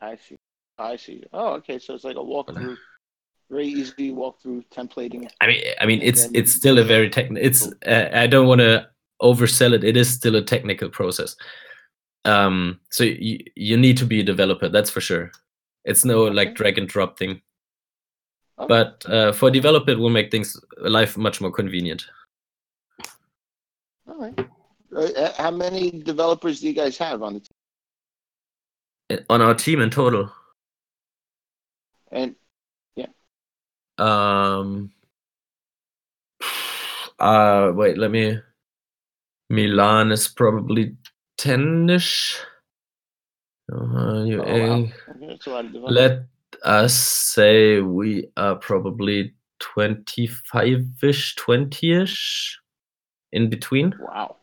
I 0.00 0.16
see. 0.16 0.36
I 0.78 0.96
see. 0.96 1.24
Oh, 1.32 1.54
okay. 1.54 1.78
So 1.78 1.94
it's 1.94 2.04
like 2.04 2.16
a 2.16 2.20
walkthrough, 2.20 2.76
very 3.50 3.66
easy 3.66 4.12
walkthrough 4.12 4.64
templating. 4.70 5.28
I 5.40 5.46
mean, 5.46 5.62
I 5.80 5.86
mean, 5.86 6.00
it's 6.02 6.28
it's 6.34 6.52
still 6.52 6.78
a 6.78 6.84
very 6.84 7.08
technical. 7.08 7.44
It's 7.46 7.66
uh, 7.86 8.10
I 8.12 8.26
don't 8.26 8.46
want 8.46 8.60
to 8.60 8.88
oversell 9.22 9.72
it. 9.72 9.84
It 9.84 9.96
is 9.96 10.10
still 10.10 10.36
a 10.36 10.42
technical 10.42 10.90
process. 10.90 11.36
Um, 12.24 12.80
so 12.90 13.04
you 13.04 13.38
you 13.54 13.76
need 13.76 13.96
to 13.98 14.04
be 14.04 14.20
a 14.20 14.24
developer, 14.24 14.68
that's 14.68 14.90
for 14.90 15.00
sure. 15.00 15.30
It's 15.84 16.04
no 16.04 16.22
okay. 16.26 16.34
like 16.34 16.54
drag 16.54 16.78
and 16.78 16.88
drop 16.88 17.18
thing. 17.18 17.40
Okay. 18.58 18.68
But 18.68 19.04
uh, 19.06 19.32
for 19.32 19.48
a 19.48 19.52
developer, 19.52 19.90
it 19.90 19.98
will 19.98 20.10
make 20.10 20.30
things 20.30 20.58
life 20.78 21.16
much 21.16 21.40
more 21.40 21.50
convenient. 21.50 22.06
All 24.08 24.18
right. 24.18 24.48
Uh, 24.96 25.32
how 25.36 25.50
many 25.50 25.90
developers 25.90 26.60
do 26.60 26.68
you 26.68 26.72
guys 26.72 26.96
have 26.96 27.22
on 27.22 27.34
the 27.34 27.40
team? 27.40 29.24
On 29.28 29.42
our 29.42 29.54
team 29.54 29.80
in 29.80 29.90
total. 29.90 30.32
And 32.10 32.34
yeah. 32.94 33.06
Um. 33.98 34.90
Uh, 37.18 37.72
wait. 37.74 37.98
Let 37.98 38.10
me. 38.10 38.38
Milan 39.50 40.12
is 40.12 40.28
probably 40.28 40.96
10ish. 41.38 42.38
Uh, 43.72 44.22
you, 44.24 44.42
oh, 44.42 44.88
wow. 45.46 45.62
let 45.88 46.26
us 46.64 46.94
say 46.94 47.80
we 47.80 48.28
are 48.36 48.56
probably 48.56 49.34
25ish, 49.60 51.34
20ish 51.36 52.52
in 53.32 53.48
between. 53.48 53.94
Wow. 53.98 54.36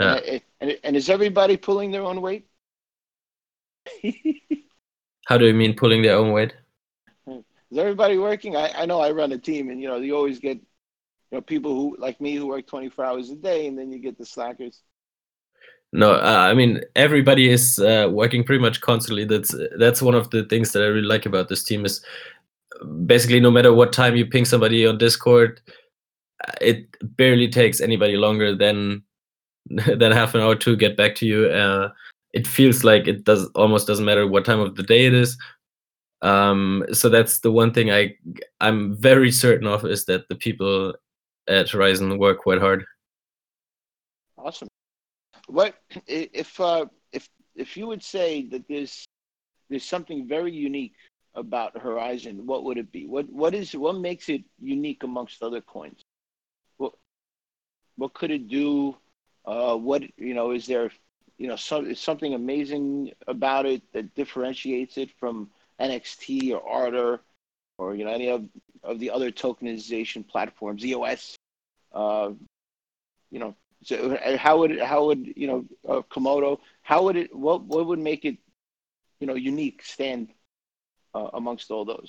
Yeah. 0.00 0.14
And, 0.14 0.42
and, 0.60 0.78
and 0.84 0.96
is 0.96 1.10
everybody 1.10 1.56
pulling 1.56 1.90
their 1.90 2.02
own 2.02 2.20
weight? 2.20 2.46
How 5.26 5.38
do 5.38 5.46
you 5.46 5.54
mean 5.54 5.74
pulling 5.74 6.02
their 6.02 6.16
own 6.16 6.32
weight? 6.32 6.54
Is 7.70 7.76
everybody 7.76 8.16
working? 8.16 8.56
I, 8.56 8.72
I 8.74 8.86
know 8.86 9.00
I 9.00 9.10
run 9.10 9.32
a 9.32 9.38
team, 9.38 9.68
and 9.68 9.80
you 9.80 9.88
know 9.88 9.96
you 9.96 10.16
always 10.16 10.38
get 10.38 10.56
you 10.56 11.32
know 11.32 11.40
people 11.42 11.74
who 11.74 11.96
like 11.98 12.20
me 12.20 12.34
who 12.34 12.46
work 12.46 12.66
24 12.66 13.04
hours 13.04 13.30
a 13.30 13.36
day, 13.36 13.66
and 13.66 13.78
then 13.78 13.92
you 13.92 13.98
get 13.98 14.16
the 14.16 14.24
slackers 14.24 14.82
no 15.92 16.12
uh, 16.12 16.46
i 16.50 16.54
mean 16.54 16.80
everybody 16.96 17.48
is 17.48 17.78
uh, 17.78 18.08
working 18.10 18.44
pretty 18.44 18.60
much 18.60 18.80
constantly. 18.80 19.24
That's 19.24 19.54
that's 19.78 20.02
one 20.02 20.14
of 20.14 20.30
the 20.30 20.44
things 20.44 20.72
that 20.72 20.82
i 20.82 20.86
really 20.86 21.06
like 21.06 21.26
about 21.26 21.48
this 21.48 21.64
team 21.64 21.84
is 21.84 22.04
basically 23.06 23.40
no 23.40 23.50
matter 23.50 23.72
what 23.72 23.92
time 23.92 24.16
you 24.16 24.26
ping 24.26 24.44
somebody 24.44 24.86
on 24.86 24.98
discord 24.98 25.60
uh, 26.46 26.52
it 26.60 26.86
barely 27.16 27.48
takes 27.48 27.80
anybody 27.80 28.16
longer 28.16 28.54
than 28.54 29.02
than 29.96 30.12
half 30.12 30.34
an 30.34 30.40
hour 30.40 30.54
to 30.56 30.76
get 30.76 30.96
back 30.96 31.14
to 31.16 31.26
you. 31.26 31.46
Uh, 31.46 31.90
it 32.32 32.46
feels 32.46 32.84
like 32.84 33.08
it 33.08 33.24
does 33.24 33.46
almost 33.54 33.86
doesn't 33.86 34.04
matter 34.04 34.26
what 34.26 34.44
time 34.44 34.60
of 34.60 34.76
the 34.76 34.82
day 34.82 35.06
it 35.06 35.14
is. 35.14 35.36
Um, 36.22 36.84
so 36.92 37.08
that's 37.08 37.40
the 37.40 37.52
one 37.52 37.72
thing 37.72 37.92
i 37.92 38.12
i'm 38.60 38.96
very 38.96 39.30
certain 39.30 39.68
of 39.68 39.84
is 39.84 40.04
that 40.06 40.28
the 40.28 40.34
people 40.34 40.94
at 41.46 41.68
horizen 41.68 42.18
work 42.18 42.40
quite 42.40 42.58
hard 42.58 42.84
what 45.48 45.74
if 46.06 46.60
uh, 46.60 46.86
if 47.12 47.28
if 47.56 47.76
you 47.76 47.86
would 47.86 48.02
say 48.02 48.46
that 48.48 48.68
there's 48.68 49.04
there's 49.68 49.84
something 49.84 50.28
very 50.28 50.52
unique 50.52 50.94
about 51.34 51.74
Horizen? 51.74 52.44
What 52.44 52.64
would 52.64 52.78
it 52.78 52.92
be? 52.92 53.06
What 53.06 53.30
what 53.30 53.54
is 53.54 53.74
what 53.74 53.96
makes 53.96 54.28
it 54.28 54.44
unique 54.60 55.02
amongst 55.02 55.42
other 55.42 55.60
coins? 55.60 56.02
What 56.76 56.92
what 57.96 58.14
could 58.14 58.30
it 58.30 58.48
do? 58.48 58.96
Uh, 59.44 59.76
what 59.76 60.02
you 60.18 60.34
know 60.34 60.50
is 60.50 60.66
there 60.66 60.90
you 61.38 61.48
know 61.48 61.56
some, 61.56 61.94
something 61.94 62.34
amazing 62.34 63.12
about 63.26 63.64
it 63.64 63.82
that 63.94 64.14
differentiates 64.14 64.98
it 64.98 65.10
from 65.18 65.50
NXT 65.80 66.52
or 66.52 66.60
Ardor 66.68 67.20
or 67.78 67.94
you 67.94 68.04
know 68.04 68.12
any 68.12 68.28
of 68.28 68.44
of 68.82 68.98
the 68.98 69.10
other 69.10 69.30
tokenization 69.32 70.28
platforms, 70.28 70.84
EOS? 70.84 71.36
Uh, 71.92 72.32
you 73.30 73.38
know, 73.38 73.54
so 73.82 74.14
uh, 74.14 74.36
how 74.36 74.58
would 74.58 74.80
how 74.80 75.06
would 75.06 75.32
you 75.36 75.46
know 75.46 75.64
uh, 75.88 76.02
Komodo? 76.10 76.58
How 76.82 77.02
would 77.04 77.16
it? 77.16 77.34
What 77.34 77.62
what 77.64 77.86
would 77.86 77.98
make 77.98 78.24
it 78.24 78.38
you 79.20 79.26
know 79.26 79.34
unique 79.34 79.82
stand 79.84 80.28
uh, 81.14 81.28
amongst 81.34 81.70
all 81.70 81.84
those? 81.84 82.08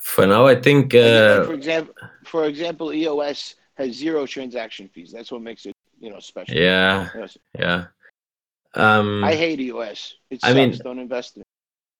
For 0.00 0.26
now, 0.26 0.46
I 0.46 0.60
think. 0.60 0.94
Uh, 0.94 1.44
for 1.44 1.54
example, 1.54 1.94
for 2.24 2.44
example, 2.46 2.92
EOS 2.92 3.56
has 3.76 3.94
zero 3.94 4.26
transaction 4.26 4.88
fees. 4.88 5.12
That's 5.12 5.30
what 5.30 5.42
makes 5.42 5.66
it, 5.66 5.74
you 6.00 6.10
know, 6.10 6.18
special. 6.20 6.56
Yeah. 6.56 7.08
Yeah. 7.58 7.86
Um, 8.74 9.24
I 9.24 9.34
hate 9.34 9.60
EOS. 9.60 10.16
It 10.30 10.40
sucks. 10.40 10.50
I 10.50 10.54
mean, 10.54 10.78
don't 10.82 10.98
invest 10.98 11.36
in 11.36 11.42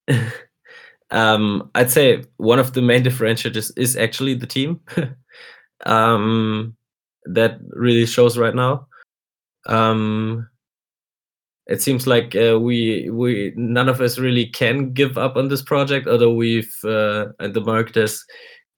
it. 0.09 0.33
um, 1.11 1.70
I'd 1.74 1.91
say 1.91 2.24
one 2.37 2.59
of 2.59 2.72
the 2.72 2.83
main 2.83 3.05
differentiators 3.05 3.72
is 3.76 3.97
actually 3.97 4.35
the 4.35 4.47
team. 4.47 4.81
um, 5.87 6.76
that 7.35 7.59
really 7.70 8.07
shows 8.07 8.39
right 8.39 8.55
now. 8.55 8.87
Um, 9.66 10.49
it 11.66 11.83
seems 11.83 12.07
like 12.07 12.35
uh, 12.35 12.59
we 12.59 13.11
we 13.11 13.53
none 13.57 13.89
of 13.89 14.01
us 14.01 14.18
really 14.18 14.47
can 14.47 14.93
give 14.93 15.18
up 15.18 15.37
on 15.37 15.49
this 15.49 15.62
project, 15.62 16.09
although 16.09 16.33
we've 16.33 16.74
uh, 16.85 17.26
and 17.39 17.53
the 17.53 17.61
market 17.61 17.95
has 17.97 18.24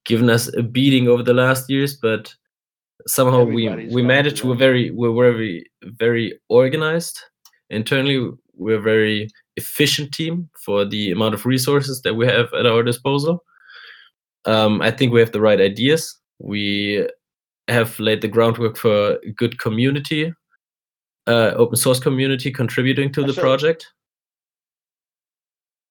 given 0.05 0.29
us 0.29 0.53
a 0.57 0.63
beating 0.63 1.07
over 1.07 1.23
the 1.23 1.33
last 1.33 1.69
years, 1.69 1.95
but 1.95 2.33
somehow 3.07 3.41
Everybody's 3.41 3.93
we 3.93 3.95
we 3.95 4.07
managed. 4.07 4.43
We're 4.43 4.55
very 4.55 4.91
we're 4.91 5.13
very 5.13 5.65
very 5.83 6.37
organized 6.49 7.19
internally. 7.69 8.29
We're 8.55 8.79
a 8.79 8.81
very 8.81 9.29
efficient 9.55 10.13
team 10.13 10.49
for 10.65 10.85
the 10.85 11.11
amount 11.11 11.33
of 11.33 11.45
resources 11.45 12.01
that 12.01 12.15
we 12.15 12.27
have 12.27 12.53
at 12.53 12.65
our 12.65 12.83
disposal. 12.83 13.43
Um, 14.45 14.81
I 14.81 14.91
think 14.91 15.13
we 15.13 15.19
have 15.19 15.31
the 15.31 15.41
right 15.41 15.61
ideas. 15.61 16.19
We 16.39 17.07
have 17.71 17.99
laid 17.99 18.21
the 18.21 18.27
groundwork 18.27 18.77
for 18.77 19.17
a 19.23 19.31
good 19.31 19.59
community 19.59 20.33
uh, 21.27 21.53
open 21.55 21.75
source 21.75 21.99
community 21.99 22.51
contributing 22.51 23.11
to 23.13 23.23
the 23.23 23.33
so, 23.33 23.41
project. 23.41 23.87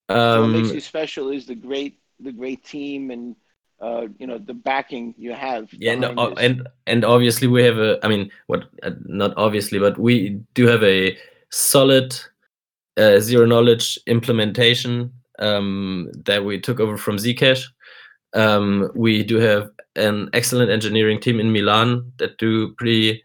Um, 0.09 0.41
what 0.41 0.47
makes 0.49 0.69
um, 0.69 0.75
you 0.75 0.81
special 0.81 1.31
is 1.31 1.47
the 1.47 1.55
great 1.55 1.99
the 2.19 2.33
great 2.33 2.65
team 2.65 3.11
and 3.11 3.37
uh, 3.81 4.07
you 4.19 4.27
know 4.27 4.39
the 4.39 4.55
backing 4.55 5.15
you 5.17 5.33
have. 5.33 5.73
Yeah, 5.73 5.93
and, 5.93 6.05
uh, 6.05 6.31
and 6.33 6.69
and 6.87 7.05
obviously 7.05 7.47
we 7.47 7.63
have 7.63 7.79
a. 7.79 8.05
I 8.05 8.09
mean, 8.09 8.31
what 8.47 8.65
uh, 8.83 8.91
not 9.05 9.35
obviously, 9.37 9.79
but 9.79 9.99
we 9.99 10.41
do 10.55 10.67
have 10.67 10.83
a 10.83 11.17
solid 11.51 12.19
uh, 12.97 13.21
zero 13.21 13.47
knowledge 13.47 13.99
implementation 14.07 15.13
um, 15.39 16.11
that 16.25 16.45
we 16.45 16.61
took 16.61 16.81
over 16.81 16.97
from 16.97 17.17
Zcash. 17.17 17.65
Um, 18.35 18.91
we 18.95 19.23
do 19.23 19.37
have 19.37 19.71
an 19.97 20.31
excellent 20.33 20.71
engineering 20.71 21.21
team 21.21 21.41
in 21.41 21.53
Milan 21.53 22.13
that 22.19 22.39
do 22.39 22.75
pretty 22.75 23.23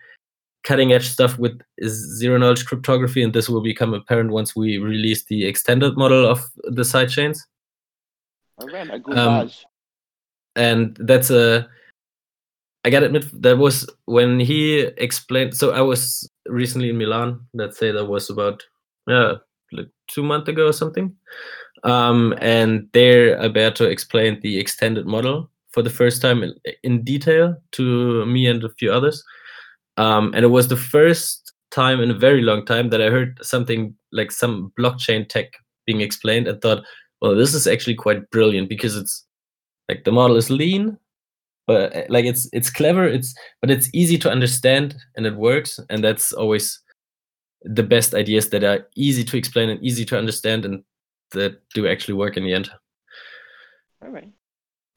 cutting 0.63 0.91
edge 0.91 1.07
stuff 1.07 1.37
with 1.37 1.61
zero 1.85 2.37
knowledge 2.37 2.65
cryptography, 2.65 3.23
and 3.23 3.33
this 3.33 3.47
will 3.47 3.61
become 3.61 3.93
apparent 3.93 4.31
once 4.31 4.55
we 4.55 4.77
release 4.79 5.23
the 5.25 5.45
extended 5.45 5.95
model 5.95 6.27
of 6.27 6.43
the 6.63 6.81
sidechains. 6.81 7.39
All 8.57 8.67
right, 8.67 8.87
my 8.87 8.97
good 8.97 9.17
um, 9.17 9.51
and 10.55 10.97
that's 10.99 11.29
a. 11.29 11.67
I 12.83 12.89
gotta 12.89 13.07
admit, 13.07 13.25
that 13.41 13.57
was 13.57 13.89
when 14.05 14.39
he 14.39 14.79
explained. 14.97 15.55
So 15.55 15.71
I 15.71 15.81
was 15.81 16.29
recently 16.47 16.89
in 16.89 16.97
Milan. 16.97 17.39
Let's 17.53 17.77
say 17.77 17.91
that 17.91 18.05
was 18.05 18.29
about 18.29 18.63
yeah, 19.07 19.33
like 19.71 19.89
two 20.07 20.23
months 20.23 20.49
ago 20.49 20.67
or 20.67 20.73
something. 20.73 21.15
Um, 21.85 22.33
and 22.41 22.89
there 22.93 23.39
Alberto 23.39 23.85
explained 23.85 24.41
the 24.41 24.59
extended 24.59 25.05
model 25.05 25.49
for 25.69 25.83
the 25.83 25.89
first 25.89 26.21
time 26.21 26.41
in, 26.41 26.53
in 26.83 27.03
detail 27.03 27.55
to 27.73 28.25
me 28.25 28.47
and 28.47 28.63
a 28.63 28.69
few 28.69 28.91
others. 28.91 29.23
Um, 29.97 30.33
and 30.33 30.43
it 30.43 30.49
was 30.49 30.67
the 30.67 30.77
first 30.77 31.53
time 31.71 32.01
in 32.01 32.09
a 32.09 32.15
very 32.17 32.41
long 32.41 32.65
time 32.65 32.89
that 32.89 33.01
I 33.01 33.09
heard 33.09 33.37
something 33.41 33.95
like 34.11 34.31
some 34.31 34.71
blockchain 34.79 35.29
tech 35.29 35.53
being 35.85 36.01
explained 36.01 36.47
and 36.47 36.61
thought, 36.61 36.83
well, 37.21 37.35
this 37.35 37.53
is 37.53 37.67
actually 37.67 37.95
quite 37.95 38.29
brilliant 38.31 38.67
because 38.67 38.95
it's 38.95 39.23
like 39.87 40.03
the 40.05 40.11
model 40.11 40.37
is 40.37 40.49
lean, 40.49 40.97
but 41.67 41.95
uh, 41.95 42.03
like 42.09 42.25
it's 42.25 42.49
it's 42.51 42.69
clever, 42.69 43.05
it's 43.05 43.35
but 43.61 43.69
it's 43.69 43.89
easy 43.93 44.17
to 44.17 44.31
understand 44.31 44.95
and 45.15 45.25
it 45.25 45.35
works, 45.35 45.79
and 45.89 46.03
that's 46.03 46.33
always 46.33 46.81
the 47.61 47.83
best 47.83 48.13
ideas 48.13 48.49
that 48.49 48.63
are 48.63 48.87
easy 48.95 49.23
to 49.23 49.37
explain 49.37 49.69
and 49.69 49.83
easy 49.83 50.05
to 50.05 50.17
understand 50.17 50.65
and 50.65 50.83
that 51.31 51.61
do 51.73 51.87
actually 51.87 52.15
work 52.15 52.37
in 52.37 52.43
the 52.43 52.53
end. 52.53 52.69
All 54.03 54.09
right. 54.09 54.31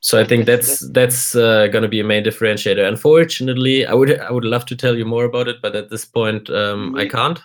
So 0.01 0.21
I 0.21 0.25
think 0.25 0.47
that's 0.47 0.89
that's 0.93 1.35
uh, 1.35 1.67
going 1.69 1.83
to 1.83 1.89
be 1.89 2.01
a 2.01 2.05
main 2.05 2.23
differentiator. 2.23 2.87
Unfortunately, 2.87 3.85
I 3.85 3.95
would 3.95 4.21
I 4.21 4.31
would 4.31 4.45
love 4.45 4.65
to 4.67 4.77
tell 4.77 4.97
you 4.97 5.05
more 5.05 5.25
about 5.25 5.49
it, 5.49 5.57
but 5.61 5.75
at 5.75 5.91
this 5.91 6.05
point, 6.05 6.49
um, 6.51 6.93
meet, 6.93 7.01
I 7.01 7.09
can't. 7.09 7.41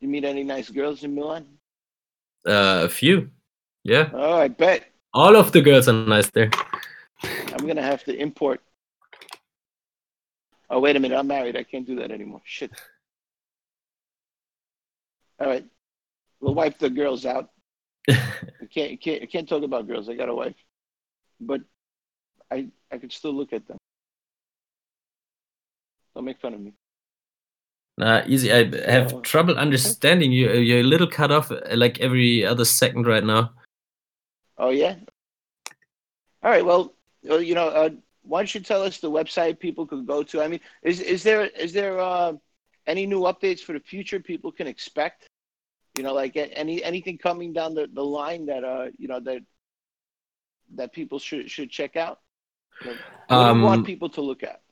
You 0.00 0.08
meet 0.08 0.24
any 0.24 0.44
nice 0.44 0.68
girls 0.68 1.02
in 1.02 1.14
Milan? 1.14 1.46
Uh, 2.46 2.82
a 2.84 2.88
few, 2.88 3.30
yeah. 3.84 4.10
Oh, 4.12 4.34
I 4.34 4.48
bet. 4.48 4.84
All 5.14 5.36
of 5.36 5.52
the 5.52 5.62
girls 5.62 5.88
are 5.88 5.92
nice 5.92 6.28
there. 6.30 6.50
I'm 7.22 7.66
gonna 7.66 7.82
have 7.82 8.04
to 8.04 8.14
import. 8.14 8.60
Oh 10.68 10.80
wait 10.80 10.96
a 10.96 11.00
minute, 11.00 11.16
I'm 11.16 11.28
married. 11.28 11.56
I 11.56 11.62
can't 11.62 11.86
do 11.86 11.96
that 11.96 12.10
anymore. 12.10 12.42
Shit. 12.44 12.72
All 15.40 15.46
right, 15.46 15.64
we'll 16.40 16.54
wipe 16.54 16.78
the 16.78 16.90
girls 16.90 17.24
out. 17.24 17.51
I 18.10 18.66
can't, 18.72 19.00
can't, 19.00 19.22
I 19.22 19.26
can't 19.26 19.48
talk 19.48 19.62
about 19.62 19.86
girls. 19.86 20.08
I 20.08 20.14
got 20.14 20.28
a 20.28 20.34
wife 20.34 20.56
but 21.46 21.60
I 22.50 22.68
I 22.90 22.98
could 22.98 23.12
still 23.12 23.34
look 23.34 23.52
at 23.52 23.66
them. 23.66 23.78
Don't 26.14 26.24
make 26.24 26.40
fun 26.40 26.54
of 26.54 26.60
me. 26.60 26.74
Nah, 27.98 28.22
easy. 28.26 28.52
I 28.52 28.64
have 28.90 29.12
oh. 29.14 29.20
trouble 29.20 29.58
understanding 29.58 30.32
you. 30.32 30.50
You're 30.52 30.80
a 30.80 30.82
little 30.82 31.06
cut 31.06 31.30
off, 31.30 31.50
uh, 31.50 31.60
like 31.74 32.00
every 32.00 32.44
other 32.44 32.64
second 32.64 33.06
right 33.06 33.24
now. 33.24 33.52
Oh 34.58 34.70
yeah. 34.70 34.96
All 36.42 36.50
right. 36.50 36.64
Well, 36.64 36.94
you 37.22 37.54
know, 37.54 37.68
uh, 37.68 37.90
why 38.22 38.40
don't 38.40 38.54
you 38.54 38.60
tell 38.60 38.82
us 38.82 38.98
the 38.98 39.10
website 39.10 39.58
people 39.58 39.86
could 39.86 40.06
go 40.06 40.22
to? 40.22 40.42
I 40.42 40.48
mean, 40.48 40.60
is 40.82 41.00
is 41.00 41.22
there 41.22 41.46
is 41.46 41.72
there 41.72 41.98
uh, 41.98 42.34
any 42.86 43.06
new 43.06 43.20
updates 43.20 43.60
for 43.60 43.72
the 43.72 43.80
future 43.80 44.20
people 44.20 44.52
can 44.52 44.66
expect? 44.66 45.26
You 45.96 46.02
know, 46.02 46.14
like 46.14 46.36
any 46.36 46.82
anything 46.82 47.18
coming 47.18 47.52
down 47.52 47.74
the, 47.74 47.88
the 47.92 48.04
line 48.04 48.46
that 48.46 48.64
uh 48.64 48.86
you 48.98 49.08
know 49.08 49.20
that 49.20 49.42
that 50.74 50.92
people 50.92 51.18
should 51.18 51.50
should 51.50 51.70
check 51.70 51.96
out? 51.96 52.20
What 52.82 52.96
um, 53.28 53.62
want 53.62 53.86
people 53.86 54.08
to 54.10 54.20
look 54.20 54.42
at? 54.42 54.62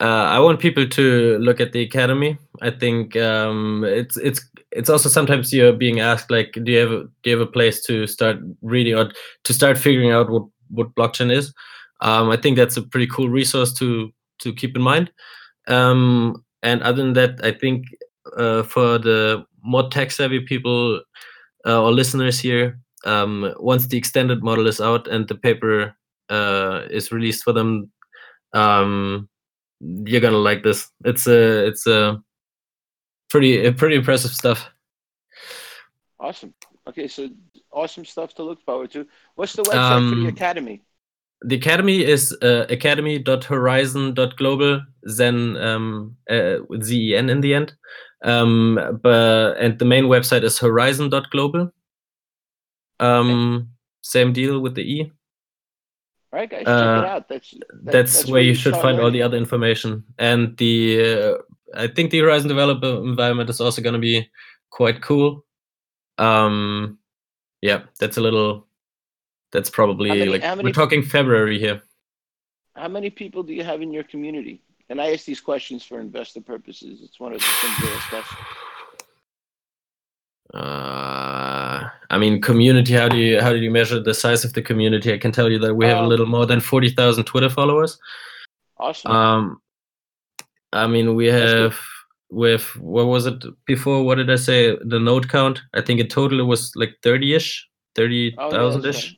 Uh, 0.00 0.26
I 0.28 0.38
want 0.40 0.60
people 0.60 0.86
to 0.88 1.38
look 1.38 1.60
at 1.60 1.72
the 1.72 1.80
academy. 1.80 2.36
I 2.60 2.70
think 2.70 3.16
um, 3.16 3.84
it's 3.84 4.16
it's 4.16 4.46
it's 4.72 4.90
also 4.90 5.08
sometimes 5.08 5.52
you're 5.52 5.72
being 5.72 6.00
asked 6.00 6.30
like, 6.30 6.52
do 6.62 6.72
you 6.72 6.78
have 6.78 6.92
a, 6.92 7.04
do 7.22 7.30
you 7.30 7.38
have 7.38 7.48
a 7.48 7.50
place 7.50 7.82
to 7.86 8.06
start 8.06 8.38
reading 8.60 8.94
or 8.96 9.12
to 9.44 9.52
start 9.52 9.78
figuring 9.78 10.10
out 10.10 10.30
what 10.30 10.44
what 10.68 10.94
blockchain 10.94 11.30
is? 11.30 11.54
Um, 12.00 12.28
I 12.28 12.36
think 12.36 12.56
that's 12.56 12.76
a 12.76 12.82
pretty 12.82 13.06
cool 13.06 13.28
resource 13.28 13.72
to 13.74 14.12
to 14.40 14.52
keep 14.52 14.76
in 14.76 14.82
mind. 14.82 15.12
Um, 15.68 16.44
and 16.62 16.82
other 16.82 17.02
than 17.02 17.12
that, 17.14 17.40
I 17.44 17.52
think 17.52 17.86
uh, 18.36 18.64
for 18.64 18.98
the 18.98 19.46
more 19.64 19.88
tech 19.88 20.10
savvy 20.10 20.40
people 20.40 21.00
uh, 21.66 21.82
or 21.82 21.92
listeners 21.92 22.38
here, 22.38 22.78
um, 23.04 23.52
once 23.58 23.86
the 23.86 23.98
extended 23.98 24.42
model 24.42 24.66
is 24.66 24.80
out 24.80 25.06
and 25.08 25.28
the 25.28 25.34
paper 25.34 25.94
uh, 26.30 26.82
is 26.90 27.12
released 27.12 27.44
for 27.44 27.52
them, 27.52 27.90
um, 28.52 29.28
you're 29.80 30.20
gonna 30.20 30.38
like 30.38 30.62
this. 30.62 30.90
It's 31.04 31.26
a 31.26 31.66
it's 31.66 31.86
a 31.86 32.22
pretty 33.30 33.70
pretty 33.72 33.96
impressive 33.96 34.30
stuff. 34.30 34.70
Awesome. 36.20 36.54
Okay, 36.86 37.08
so 37.08 37.30
awesome 37.72 38.04
stuff 38.04 38.34
to 38.34 38.42
look 38.42 38.62
forward 38.62 38.90
to. 38.92 39.06
What's 39.34 39.54
the 39.54 39.62
website 39.62 39.74
um, 39.74 40.10
for 40.10 40.16
the 40.16 40.22
um, 40.22 40.28
academy? 40.28 40.82
The 41.42 41.56
academy 41.56 42.04
is 42.04 42.34
uh, 42.42 42.66
academy.horizen.global, 42.70 44.80
then 45.02 45.56
um, 45.58 46.16
uh, 46.30 46.58
with 46.68 46.84
Z-E-N 46.84 47.28
in 47.28 47.42
the 47.42 47.54
end. 47.54 47.74
Um, 48.24 48.98
but, 49.02 49.58
and 49.58 49.78
the 49.78 49.84
main 49.84 50.04
website 50.04 50.42
is 50.42 50.58
horizen.global. 50.58 51.72
Um, 52.98 53.54
okay. 53.54 53.66
Same 54.02 54.32
deal 54.32 54.60
with 54.60 54.74
the 54.74 54.82
E. 54.82 55.12
All 56.32 56.40
right, 56.40 56.50
guys, 56.50 56.64
uh, 56.66 56.80
check 56.80 57.04
it 57.04 57.08
out. 57.08 57.28
That's 57.28 57.50
that, 57.50 57.60
that's, 57.84 58.16
that's, 58.16 58.28
where 58.28 58.42
you 58.42 58.54
should 58.54 58.74
find 58.74 58.98
all 58.98 59.10
the 59.10 59.22
other 59.22 59.36
information. 59.36 60.02
And 60.18 60.56
the 60.56 61.00
uh, 61.00 61.34
I 61.76 61.86
think 61.86 62.10
the 62.10 62.18
Horizen 62.18 62.48
developer 62.48 62.88
environment 63.04 63.50
is 63.50 63.60
also 63.60 63.80
going 63.82 63.92
to 63.92 64.00
be 64.00 64.28
quite 64.70 65.00
cool. 65.00 65.44
Um, 66.18 66.98
yeah, 67.62 67.82
that's 68.00 68.16
a 68.16 68.20
little. 68.20 68.66
That's 69.52 69.70
probably 69.70 70.08
many, 70.08 70.24
like 70.26 70.42
many, 70.42 70.64
we're 70.64 70.72
talking 70.72 71.04
February 71.04 71.60
here. 71.60 71.82
How 72.74 72.88
many 72.88 73.10
people 73.10 73.44
do 73.44 73.54
you 73.54 73.62
have 73.62 73.80
in 73.80 73.92
your 73.92 74.02
community? 74.02 74.63
And 74.88 75.00
I 75.00 75.12
ask 75.12 75.24
these 75.24 75.40
questions 75.40 75.82
for 75.84 76.00
investor 76.00 76.40
purposes. 76.40 77.00
It's 77.02 77.18
one 77.18 77.32
of 77.32 77.40
the 77.40 77.46
things 77.46 77.76
they 77.80 77.96
discuss. 77.96 78.26
Uh, 80.52 81.88
I 82.10 82.18
mean, 82.18 82.40
community. 82.40 82.92
How 82.92 83.08
do 83.08 83.16
you 83.16 83.40
how 83.40 83.50
do 83.50 83.58
you 83.58 83.70
measure 83.70 84.00
the 84.00 84.14
size 84.14 84.44
of 84.44 84.52
the 84.52 84.62
community? 84.62 85.12
I 85.12 85.18
can 85.18 85.32
tell 85.32 85.50
you 85.50 85.58
that 85.60 85.74
we 85.74 85.86
have 85.86 85.98
um, 85.98 86.04
a 86.04 86.08
little 86.08 86.26
more 86.26 86.46
than 86.46 86.60
forty 86.60 86.90
thousand 86.90 87.24
Twitter 87.24 87.48
followers. 87.48 87.98
Awesome. 88.78 89.10
Um, 89.10 89.62
I 90.72 90.86
mean, 90.86 91.14
we 91.14 91.26
have 91.26 91.76
with 92.30 92.76
what 92.76 93.06
was 93.06 93.26
it 93.26 93.42
before? 93.64 94.04
What 94.04 94.16
did 94.16 94.30
I 94.30 94.36
say? 94.36 94.76
The 94.84 95.00
node 95.00 95.28
count. 95.28 95.62
I 95.72 95.80
think 95.80 95.98
in 95.98 96.08
total 96.08 96.40
it 96.40 96.44
was 96.44 96.72
like 96.76 96.98
thirty 97.02 97.34
ish, 97.34 97.68
thirty 97.94 98.34
thousand 98.36 98.84
ish. 98.84 99.16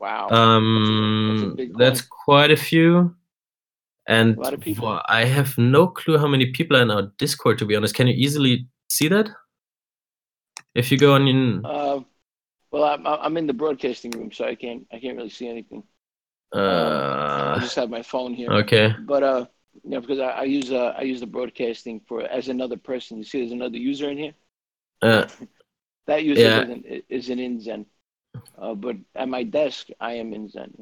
Wow. 0.00 0.28
Um, 0.30 1.54
that's, 1.56 1.70
a, 1.70 1.72
that's, 1.78 2.00
quite 2.00 2.50
a 2.50 2.56
few. 2.56 3.14
And 4.10 4.36
I 5.08 5.24
have 5.24 5.56
no 5.56 5.86
clue 5.86 6.18
how 6.18 6.26
many 6.26 6.46
people 6.50 6.76
are 6.76 6.82
in 6.82 6.90
our 6.90 7.12
Discord. 7.16 7.58
To 7.58 7.64
be 7.64 7.76
honest, 7.76 7.94
can 7.94 8.08
you 8.08 8.14
easily 8.14 8.66
see 8.88 9.06
that? 9.06 9.30
If 10.74 10.90
you 10.90 10.98
go 10.98 11.14
on 11.14 11.28
in. 11.28 11.64
Uh, 11.64 12.00
well, 12.72 12.84
I'm 12.84 13.06
I'm 13.06 13.36
in 13.36 13.46
the 13.46 13.52
broadcasting 13.52 14.10
room, 14.10 14.32
so 14.32 14.44
I 14.44 14.56
can't 14.56 14.84
I 14.92 14.98
can't 14.98 15.16
really 15.16 15.30
see 15.30 15.48
anything. 15.48 15.84
Uh, 16.52 17.54
I 17.56 17.58
just 17.60 17.76
have 17.76 17.88
my 17.88 18.02
phone 18.02 18.34
here. 18.34 18.50
Okay. 18.50 18.92
But 18.98 19.22
uh, 19.22 19.46
you 19.84 19.90
know, 19.90 20.00
because 20.00 20.18
I, 20.18 20.30
I 20.30 20.42
use 20.42 20.72
uh 20.72 20.92
I 20.98 21.02
use 21.02 21.20
the 21.20 21.28
broadcasting 21.28 22.00
for 22.08 22.22
as 22.22 22.48
another 22.48 22.76
person. 22.76 23.18
You 23.18 23.24
see, 23.24 23.40
there's 23.40 23.52
another 23.52 23.78
user 23.78 24.10
in 24.10 24.18
here. 24.18 24.34
Uh, 25.02 25.28
that 26.08 26.24
user 26.24 26.42
yeah. 26.42 26.62
isn't 26.62 27.04
isn't 27.08 27.38
in 27.38 27.60
Zen. 27.60 27.86
Uh, 28.58 28.74
but 28.74 28.96
at 29.14 29.28
my 29.28 29.44
desk, 29.44 29.86
I 30.00 30.14
am 30.14 30.32
in 30.32 30.48
Zen. 30.48 30.74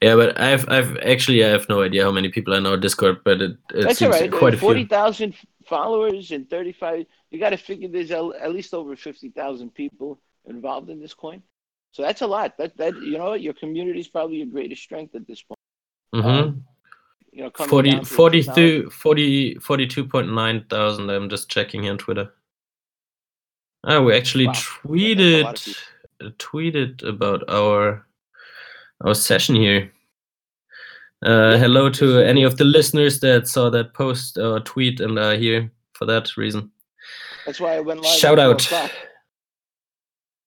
Yeah, 0.00 0.16
but 0.16 0.40
I've 0.40 0.68
I've 0.68 0.96
actually 0.98 1.44
I 1.44 1.48
have 1.48 1.68
no 1.68 1.82
idea 1.82 2.04
how 2.04 2.12
many 2.12 2.28
people 2.28 2.54
are 2.54 2.58
in 2.58 2.66
our 2.66 2.76
Discord, 2.76 3.18
but 3.24 3.40
it, 3.40 3.56
it 3.72 3.82
That's 3.82 3.98
seems 3.98 4.12
right. 4.12 4.30
quite 4.30 4.54
a 4.54 4.56
few. 4.56 4.66
Forty 4.66 4.84
thousand 4.84 5.34
followers 5.66 6.30
and 6.30 6.48
thirty 6.48 6.72
five. 6.72 7.06
You 7.30 7.38
got 7.38 7.50
to 7.50 7.56
figure 7.56 7.88
there's 7.88 8.10
at 8.10 8.52
least 8.52 8.74
over 8.74 8.96
fifty 8.96 9.30
thousand 9.30 9.74
people 9.74 10.20
involved 10.46 10.90
in 10.90 11.00
this 11.00 11.14
coin. 11.14 11.42
So 11.92 12.02
that's 12.02 12.22
a 12.22 12.26
lot. 12.26 12.56
That 12.58 12.76
that 12.78 12.94
you 12.96 13.18
know 13.18 13.34
your 13.34 13.54
community 13.54 14.00
is 14.00 14.08
probably 14.08 14.38
your 14.38 14.46
greatest 14.46 14.82
strength 14.82 15.14
at 15.14 15.26
this 15.26 15.42
point. 15.42 15.58
Mm-hmm. 16.14 16.28
Um, 16.28 16.64
you 17.32 17.42
know, 17.44 17.50
40, 17.50 18.04
42, 18.04 18.90
40, 18.90 19.54
42.9 19.54 20.68
thousand. 20.68 21.08
I'm 21.08 21.30
just 21.30 21.48
checking 21.48 21.82
here 21.82 21.92
on 21.92 21.98
Twitter. 21.98 22.30
Oh, 23.84 24.02
we 24.02 24.14
actually 24.14 24.46
wow. 24.46 24.52
tweeted 24.52 25.78
tweeted 26.38 27.06
about 27.08 27.48
our 27.48 28.06
our 29.04 29.14
session 29.14 29.54
here. 29.54 29.92
Uh, 31.24 31.56
hello 31.56 31.88
to 31.88 32.18
any 32.18 32.42
of 32.42 32.56
the 32.56 32.64
listeners 32.64 33.20
that 33.20 33.46
saw 33.46 33.70
that 33.70 33.94
post 33.94 34.38
or 34.38 34.60
tweet 34.60 35.00
and 35.00 35.18
are 35.18 35.36
here 35.36 35.70
for 35.92 36.04
that 36.06 36.36
reason. 36.36 36.70
That's 37.46 37.60
why 37.60 37.76
I 37.76 37.80
went 37.80 38.02
live. 38.02 38.18
Shout 38.18 38.38
out. 38.38 38.68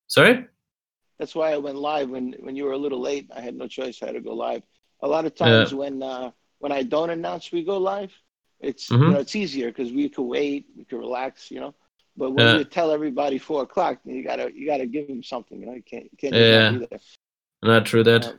Sorry. 0.07 0.45
That's 1.17 1.33
why 1.33 1.53
I 1.53 1.57
went 1.57 1.77
live 1.77 2.09
when 2.09 2.35
when 2.39 2.55
you 2.55 2.65
were 2.65 2.73
a 2.73 2.77
little 2.77 2.99
late. 2.99 3.29
I 3.35 3.41
had 3.41 3.55
no 3.55 3.67
choice. 3.67 4.01
I 4.01 4.07
had 4.07 4.15
to 4.15 4.21
go 4.21 4.33
live. 4.33 4.63
A 5.01 5.07
lot 5.07 5.25
of 5.25 5.35
times 5.35 5.73
when 5.73 6.03
uh, 6.03 6.31
when 6.59 6.71
I 6.71 6.83
don't 6.83 7.09
announce 7.09 7.51
we 7.51 7.63
go 7.63 7.77
live, 7.77 8.11
it's 8.59 8.89
mm-hmm. 8.89 9.03
you 9.03 9.09
know 9.11 9.19
it's 9.19 9.35
easier 9.35 9.67
because 9.67 9.93
we 9.93 10.09
could 10.09 10.23
wait, 10.23 10.65
we 10.77 10.83
could 10.83 10.99
relax, 10.99 11.51
you 11.51 11.59
know. 11.59 11.73
But 12.17 12.31
when 12.31 12.57
you 12.57 12.63
tell 12.63 12.91
everybody 12.91 13.37
four 13.37 13.63
o'clock, 13.63 13.99
you 14.05 14.23
gotta 14.23 14.51
you 14.53 14.65
gotta 14.65 14.85
give 14.85 15.07
them 15.07 15.23
something. 15.23 15.59
You 15.59 15.67
know, 15.67 15.73
you 15.73 15.83
can't 15.83 16.05
you 16.05 16.17
can't 16.17 16.35
yeah. 16.35 16.71
Not, 16.71 17.01
not 17.63 17.85
true 17.85 18.03
that. 18.03 18.25
Uh, 18.25 18.33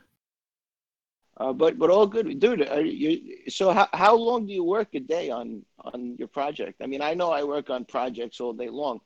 uh, 1.39 1.53
but 1.53 1.79
but 1.79 1.91
all 1.91 2.07
good, 2.07 2.39
dude. 2.41 2.69
You, 2.85 3.51
so 3.51 3.73
how 3.73 3.89
how 3.93 4.17
long 4.17 4.47
do 4.47 4.53
you 4.53 4.65
work 4.65 4.89
a 4.95 5.01
day 5.01 5.31
on 5.31 5.65
on 5.79 6.17
your 6.19 6.29
project? 6.29 6.81
I 6.83 6.87
mean, 6.87 7.03
I 7.03 7.15
know 7.15 7.31
I 7.31 7.45
work 7.45 7.69
on 7.69 7.85
projects 7.85 8.41
all 8.41 8.55
day 8.55 8.71
long. 8.71 9.01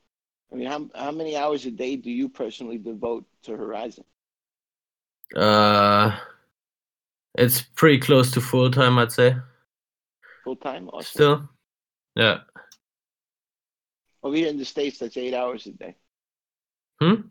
I 0.52 0.56
mean, 0.56 0.68
how 0.68 0.88
how 0.94 1.10
many 1.10 1.36
hours 1.36 1.66
a 1.66 1.70
day 1.70 1.96
do 1.96 2.10
you 2.10 2.28
personally 2.28 2.78
devote 2.78 3.24
to 3.44 3.52
Horizen? 3.52 4.04
Uh, 5.34 6.16
it's 7.34 7.62
pretty 7.62 7.98
close 7.98 8.30
to 8.32 8.40
full 8.40 8.70
time, 8.70 8.98
I'd 8.98 9.12
say. 9.12 9.36
Full 10.44 10.56
time, 10.56 10.88
awesome. 10.88 11.04
Still, 11.04 11.48
yeah. 12.14 12.38
Over 14.22 14.36
here 14.36 14.48
in 14.48 14.58
the 14.58 14.64
states, 14.64 14.98
that's 14.98 15.16
eight 15.16 15.34
hours 15.34 15.66
a 15.66 15.72
day. 15.72 15.94
Hmm. 17.00 17.28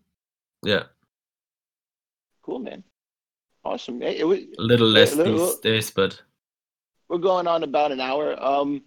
Yeah. 0.64 0.84
Cool, 2.42 2.60
man. 2.60 2.84
Awesome. 3.64 4.02
It, 4.02 4.26
was, 4.26 4.40
a 4.40 4.62
little 4.62 4.88
less 4.88 5.16
little, 5.16 5.48
these 5.48 5.56
days, 5.60 5.92
but 5.92 6.22
we're 7.08 7.18
going 7.18 7.48
on 7.48 7.64
about 7.64 7.92
an 7.92 8.00
hour. 8.00 8.42
Um, 8.42 8.84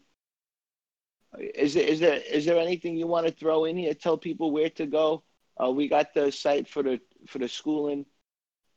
is 1.39 1.75
there 1.75 1.85
is 1.85 2.01
there 2.01 2.21
is 2.31 2.45
there 2.45 2.59
anything 2.59 2.97
you 2.97 3.07
want 3.07 3.27
to 3.27 3.33
throw 3.33 3.65
in 3.65 3.77
here? 3.77 3.95
Tell 3.95 4.19
people 4.19 4.51
where 4.51 4.71
to 4.71 4.87
go. 4.87 5.23
Uh, 5.63 5.71
we 5.71 5.89
got 5.89 6.15
the 6.15 6.31
site 6.31 6.69
for 6.69 6.83
the 6.83 7.01
for 7.27 7.39
the 7.39 7.49
schooling. 7.49 8.07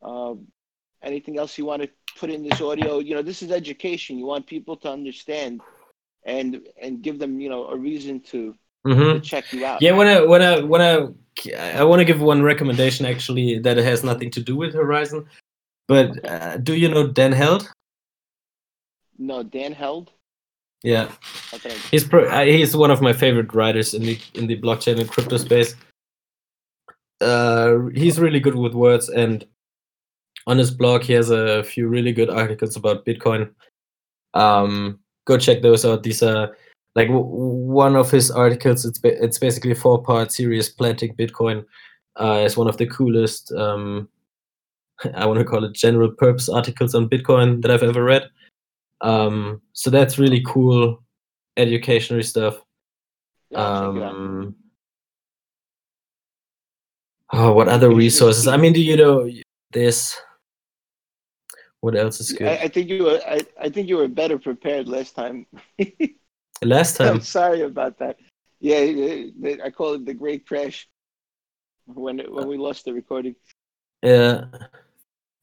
Um, 0.01 0.47
anything 1.01 1.37
else 1.37 1.57
you 1.57 1.65
want 1.65 1.81
to 1.81 1.89
put 2.17 2.29
in 2.29 2.43
this 2.47 2.61
audio? 2.61 2.99
You 2.99 3.15
know, 3.15 3.21
this 3.21 3.41
is 3.41 3.51
education. 3.51 4.17
You 4.17 4.25
want 4.25 4.47
people 4.47 4.75
to 4.77 4.91
understand 4.91 5.61
and 6.25 6.61
and 6.81 7.01
give 7.01 7.19
them 7.19 7.39
you 7.39 7.49
know 7.49 7.67
a 7.67 7.77
reason 7.77 8.19
to, 8.19 8.55
mm-hmm. 8.85 8.99
to 8.99 9.19
check 9.19 9.51
you 9.53 9.65
out. 9.65 9.81
Yeah, 9.81 9.91
when 9.91 10.07
I 10.07 10.21
when 10.21 10.41
I 10.41 10.59
when 10.61 10.81
I 10.81 11.07
I 11.79 11.83
want 11.83 11.99
to 11.99 12.05
give 12.05 12.21
one 12.21 12.41
recommendation 12.41 13.05
actually 13.05 13.59
that 13.59 13.77
has 13.77 14.03
nothing 14.03 14.31
to 14.31 14.41
do 14.41 14.55
with 14.55 14.73
Horizen, 14.73 15.25
but 15.87 16.27
uh, 16.27 16.57
do 16.57 16.75
you 16.75 16.87
know 16.89 17.07
Dan 17.07 17.31
Held? 17.31 17.71
No, 19.17 19.43
Dan 19.43 19.73
Held. 19.73 20.11
Yeah, 20.83 21.09
he's 21.89 22.03
pro- 22.03 22.29
uh, 22.29 22.45
he's 22.45 22.75
one 22.77 22.91
of 22.91 23.01
my 23.01 23.11
favorite 23.13 23.53
writers 23.55 23.93
in 23.95 24.03
the 24.03 24.19
in 24.35 24.45
the 24.45 24.59
blockchain 24.61 24.99
and 24.99 25.09
crypto 25.09 25.37
space. 25.37 25.75
Uh, 27.21 27.87
he's 27.95 28.19
really 28.19 28.39
good 28.39 28.55
with 28.55 28.73
words, 28.73 29.09
and 29.09 29.47
on 30.45 30.57
his 30.59 30.69
blog 30.69 31.01
he 31.01 31.13
has 31.13 31.31
a 31.31 31.63
few 31.63 31.87
really 31.87 32.11
good 32.11 32.29
articles 32.29 32.75
about 32.75 33.05
Bitcoin. 33.05 33.49
Um, 34.35 34.99
go 35.25 35.37
check 35.37 35.61
those 35.63 35.85
out. 35.85 36.03
These 36.03 36.21
are 36.21 36.55
like 36.93 37.07
w- 37.07 37.25
one 37.25 37.95
of 37.95 38.11
his 38.11 38.29
articles. 38.29 38.85
It's 38.85 38.99
ba- 38.99 39.23
it's 39.23 39.39
basically 39.39 39.71
a 39.71 39.75
four 39.75 40.03
part 40.03 40.31
series 40.31 40.69
planting 40.69 41.15
Bitcoin. 41.15 41.65
Uh, 42.15 42.43
it's 42.45 42.57
one 42.57 42.67
of 42.67 42.77
the 42.77 42.85
coolest. 42.85 43.51
Um, 43.53 44.07
I 45.15 45.25
want 45.25 45.39
to 45.39 45.45
call 45.45 45.63
it 45.63 45.73
general 45.73 46.11
purpose 46.11 46.49
articles 46.49 46.95
on 46.95 47.09
Bitcoin 47.09 47.61
that 47.61 47.71
I've 47.71 47.83
ever 47.83 48.03
read. 48.03 48.29
Um, 49.01 49.61
so 49.73 49.89
that's 49.89 50.17
really 50.17 50.43
cool 50.45 51.03
educational 51.57 52.23
stuff. 52.23 52.57
Yeah, 53.49 53.59
um, 53.59 54.55
oh, 57.31 57.53
what 57.53 57.67
other 57.67 57.93
resources? 57.93 58.47
I 58.47 58.57
mean, 58.57 58.73
do 58.73 58.81
you 58.81 58.97
know 58.97 59.29
this? 59.71 60.17
What 61.81 61.95
else 61.95 62.19
is 62.19 62.31
good? 62.31 62.47
I, 62.47 62.63
I 62.63 62.67
think 62.67 62.89
you 62.89 63.03
were. 63.03 63.21
I, 63.27 63.41
I 63.61 63.69
think 63.69 63.87
you 63.87 63.97
were 63.97 64.07
better 64.07 64.39
prepared 64.39 64.87
last 64.87 65.15
time. 65.15 65.45
last 66.63 66.97
time. 66.97 67.15
I'm 67.15 67.21
sorry 67.21 67.61
about 67.61 67.99
that. 67.99 68.17
Yeah, 68.59 68.77
I 69.63 69.69
call 69.69 69.93
it 69.93 70.05
the 70.05 70.13
Great 70.13 70.47
Crash 70.47 70.87
when 71.85 72.19
when 72.19 72.47
we 72.47 72.57
lost 72.57 72.85
the 72.85 72.93
recording. 72.93 73.35
Yeah, 74.01 74.45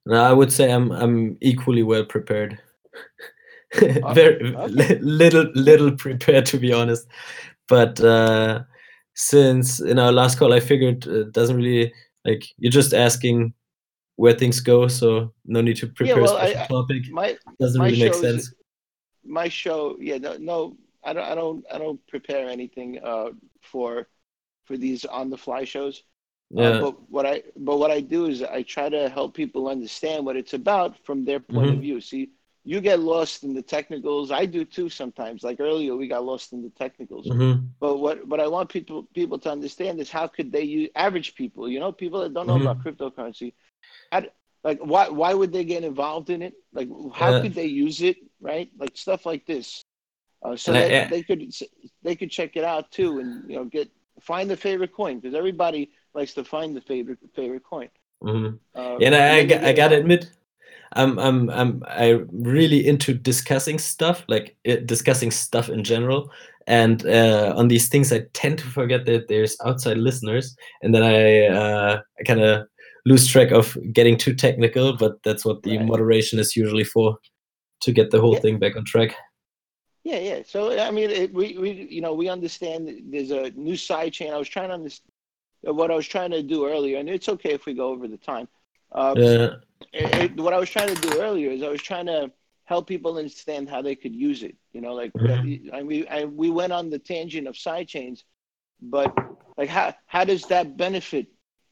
no, 0.07 0.23
I 0.23 0.33
would 0.33 0.53
say 0.53 0.73
I'm 0.73 0.91
I'm 0.93 1.37
equally 1.41 1.83
well 1.83 2.05
prepared. 2.05 2.61
very 4.15 4.55
okay. 4.55 4.99
little 5.01 5.51
little 5.55 5.93
prepared 5.93 6.47
to 6.47 6.59
be 6.59 6.73
honest. 6.73 7.07
But 7.69 8.01
uh 8.01 8.65
since 9.15 9.81
in 9.81 9.99
our 9.99 10.13
last 10.13 10.39
call 10.39 10.53
i 10.53 10.61
figured 10.61 11.07
it 11.07 11.33
doesn't 11.33 11.57
really 11.57 11.93
like 12.25 12.45
you're 12.59 12.73
just 12.73 12.95
asking 12.95 13.53
where 14.17 14.33
things 14.33 14.61
go 14.61 14.89
so 14.89 15.33
no 15.45 15.61
need 15.61 15.77
to 15.77 15.87
prepare 15.87 16.17
yeah, 16.17 16.23
well, 16.23 16.37
a 16.37 16.49
special 16.49 16.61
I, 16.61 16.67
topic. 16.67 17.03
my, 17.11 17.37
doesn't 17.61 17.79
my 17.79 17.87
really 17.87 18.05
make 18.05 18.15
sense. 18.15 18.55
my 19.25 19.49
show 19.49 19.97
yeah 20.01 20.19
no, 20.19 20.37
no 20.39 20.77
i 21.05 21.13
don't 21.13 21.25
i 21.25 21.35
don't 21.35 21.65
i 21.73 21.79
don't 21.79 22.01
prepare 22.07 22.49
anything 22.49 22.99
uh 23.05 23.31
for 23.61 24.07
for 24.65 24.77
these 24.77 25.05
on 25.05 25.29
the 25.29 25.39
fly 25.39 25.65
shows 25.65 26.03
yeah. 26.53 26.69
Uh, 26.69 26.81
but 26.81 27.11
what 27.11 27.27
I 27.27 27.43
but 27.57 27.79
what 27.79 27.91
I 27.91 28.01
do 28.01 28.27
is 28.27 28.43
I 28.43 28.63
try 28.63 28.89
to 28.89 29.09
help 29.09 29.35
people 29.35 29.69
understand 29.69 30.27
what 30.27 30.37
it's 30.37 30.53
about 30.53 31.03
from 31.05 31.25
their 31.25 31.41
point 31.41 31.69
mm-hmm. 31.69 31.77
of 31.77 31.81
view. 31.81 32.01
See, 32.01 32.31
you 32.65 32.81
get 32.81 33.01
lost 33.01 33.43
in 33.43 33.55
the 33.55 33.63
technicals. 33.63 34.31
I 34.31 34.45
do 34.45 34.65
too 34.65 34.89
sometimes. 34.89 35.43
Like 35.43 35.61
earlier, 35.61 35.97
we 35.97 36.09
got 36.09 36.25
lost 36.25 36.53
in 36.53 36.63
the 36.63 36.71
technicals. 36.71 37.27
Mm-hmm. 37.27 37.67
But 37.81 37.99
what 37.99 38.27
what 38.29 38.39
I 38.39 38.49
want 38.49 38.69
people 38.69 39.05
people 39.15 39.39
to 39.41 39.51
understand 39.51 39.99
is 39.99 40.11
how 40.11 40.27
could 40.27 40.53
they 40.53 40.63
use 40.63 40.91
average 40.95 41.35
people? 41.35 41.69
You 41.69 41.81
know, 41.81 41.91
people 41.91 42.21
that 42.21 42.35
don't 42.35 42.47
know 42.47 42.59
mm-hmm. 42.59 42.67
about 42.67 42.85
cryptocurrency. 42.85 43.55
How, 44.11 44.25
like 44.63 44.79
why 44.79 45.09
why 45.09 45.33
would 45.33 45.53
they 45.53 45.65
get 45.65 45.85
involved 45.85 46.29
in 46.29 46.43
it? 46.43 46.55
Like 46.73 46.89
how 47.15 47.41
could 47.41 47.55
they 47.55 47.67
use 47.67 48.03
it? 48.03 48.19
Right? 48.41 48.71
Like 48.79 48.97
stuff 48.97 49.25
like 49.25 49.47
this. 49.47 49.83
Uh, 50.45 50.57
so 50.57 50.73
that 50.73 51.07
I, 51.07 51.09
they 51.09 51.23
could 51.23 51.53
they 52.03 52.15
could 52.15 52.31
check 52.31 52.57
it 52.57 52.65
out 52.65 52.91
too, 52.91 53.21
and 53.21 53.49
you 53.49 53.57
know 53.57 53.65
get 53.65 53.89
find 54.21 54.51
the 54.51 54.57
favorite 54.57 54.93
coin 54.93 55.19
because 55.19 55.35
everybody 55.35 55.91
likes 56.15 56.35
to 56.35 56.45
find 56.45 56.77
the 56.77 56.81
favorite 56.81 57.19
favorite 57.35 57.65
coin. 57.65 57.89
Mm-hmm. 58.23 58.57
Uh, 58.75 58.97
and 58.99 59.15
I, 59.15 59.41
I, 59.41 59.69
I 59.69 59.73
gotta 59.73 59.97
admit, 59.97 60.31
I'm 60.95 61.19
I'm 61.19 61.51
I'm 61.51 61.83
I'm 61.89 62.29
really 62.33 62.87
into 62.87 63.15
discussing 63.15 63.79
stuff, 63.79 64.25
like 64.29 64.57
uh, 64.69 64.77
discussing 64.85 65.31
stuff 65.31 65.69
in 65.69 65.85
general. 65.85 66.31
And 66.67 67.05
uh, 67.07 67.55
on 67.57 67.69
these 67.69 67.89
things, 67.89 68.13
I 68.13 68.21
tend 68.35 68.59
to 68.59 68.67
forget 68.67 69.05
that 69.07 69.29
there's 69.29 69.57
outside 69.65 69.97
listeners, 69.97 70.57
and 70.83 70.95
then 70.95 71.03
I 71.03 71.47
uh, 71.47 72.01
I 72.21 72.23
kind 72.25 72.41
of 72.41 72.67
lose 73.05 73.27
track 73.27 73.51
of 73.51 73.77
getting 73.93 74.17
too 74.17 74.35
technical. 74.35 74.97
But 74.97 75.23
that's 75.25 75.45
what 75.45 75.63
the 75.63 75.79
right. 75.79 75.87
moderation 75.87 76.39
is 76.39 76.55
usually 76.55 76.85
for, 76.85 77.17
to 77.81 77.93
get 77.93 78.11
the 78.11 78.21
whole 78.21 78.35
yeah. 78.35 78.41
thing 78.41 78.59
back 78.59 78.77
on 78.77 78.85
track. 78.85 79.15
Yeah, 80.05 80.19
yeah. 80.19 80.43
So 80.47 80.79
I 80.79 80.91
mean, 80.91 81.11
it, 81.11 81.33
we 81.33 81.59
we 81.59 81.89
you 81.91 82.01
know 82.01 82.13
we 82.13 82.29
understand 82.29 82.91
there's 83.11 83.31
a 83.31 83.51
new 83.51 83.77
side 83.77 84.13
chain. 84.13 84.33
I 84.33 84.39
was 84.39 84.49
trying 84.49 84.69
to 84.69 84.75
understand 84.75 85.12
what 85.63 85.91
I 85.91 85.95
was 85.95 86.07
trying 86.07 86.31
to 86.33 86.43
do 86.43 86.67
earlier, 86.67 86.99
and 86.99 87.09
it's 87.09 87.29
okay 87.29 87.53
if 87.53 87.67
we 87.67 87.75
go 87.75 87.89
over 87.89 88.09
the 88.09 88.17
time. 88.17 88.49
Uh, 88.91 89.15
yeah. 89.17 89.49
It, 89.93 90.15
it, 90.15 90.37
what 90.37 90.53
I 90.53 90.59
was 90.59 90.71
trying 90.71 90.95
to 90.95 91.01
do 91.01 91.21
earlier 91.21 91.51
is 91.51 91.63
I 91.63 91.69
was 91.69 91.83
trying 91.83 92.07
to 92.07 92.31
help 92.65 92.87
people 92.87 93.17
understand 93.17 93.69
how 93.69 93.83
they 93.83 93.95
could 93.95 94.15
use 94.15 94.43
it. 94.43 94.57
You 94.73 94.81
know, 94.81 94.95
like 94.95 95.13
mm-hmm. 95.13 95.75
I 95.75 95.83
mean, 95.83 96.07
I, 96.11 96.25
we 96.25 96.51
went 96.51 96.73
on 96.73 96.91
the 96.91 96.99
tangent 96.99 97.47
of 97.47 97.57
side 97.57 97.89
chains, 97.89 98.25
but 98.81 99.15
like 99.57 99.69
how 99.69 99.95
how 100.07 100.25
does 100.25 100.45
that 100.47 100.77
benefit 100.77 101.27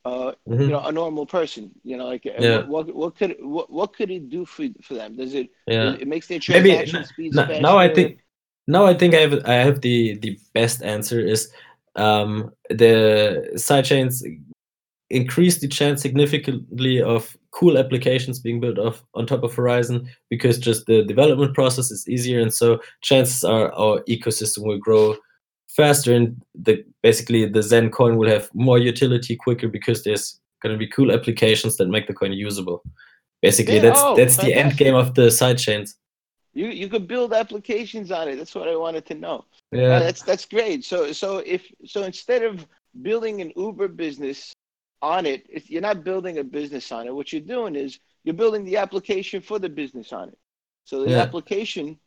uh, 0.05 0.33
mm-hmm. 0.49 0.61
you 0.61 0.69
know 0.69 0.81
a 0.81 0.93
normal 0.93 1.27
person? 1.27 1.71
You 1.83 1.97
know, 1.97 2.07
like 2.07 2.25
yeah. 2.25 2.67
what, 2.67 2.95
what 2.95 3.17
could 3.17 3.37
what, 3.41 3.71
what 3.71 3.95
could 3.95 4.11
it 4.11 4.29
do 4.29 4.45
for 4.45 4.67
for 4.83 4.95
them? 4.95 5.17
Does 5.17 5.35
it? 5.35 5.51
Yeah. 5.67 5.95
it 5.95 6.09
makes 6.09 6.27
their 6.27 6.39
transaction 6.39 6.97
Maybe, 6.97 7.07
speeds 7.07 7.39
n- 7.39 7.47
faster. 7.47 7.63
Now 7.63 7.79
I 7.79 7.93
think 7.93 8.21
now 8.67 8.87
I 8.87 8.95
think 8.95 9.15
I 9.15 9.21
have 9.21 9.45
I 9.45 9.55
have 9.55 9.81
the 9.81 10.19
the 10.19 10.39
best 10.55 10.83
answer 10.83 11.21
is 11.21 11.51
um, 11.97 12.51
the 12.69 13.51
sidechains 13.55 14.23
increase 15.11 15.59
the 15.59 15.69
chance 15.69 16.01
significantly 16.01 17.03
of 17.03 17.37
cool 17.51 17.77
applications 17.77 18.39
being 18.39 18.61
built 18.61 18.79
off 18.79 19.03
on 19.15 19.27
top 19.27 19.43
of 19.43 19.55
Horizen 19.55 20.07
because 20.29 20.57
just 20.57 20.87
the 20.87 21.03
development 21.05 21.55
process 21.55 21.91
is 21.91 22.09
easier, 22.09 22.41
and 22.41 22.55
so 22.55 22.81
chances 23.03 23.45
are 23.45 23.73
our 23.73 24.01
ecosystem 24.09 24.65
will 24.65 24.79
grow 24.79 25.17
faster, 25.69 26.15
and 26.15 26.41
the 26.55 26.85
basically 27.03 27.47
the 27.47 27.63
Zen 27.63 27.91
coin 27.91 28.17
will 28.17 28.29
have 28.29 28.49
more 28.55 28.79
utility 28.79 29.37
quicker 29.37 29.69
because 29.69 30.05
there's 30.05 30.39
going 30.63 30.73
to 30.73 30.79
be 30.79 30.87
cool 30.87 31.11
applications 31.11 31.77
that 31.77 31.89
make 31.89 32.07
the 32.07 32.15
coin 32.15 32.33
usable. 32.33 32.83
Basically, 33.43 33.77
yeah, 33.77 33.83
that's 33.83 34.01
oh, 34.01 34.15
that's 34.17 34.37
fantastic. 34.37 34.55
the 34.55 34.61
end 34.61 34.77
game 34.77 34.95
of 34.95 35.15
the 35.15 35.29
sidechains. 35.29 35.95
You 36.53 36.67
you 36.67 36.89
could 36.89 37.07
build 37.07 37.33
applications 37.33 38.11
on 38.11 38.29
it. 38.29 38.37
That's 38.37 38.55
what 38.55 38.69
I 38.69 38.77
wanted 38.77 39.07
to 39.07 39.15
know. 39.15 39.45
Yeah, 39.71 39.97
uh, 39.97 39.99
that's 40.01 40.23
that's 40.23 40.45
great. 40.45 40.85
So 40.85 41.13
so 41.13 41.39
if 41.39 41.63
so 41.87 42.03
instead 42.03 42.43
of 42.43 42.67
building 43.03 43.41
an 43.41 43.53
Uber 43.57 43.89
business 43.89 44.53
on 45.03 45.27
it, 45.27 45.47
if 45.49 45.71
you're 45.71 45.83
not 45.83 46.05
building 46.05 46.39
a 46.39 46.45
business 46.45 46.91
on 46.91 47.07
it, 47.07 47.15
what 47.15 47.33
you're 47.33 47.41
doing 47.41 47.77
is 47.77 48.01
you're 48.25 48.35
building 48.35 48.65
the 48.65 48.77
application 48.77 49.41
for 49.41 49.59
the 49.59 49.69
business 49.69 50.13
on 50.13 50.29
it. 50.29 50.39
So 50.85 51.05
the 51.05 51.11
yeah. 51.11 51.19
application, 51.19 51.99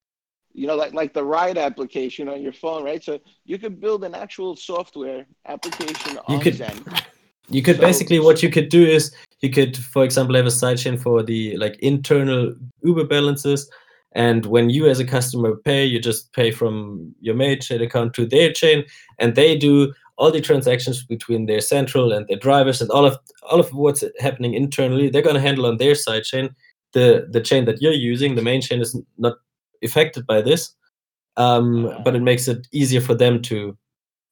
you 0.53 0.67
know, 0.67 0.75
like 0.75 0.93
like 0.93 1.13
the 1.13 1.23
ride 1.23 1.57
application 1.57 2.27
on 2.27 2.41
your 2.41 2.53
phone, 2.53 2.83
right? 2.83 3.03
So 3.03 3.19
you 3.45 3.57
could 3.57 3.79
build 3.79 4.03
an 4.03 4.13
actual 4.13 4.57
software 4.57 5.25
application 5.45 6.19
you 6.27 6.39
could, 6.39 6.55
Zen. 6.55 6.83
You 7.49 7.61
could 7.61 7.77
so, 7.77 7.81
basically 7.81 8.19
what 8.19 8.43
you 8.43 8.49
could 8.49 8.69
do 8.69 8.85
is 8.85 9.15
you 9.41 9.49
could, 9.49 9.75
for 9.75 10.03
example, 10.03 10.35
have 10.35 10.45
a 10.45 10.49
sidechain 10.49 10.99
for 10.99 11.23
the 11.23 11.57
like 11.57 11.77
internal 11.79 12.55
Uber 12.83 13.05
balances. 13.05 13.69
And 14.16 14.45
when 14.45 14.70
you 14.70 14.88
as 14.88 14.99
a 14.99 15.05
customer 15.05 15.55
pay, 15.55 15.86
you 15.86 15.99
just 15.99 16.32
pay 16.34 16.51
from 16.51 17.14
your 17.20 17.36
main 17.36 17.59
chain 17.59 17.82
account 17.82 18.14
to 18.16 18.26
their 18.26 18.51
chain, 18.51 18.84
and 19.20 19.36
they 19.36 19.57
do 19.57 19.93
all 20.18 20.32
the 20.32 20.41
transactions 20.41 21.03
between 21.03 21.47
their 21.47 21.61
central 21.61 22.14
and 22.14 22.28
their 22.28 22.38
drivers 22.38 22.82
and 22.82 22.91
all 22.91 23.05
of 23.05 23.18
all 23.49 23.59
of 23.59 23.74
what's 23.74 24.03
happening 24.20 24.53
internally 24.53 25.09
they're 25.09 25.24
going 25.24 25.34
to 25.34 25.41
handle 25.41 25.66
on 25.66 25.78
their 25.78 25.95
side 25.95 26.24
chain 26.24 26.49
the 26.91 27.28
the 27.32 27.41
chain 27.41 27.66
that 27.66 27.82
you're 27.82 27.91
using. 27.91 28.36
The 28.36 28.43
main 28.43 28.61
chain 28.61 28.80
is 28.80 28.95
not 29.18 29.38
affected 29.84 30.28
by 30.28 30.41
this 30.41 30.76
um, 31.38 31.91
but 32.05 32.16
it 32.16 32.22
makes 32.22 32.47
it 32.47 32.68
easier 32.72 33.01
for 33.01 33.16
them 33.16 33.41
to 33.43 33.76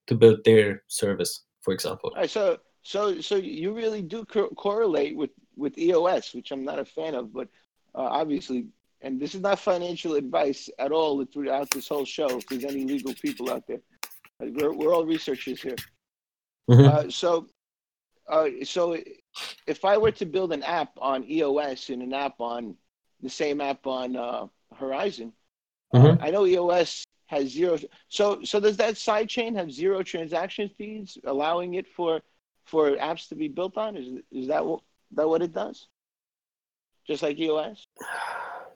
to 0.07 0.15
build 0.15 0.43
their 0.45 0.83
service 0.87 1.43
for 1.61 1.73
example. 1.73 2.13
So 2.27 2.57
so 2.83 3.21
so 3.21 3.35
you 3.35 3.73
really 3.73 4.01
do 4.01 4.25
co- 4.25 4.49
correlate 4.49 5.15
with 5.15 5.31
with 5.55 5.77
eos 5.77 6.33
which 6.33 6.51
i'm 6.51 6.63
not 6.63 6.79
a 6.79 6.85
fan 6.85 7.13
of 7.13 7.31
but 7.33 7.47
uh, 7.93 8.09
obviously 8.21 8.67
and 9.03 9.19
this 9.19 9.33
is 9.35 9.41
not 9.41 9.59
financial 9.59 10.15
advice 10.15 10.69
at 10.79 10.91
all 10.91 11.23
throughout 11.25 11.69
this 11.71 11.87
whole 11.87 12.05
show 12.05 12.37
if 12.37 12.45
there's 12.47 12.65
any 12.65 12.85
legal 12.85 13.13
people 13.15 13.51
out 13.51 13.65
there 13.67 13.81
we're, 14.49 14.73
we're 14.73 14.93
all 14.93 15.05
researchers 15.05 15.61
here. 15.61 15.75
Mm-hmm. 16.69 17.07
Uh, 17.07 17.11
so, 17.11 17.47
uh, 18.29 18.47
so 18.63 18.97
if 19.67 19.85
I 19.85 19.97
were 19.97 20.11
to 20.11 20.25
build 20.25 20.53
an 20.53 20.63
app 20.63 20.91
on 20.97 21.23
EOS 21.29 21.89
and 21.89 22.01
an 22.01 22.13
app 22.13 22.39
on 22.39 22.75
the 23.21 23.29
same 23.29 23.61
app 23.61 23.85
on 23.85 24.15
uh, 24.15 24.47
Horizen, 24.73 25.31
uh, 25.93 25.97
mm-hmm. 25.97 26.23
I 26.23 26.31
know 26.31 26.45
EOS 26.45 27.03
has 27.27 27.49
zero. 27.49 27.77
So, 28.09 28.43
so 28.43 28.59
does 28.59 28.77
that 28.77 28.97
side 28.97 29.29
chain 29.29 29.55
have 29.55 29.71
zero 29.71 30.03
transaction 30.03 30.69
fees, 30.77 31.17
allowing 31.25 31.75
it 31.75 31.87
for 31.87 32.21
for 32.65 32.91
apps 32.91 33.27
to 33.29 33.35
be 33.35 33.47
built 33.47 33.77
on? 33.77 33.97
Is 33.97 34.07
is 34.31 34.47
that 34.47 34.65
what 34.65 34.81
that 35.13 35.27
what 35.27 35.41
it 35.41 35.53
does? 35.53 35.87
Just 37.07 37.23
like 37.23 37.39
EOS. 37.39 37.85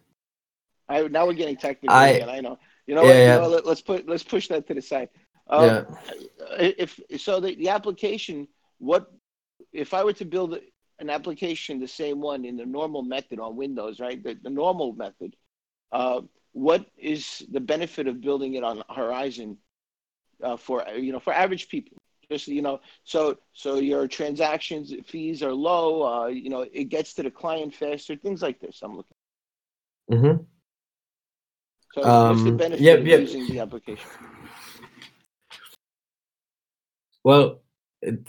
I 0.88 1.02
now 1.04 1.26
we're 1.26 1.34
getting 1.34 1.58
technical 1.58 1.96
I, 1.96 2.08
again. 2.08 2.30
I 2.30 2.40
know. 2.40 2.60
You 2.88 2.96
know, 2.96 3.04
yeah, 3.04 3.08
what, 3.08 3.16
yeah. 3.16 3.36
You 3.36 3.42
know 3.42 3.48
let, 3.48 3.66
us 3.66 3.82
put 3.82 4.08
let's 4.08 4.24
push 4.24 4.48
that 4.50 4.68
to 4.68 4.74
the 4.74 4.82
side. 4.82 5.10
Um, 5.48 5.66
yeah. 5.66 6.72
If 6.78 7.00
so, 7.18 7.40
the, 7.40 7.56
the 7.56 7.70
application. 7.70 8.48
What 8.78 9.12
if 9.72 9.94
I 9.94 10.04
were 10.04 10.14
to 10.14 10.26
build 10.26 10.60
an 11.00 11.10
application, 11.10 11.80
the 11.80 11.88
same 11.88 12.22
one 12.22 12.46
in 12.46 12.58
the 12.58 12.66
normal 12.66 13.02
method 13.02 13.40
on 13.40 13.56
Windows, 13.56 14.00
right? 14.00 14.24
The, 14.24 14.38
the 14.42 14.50
normal 14.50 14.94
method. 14.94 15.36
Uh, 15.92 16.22
what 16.54 16.86
is 16.98 17.44
the 17.52 17.60
benefit 17.60 18.08
of 18.08 18.22
building 18.22 18.54
it 18.54 18.64
on 18.64 18.82
Horizen 18.90 19.58
uh, 20.42 20.58
for 20.58 20.86
you 20.96 21.12
know 21.12 21.20
for 21.20 21.34
average 21.34 21.68
people? 21.68 21.98
Just 22.32 22.48
you 22.48 22.62
know, 22.62 22.80
so 23.04 23.38
so 23.54 23.76
your 23.76 24.08
transactions 24.08 24.94
fees 25.06 25.44
are 25.44 25.54
low. 25.54 26.04
Uh, 26.04 26.28
you 26.28 26.50
know, 26.50 26.66
it 26.72 26.86
gets 26.86 27.14
to 27.16 27.24
the 27.24 27.32
client 27.32 27.76
faster. 27.76 28.16
Things 28.16 28.42
like 28.42 28.60
this. 28.60 28.80
I'm 28.82 28.98
looking. 28.98 29.18
Mm-hmm. 30.12 30.44
So, 31.96 32.04
um, 32.04 32.30
what's 32.30 32.44
the 32.44 32.50
um, 32.50 32.58
benefit 32.58 32.82
yeah, 32.82 32.94
of 32.94 33.08
using 33.08 33.48
the 33.48 33.60
application? 33.60 34.10
Well, 37.24 37.62
it, 38.02 38.20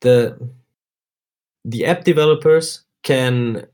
the 0.00 0.38
the 1.64 1.86
app 1.86 2.04
developers 2.04 2.84
can 3.02 3.66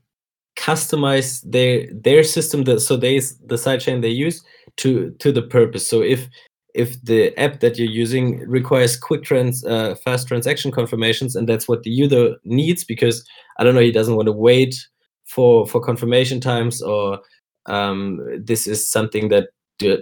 customize 0.57 1.43
their 1.43 1.85
their 1.93 2.23
system 2.23 2.63
that 2.63 2.79
so 2.79 2.97
they 2.97 3.19
the 3.19 3.57
sidechain 3.57 4.01
they 4.01 4.09
use 4.09 4.43
to 4.77 5.11
to 5.19 5.31
the 5.31 5.43
purpose. 5.43 5.87
So 5.87 6.01
if 6.01 6.27
if 6.73 6.99
the 7.03 7.37
app 7.39 7.59
that 7.59 7.77
you're 7.77 7.87
using 7.87 8.39
requires 8.49 8.97
quick 8.97 9.21
trans 9.21 9.63
uh, 9.65 9.93
fast 10.03 10.27
transaction 10.27 10.71
confirmations 10.71 11.35
and 11.35 11.47
that's 11.47 11.67
what 11.67 11.83
the 11.83 11.91
user 11.91 12.35
needs 12.43 12.83
because 12.83 13.23
i 13.57 13.63
don't 13.63 13.73
know 13.73 13.79
he 13.79 13.93
doesn't 13.93 14.17
want 14.17 14.25
to 14.25 14.33
wait 14.33 14.75
for 15.23 15.65
for 15.65 15.79
confirmation 15.79 16.41
times 16.41 16.81
or 16.81 17.21
um, 17.65 18.21
this 18.37 18.67
is 18.67 18.87
something 18.87 19.29
that 19.29 19.49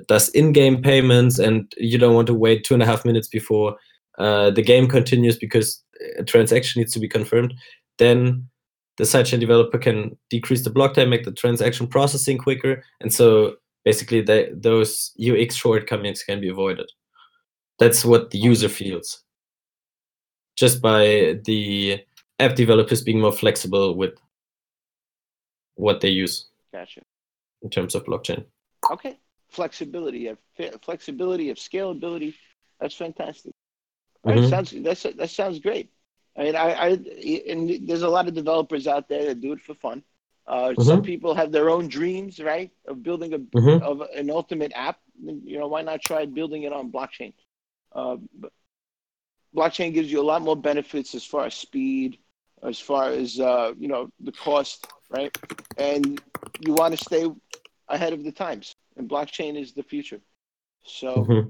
does 0.07 0.29
in-game 0.29 0.81
payments 0.81 1.39
and 1.39 1.73
you 1.77 1.97
don't 1.97 2.13
want 2.13 2.27
to 2.27 2.33
wait 2.33 2.63
two 2.63 2.73
and 2.73 2.83
a 2.83 2.85
half 2.85 3.05
minutes 3.05 3.27
before 3.27 3.75
uh, 4.19 4.51
the 4.51 4.61
game 4.61 4.87
continues 4.87 5.37
because 5.37 5.83
a 6.17 6.23
transaction 6.23 6.79
needs 6.79 6.93
to 6.93 6.99
be 6.99 7.07
confirmed, 7.07 7.53
then 7.97 8.47
the 8.97 9.03
sidechain 9.03 9.39
developer 9.39 9.77
can 9.77 10.15
decrease 10.29 10.63
the 10.63 10.69
block 10.69 10.93
time, 10.93 11.09
make 11.09 11.23
the 11.23 11.31
transaction 11.31 11.87
processing 11.87 12.37
quicker, 12.37 12.83
and 13.01 13.11
so 13.11 13.55
basically 13.85 14.21
they, 14.21 14.49
those 14.53 15.11
UX 15.19 15.55
shortcomings 15.55 16.23
can 16.23 16.39
be 16.39 16.49
avoided. 16.49 16.89
That's 17.79 18.05
what 18.05 18.29
the 18.29 18.37
user 18.37 18.69
feels, 18.69 19.23
just 20.55 20.81
by 20.81 21.39
the 21.45 22.01
app 22.39 22.55
developers 22.55 23.01
being 23.01 23.19
more 23.19 23.31
flexible 23.31 23.95
with 23.95 24.13
what 25.75 26.01
they 26.01 26.09
use. 26.09 26.47
Gotcha. 26.71 27.01
In 27.63 27.69
terms 27.69 27.95
of 27.95 28.05
blockchain. 28.05 28.45
Okay, 28.91 29.17
flexibility 29.49 30.27
of 30.27 30.37
flexibility 30.81 31.49
of 31.49 31.57
scalability. 31.57 32.33
That's 32.79 32.95
fantastic. 32.95 33.53
Right? 34.23 34.37
Mm-hmm. 34.37 34.49
Sounds 34.49 34.73
that's 34.83 35.03
that 35.03 35.29
sounds 35.29 35.59
great. 35.59 35.89
I 36.37 36.43
mean, 36.43 36.55
I, 36.55 36.71
I 36.73 36.87
and 37.49 37.87
there's 37.87 38.01
a 38.01 38.09
lot 38.09 38.27
of 38.27 38.33
developers 38.33 38.87
out 38.87 39.07
there 39.07 39.25
that 39.25 39.41
do 39.41 39.53
it 39.53 39.61
for 39.61 39.75
fun. 39.75 40.03
Uh, 40.45 40.69
mm-hmm. 40.69 40.81
Some 40.81 41.01
people 41.01 41.35
have 41.35 41.51
their 41.51 41.69
own 41.69 41.87
dreams, 41.87 42.39
right, 42.39 42.71
of 42.87 43.01
building 43.03 43.33
a 43.33 43.39
mm-hmm. 43.39 43.83
of 43.83 44.01
an 44.15 44.29
ultimate 44.29 44.73
app. 44.75 44.99
You 45.21 45.59
know, 45.59 45.67
why 45.67 45.83
not 45.83 46.01
try 46.01 46.25
building 46.25 46.63
it 46.63 46.73
on 46.73 46.91
blockchain? 46.91 47.33
Uh, 47.93 48.17
blockchain 49.55 49.93
gives 49.93 50.11
you 50.11 50.19
a 50.19 50.23
lot 50.25 50.41
more 50.41 50.55
benefits 50.55 51.15
as 51.15 51.23
far 51.23 51.45
as 51.45 51.53
speed, 51.53 52.17
as 52.61 52.79
far 52.79 53.09
as 53.09 53.39
uh, 53.39 53.73
you 53.77 53.87
know 53.87 54.09
the 54.19 54.31
cost, 54.31 54.87
right? 55.09 55.35
And 55.77 56.21
you 56.65 56.73
want 56.73 56.97
to 56.97 57.03
stay 57.03 57.25
ahead 57.93 58.13
of 58.13 58.23
the 58.23 58.31
times, 58.31 58.75
and 58.97 59.09
blockchain 59.09 59.59
is 59.59 59.73
the 59.73 59.83
future. 59.83 60.21
So. 60.85 61.09
Mm-hmm. 61.29 61.49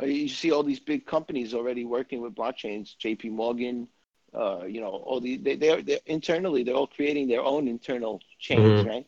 Uh, 0.00 0.06
you 0.06 0.28
see 0.28 0.52
all 0.52 0.62
these 0.62 0.80
big 0.80 1.04
companies 1.04 1.52
already 1.52 1.84
working 1.84 2.22
with 2.22 2.34
blockchains. 2.34 2.96
J.P. 2.96 3.28
Morgan, 3.30 3.88
uh, 4.34 4.64
you 4.64 4.80
know, 4.80 4.88
all 4.88 5.20
the 5.20 5.36
they 5.36 5.56
they're, 5.56 5.82
they're, 5.82 5.98
internally 6.06 6.62
they're 6.62 6.74
all 6.74 6.86
creating 6.86 7.28
their 7.28 7.42
own 7.42 7.68
internal 7.68 8.20
chains, 8.38 8.60
mm-hmm. 8.60 8.88
right? 8.88 9.06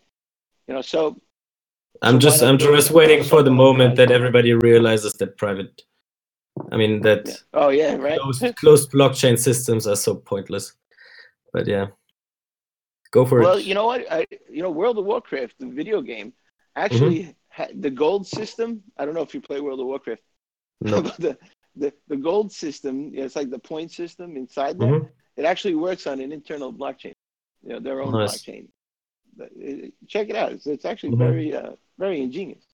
You 0.66 0.74
know, 0.74 0.82
so. 0.82 1.20
I'm 2.00 2.20
so 2.20 2.28
just 2.28 2.42
I'm 2.42 2.58
just 2.58 2.90
waiting 2.90 3.22
for 3.22 3.42
the 3.42 3.50
moment 3.50 3.96
that 3.96 4.10
everybody 4.10 4.52
realizes 4.54 5.14
that 5.14 5.36
private. 5.36 5.82
I 6.72 6.76
mean 6.76 7.02
that. 7.02 7.26
Yeah. 7.26 7.34
Oh 7.54 7.68
yeah, 7.68 7.94
right. 7.96 8.18
Closed, 8.18 8.56
closed 8.56 8.92
blockchain 8.92 9.38
systems 9.38 9.86
are 9.86 9.96
so 9.96 10.16
pointless, 10.16 10.72
but 11.52 11.66
yeah. 11.66 11.88
Go 13.12 13.26
for 13.26 13.40
well, 13.40 13.50
it. 13.50 13.52
Well, 13.52 13.60
you 13.60 13.74
know 13.74 13.86
what? 13.86 14.10
I, 14.10 14.26
you 14.50 14.62
know, 14.62 14.70
World 14.70 14.98
of 14.98 15.04
Warcraft, 15.04 15.54
the 15.60 15.66
video 15.66 16.00
game, 16.00 16.32
actually 16.76 17.36
mm-hmm. 17.56 17.80
the 17.80 17.90
gold 17.90 18.26
system. 18.26 18.82
I 18.96 19.04
don't 19.04 19.14
know 19.14 19.22
if 19.22 19.34
you 19.34 19.40
play 19.40 19.60
World 19.60 19.80
of 19.80 19.86
Warcraft. 19.86 20.22
No. 20.84 21.00
the, 21.00 21.38
the 21.76 21.92
the 22.08 22.16
gold 22.16 22.50
system, 22.50 23.12
it's 23.14 23.36
like 23.36 23.50
the 23.50 23.58
point 23.58 23.92
system 23.92 24.36
inside 24.36 24.80
there. 24.80 24.88
Mm-hmm. 24.88 25.06
It 25.36 25.44
actually 25.44 25.76
works 25.76 26.08
on 26.08 26.20
an 26.20 26.32
internal 26.32 26.72
blockchain. 26.72 27.14
You 27.62 27.74
know, 27.74 27.80
their 27.80 28.02
own 28.02 28.12
nice. 28.12 28.42
blockchain. 28.42 28.66
It, 29.38 29.94
check 30.08 30.28
it 30.28 30.34
out. 30.34 30.52
It's, 30.52 30.66
it's 30.66 30.84
actually 30.84 31.10
mm-hmm. 31.10 31.24
very 31.24 31.54
uh, 31.54 31.72
very 31.98 32.20
ingenious. 32.20 32.64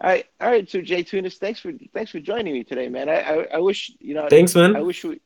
All 0.00 0.10
right, 0.10 0.24
all 0.40 0.50
right. 0.50 0.68
So 0.68 0.80
Jay 0.80 1.02
Tunis, 1.02 1.38
thanks 1.38 1.60
for 1.60 1.72
thanks 1.94 2.10
for 2.10 2.20
joining 2.20 2.52
me 2.52 2.64
today, 2.64 2.88
man. 2.88 3.08
I, 3.08 3.20
I, 3.20 3.46
I 3.54 3.58
wish 3.58 3.92
you 4.00 4.14
know. 4.14 4.28
Thanks, 4.28 4.54
man. 4.54 4.76
I 4.76 4.80
wish 4.80 5.04
we, 5.04 5.20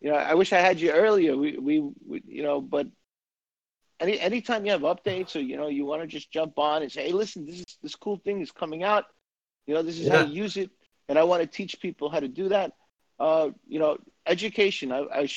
you 0.00 0.10
know, 0.10 0.16
I 0.16 0.34
wish 0.34 0.52
I 0.52 0.58
had 0.58 0.80
you 0.80 0.90
earlier. 0.90 1.36
We, 1.36 1.56
we, 1.56 1.80
we 2.06 2.22
you 2.26 2.42
know, 2.42 2.60
but 2.60 2.86
any 4.00 4.18
anytime 4.18 4.64
you 4.64 4.72
have 4.72 4.80
updates 4.82 5.36
or 5.36 5.40
you 5.40 5.56
know 5.56 5.68
you 5.68 5.84
want 5.84 6.02
to 6.02 6.06
just 6.06 6.32
jump 6.32 6.58
on 6.58 6.82
and 6.82 6.90
say, 6.90 7.06
hey, 7.06 7.12
listen, 7.12 7.46
this 7.46 7.60
is 7.60 7.78
this 7.82 7.94
cool 7.94 8.16
thing 8.16 8.40
is 8.40 8.50
coming 8.50 8.82
out. 8.82 9.04
You 9.66 9.74
know, 9.74 9.82
this 9.82 9.98
is 9.98 10.06
yeah. 10.06 10.16
how 10.16 10.22
to 10.24 10.30
use 10.30 10.56
it, 10.56 10.70
and 11.08 11.18
I 11.18 11.24
want 11.24 11.42
to 11.42 11.46
teach 11.46 11.80
people 11.80 12.10
how 12.10 12.20
to 12.20 12.28
do 12.28 12.48
that. 12.48 12.72
Uh, 13.18 13.50
you 13.68 13.78
know, 13.78 13.98
education. 14.26 14.90
I 14.90 15.00
I, 15.12 15.28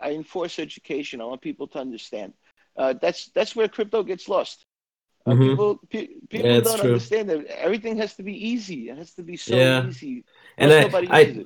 I 0.00 0.10
enforce 0.12 0.58
education. 0.58 1.20
I 1.20 1.24
want 1.24 1.40
people 1.40 1.66
to 1.68 1.78
understand. 1.78 2.32
Uh, 2.76 2.94
that's 3.00 3.30
that's 3.34 3.54
where 3.54 3.68
crypto 3.68 4.02
gets 4.02 4.28
lost. 4.28 4.64
Uh, 5.26 5.32
mm-hmm. 5.32 5.50
People 5.50 5.80
pe- 5.90 6.14
people 6.28 6.50
yeah, 6.50 6.60
don't 6.60 6.80
true. 6.80 6.90
understand 6.90 7.30
that 7.30 7.46
everything 7.46 7.96
has 7.96 8.14
to 8.14 8.22
be 8.22 8.48
easy. 8.48 8.88
It 8.88 8.98
has 8.98 9.12
to 9.14 9.22
be 9.22 9.36
so 9.36 9.54
yeah. 9.54 9.86
easy. 9.86 10.24
And 10.56 10.72
I, 10.72 11.06
I, 11.10 11.44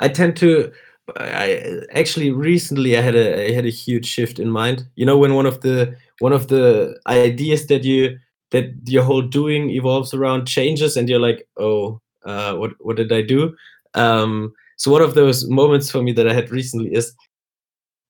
I 0.00 0.08
tend 0.08 0.36
to 0.38 0.72
I 1.16 1.82
actually 1.92 2.30
recently 2.30 2.96
I 2.96 3.00
had 3.00 3.14
a 3.14 3.50
I 3.50 3.52
had 3.52 3.66
a 3.66 3.70
huge 3.70 4.06
shift 4.06 4.38
in 4.38 4.50
mind. 4.50 4.86
You 4.96 5.06
know, 5.06 5.18
when 5.18 5.34
one 5.34 5.46
of 5.46 5.60
the 5.60 5.96
one 6.20 6.32
of 6.32 6.48
the 6.48 6.98
ideas 7.06 7.66
that 7.66 7.84
you 7.84 8.18
that 8.50 8.72
your 8.84 9.02
whole 9.02 9.22
doing 9.22 9.70
evolves 9.70 10.14
around 10.14 10.46
changes, 10.46 10.96
and 10.96 11.08
you're 11.08 11.18
like, 11.18 11.46
oh, 11.58 12.00
uh, 12.24 12.54
what 12.54 12.72
what 12.80 12.96
did 12.96 13.12
I 13.12 13.22
do? 13.22 13.54
Um, 13.94 14.52
so 14.76 14.90
one 14.90 15.02
of 15.02 15.14
those 15.14 15.48
moments 15.48 15.90
for 15.90 16.02
me 16.02 16.12
that 16.12 16.28
I 16.28 16.32
had 16.32 16.50
recently 16.50 16.92
is 16.94 17.14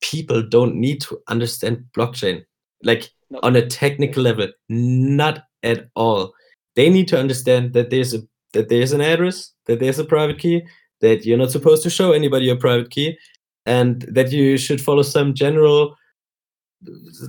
people 0.01 0.43
don't 0.43 0.75
need 0.75 1.01
to 1.03 1.19
understand 1.29 1.85
blockchain 1.97 2.45
like 2.83 3.11
no. 3.31 3.41
on 3.43 3.57
a 3.57 3.67
technical 3.67 4.23
level, 4.23 4.49
not 4.69 5.45
at 5.63 5.89
all. 5.95 6.33
They 6.77 6.91
need 6.91 7.09
to 7.09 7.19
understand 7.19 7.73
that 7.75 7.91
there's 7.91 8.15
a 8.15 8.23
that 8.53 8.69
there's 8.69 8.93
an 8.93 9.01
address, 9.01 9.53
that 9.67 9.81
there's 9.81 9.99
a 9.99 10.05
private 10.05 10.39
key, 10.39 10.63
that 11.03 11.27
you're 11.27 11.39
not 11.39 11.51
supposed 11.51 11.83
to 11.83 11.91
show 11.91 12.13
anybody 12.13 12.47
your 12.47 12.57
private 12.57 12.91
key 12.91 13.19
and 13.67 14.03
that 14.03 14.33
you 14.33 14.57
should 14.57 14.81
follow 14.81 15.03
some 15.03 15.35
general 15.35 15.97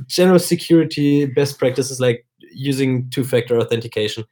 general 0.07 0.39
security 0.39 1.26
best 1.26 1.59
practices 1.59 1.99
like 1.99 2.26
using 2.51 3.07
two-factor 3.11 3.59
authentication. 3.59 4.24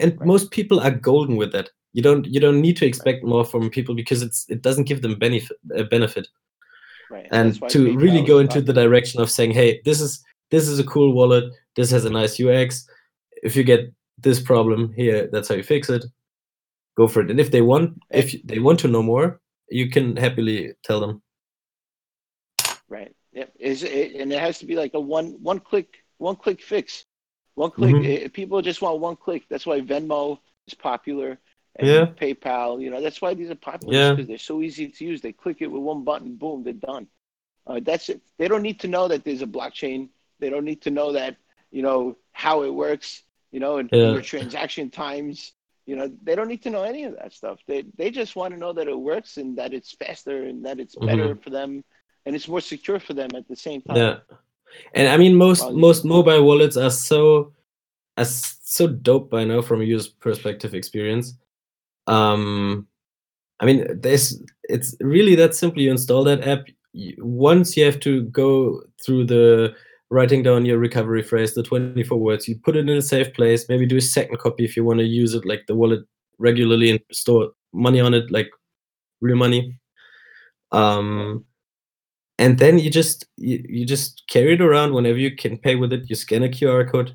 And 0.00 0.16
right. 0.18 0.26
most 0.26 0.50
people 0.50 0.78
are 0.80 0.90
golden 0.90 1.36
with 1.36 1.52
that. 1.52 1.70
You 1.92 2.02
don't 2.02 2.26
you 2.26 2.38
don't 2.38 2.60
need 2.60 2.76
to 2.78 2.86
expect 2.86 3.24
more 3.24 3.44
from 3.44 3.70
people 3.70 3.94
because 3.94 4.22
it's 4.22 4.46
it 4.48 4.62
doesn't 4.62 4.84
give 4.84 5.02
them 5.02 5.18
benefit 5.18 5.56
a 5.74 5.84
benefit. 5.84 6.28
Right. 7.10 7.26
and 7.32 7.60
to 7.70 7.98
really 7.98 8.22
go 8.22 8.38
into 8.38 8.62
the 8.62 8.72
direction 8.72 9.20
of 9.20 9.32
saying 9.32 9.50
hey 9.50 9.80
this 9.84 10.00
is 10.00 10.22
this 10.52 10.68
is 10.68 10.78
a 10.78 10.84
cool 10.84 11.12
wallet. 11.12 11.52
This 11.74 11.90
has 11.90 12.04
a 12.04 12.10
nice 12.10 12.38
ux 12.40 12.86
if 13.42 13.56
you 13.56 13.64
get 13.64 13.92
this 14.18 14.40
problem 14.40 14.92
here 14.92 15.28
that's 15.32 15.48
how 15.48 15.56
you 15.56 15.64
fix 15.64 15.90
it 15.90 16.04
go 17.00 17.08
for 17.08 17.20
it. 17.22 17.30
And 17.30 17.40
if 17.40 17.50
they 17.50 17.62
want, 17.62 18.00
if 18.10 18.28
they 18.44 18.58
want 18.58 18.80
to 18.80 18.88
know 18.88 19.02
more, 19.02 19.40
you 19.68 19.90
can 19.90 20.16
happily 20.16 20.72
tell 20.84 21.00
them. 21.00 21.22
Right. 22.88 23.14
Yep. 23.32 23.52
Is 23.58 23.82
it, 23.82 24.16
and 24.16 24.32
it 24.32 24.40
has 24.40 24.58
to 24.58 24.66
be 24.66 24.76
like 24.76 24.92
a 24.94 25.00
one 25.00 25.28
one 25.50 25.60
click 25.60 25.88
one 26.18 26.36
click 26.36 26.60
fix. 26.60 27.04
One 27.54 27.70
click. 27.70 27.94
Mm-hmm. 27.94 28.24
It, 28.24 28.32
people 28.32 28.62
just 28.62 28.82
want 28.82 29.00
one 29.00 29.16
click. 29.16 29.44
That's 29.48 29.66
why 29.66 29.80
Venmo 29.80 30.38
is 30.66 30.74
popular. 30.74 31.38
yeah. 31.80 32.06
PayPal. 32.20 32.82
You 32.82 32.90
know 32.90 33.00
that's 33.00 33.22
why 33.22 33.34
these 33.34 33.50
are 33.50 33.66
popular 33.70 33.94
yeah. 33.94 34.10
because 34.12 34.28
they're 34.28 34.50
so 34.52 34.60
easy 34.60 34.88
to 34.88 35.04
use. 35.04 35.20
They 35.20 35.32
click 35.32 35.58
it 35.60 35.70
with 35.72 35.82
one 35.82 36.04
button, 36.04 36.36
boom, 36.36 36.64
they're 36.64 36.84
done. 36.92 37.06
Uh, 37.66 37.80
that's 37.82 38.08
it. 38.08 38.20
They 38.38 38.48
don't 38.48 38.62
need 38.68 38.80
to 38.80 38.88
know 38.88 39.08
that 39.08 39.24
there's 39.24 39.42
a 39.42 39.46
blockchain. 39.46 40.08
They 40.40 40.50
don't 40.50 40.64
need 40.64 40.82
to 40.82 40.90
know 40.90 41.12
that 41.12 41.36
you 41.70 41.82
know 41.82 42.16
how 42.32 42.64
it 42.64 42.74
works. 42.74 43.22
You 43.52 43.60
know, 43.60 43.78
and 43.78 43.88
yeah. 43.92 44.12
your 44.12 44.22
transaction 44.22 44.90
times 44.90 45.52
you 45.90 45.96
know 45.96 46.08
they 46.22 46.36
don't 46.36 46.46
need 46.46 46.62
to 46.62 46.70
know 46.70 46.84
any 46.84 47.02
of 47.02 47.16
that 47.16 47.32
stuff. 47.32 47.58
They 47.66 47.84
they 47.98 48.12
just 48.12 48.36
want 48.36 48.54
to 48.54 48.60
know 48.60 48.72
that 48.72 48.86
it 48.86 48.98
works 49.12 49.38
and 49.38 49.58
that 49.58 49.74
it's 49.74 49.92
faster 50.02 50.44
and 50.44 50.64
that 50.64 50.78
it's 50.78 50.94
better 50.94 51.30
mm-hmm. 51.30 51.42
for 51.42 51.50
them 51.50 51.82
and 52.24 52.36
it's 52.36 52.46
more 52.46 52.60
secure 52.60 53.00
for 53.00 53.12
them 53.12 53.30
at 53.34 53.48
the 53.48 53.56
same 53.56 53.82
time. 53.82 53.96
Yeah. 53.96 54.16
And 54.94 55.08
i 55.08 55.16
mean 55.16 55.34
most 55.34 55.64
well, 55.64 55.72
most 55.86 56.04
mobile 56.04 56.44
wallets 56.44 56.76
are 56.76 56.92
so 56.92 57.52
are 58.16 58.30
so 58.76 58.86
dope 58.86 59.28
by 59.30 59.42
now 59.42 59.62
from 59.62 59.80
a 59.80 59.84
user 59.84 60.10
perspective 60.20 60.74
experience. 60.74 61.34
Um 62.06 62.86
i 63.58 63.66
mean 63.66 64.00
there's 64.00 64.40
it's 64.74 64.94
really 65.00 65.34
that 65.34 65.56
simple. 65.56 65.82
You 65.82 65.90
install 65.90 66.22
that 66.24 66.46
app 66.46 66.62
once 67.18 67.76
you 67.76 67.84
have 67.84 67.98
to 68.06 68.22
go 68.42 68.82
through 69.04 69.24
the 69.24 69.74
writing 70.10 70.42
down 70.42 70.66
your 70.66 70.78
recovery 70.78 71.22
phrase, 71.22 71.54
the 71.54 71.62
24 71.62 72.18
words. 72.18 72.48
You 72.48 72.58
put 72.58 72.76
it 72.76 72.88
in 72.88 72.96
a 72.96 73.02
safe 73.02 73.32
place. 73.32 73.68
Maybe 73.68 73.86
do 73.86 73.96
a 73.96 74.00
second 74.00 74.38
copy 74.38 74.64
if 74.64 74.76
you 74.76 74.84
want 74.84 74.98
to 74.98 75.06
use 75.06 75.34
it 75.34 75.46
like 75.46 75.66
the 75.66 75.74
wallet 75.74 76.00
regularly 76.38 76.90
and 76.90 77.00
store 77.12 77.50
money 77.72 78.00
on 78.00 78.14
it, 78.14 78.30
like 78.30 78.50
real 79.20 79.36
money. 79.36 79.78
Um, 80.72 81.44
and 82.38 82.58
then 82.58 82.78
you 82.78 82.90
just 82.90 83.26
you, 83.36 83.62
you 83.68 83.86
just 83.86 84.24
carry 84.28 84.54
it 84.54 84.62
around 84.62 84.94
whenever 84.94 85.18
you 85.18 85.36
can 85.36 85.58
pay 85.58 85.76
with 85.76 85.92
it. 85.92 86.08
You 86.08 86.16
scan 86.16 86.42
a 86.42 86.48
QR 86.48 86.90
code, 86.90 87.14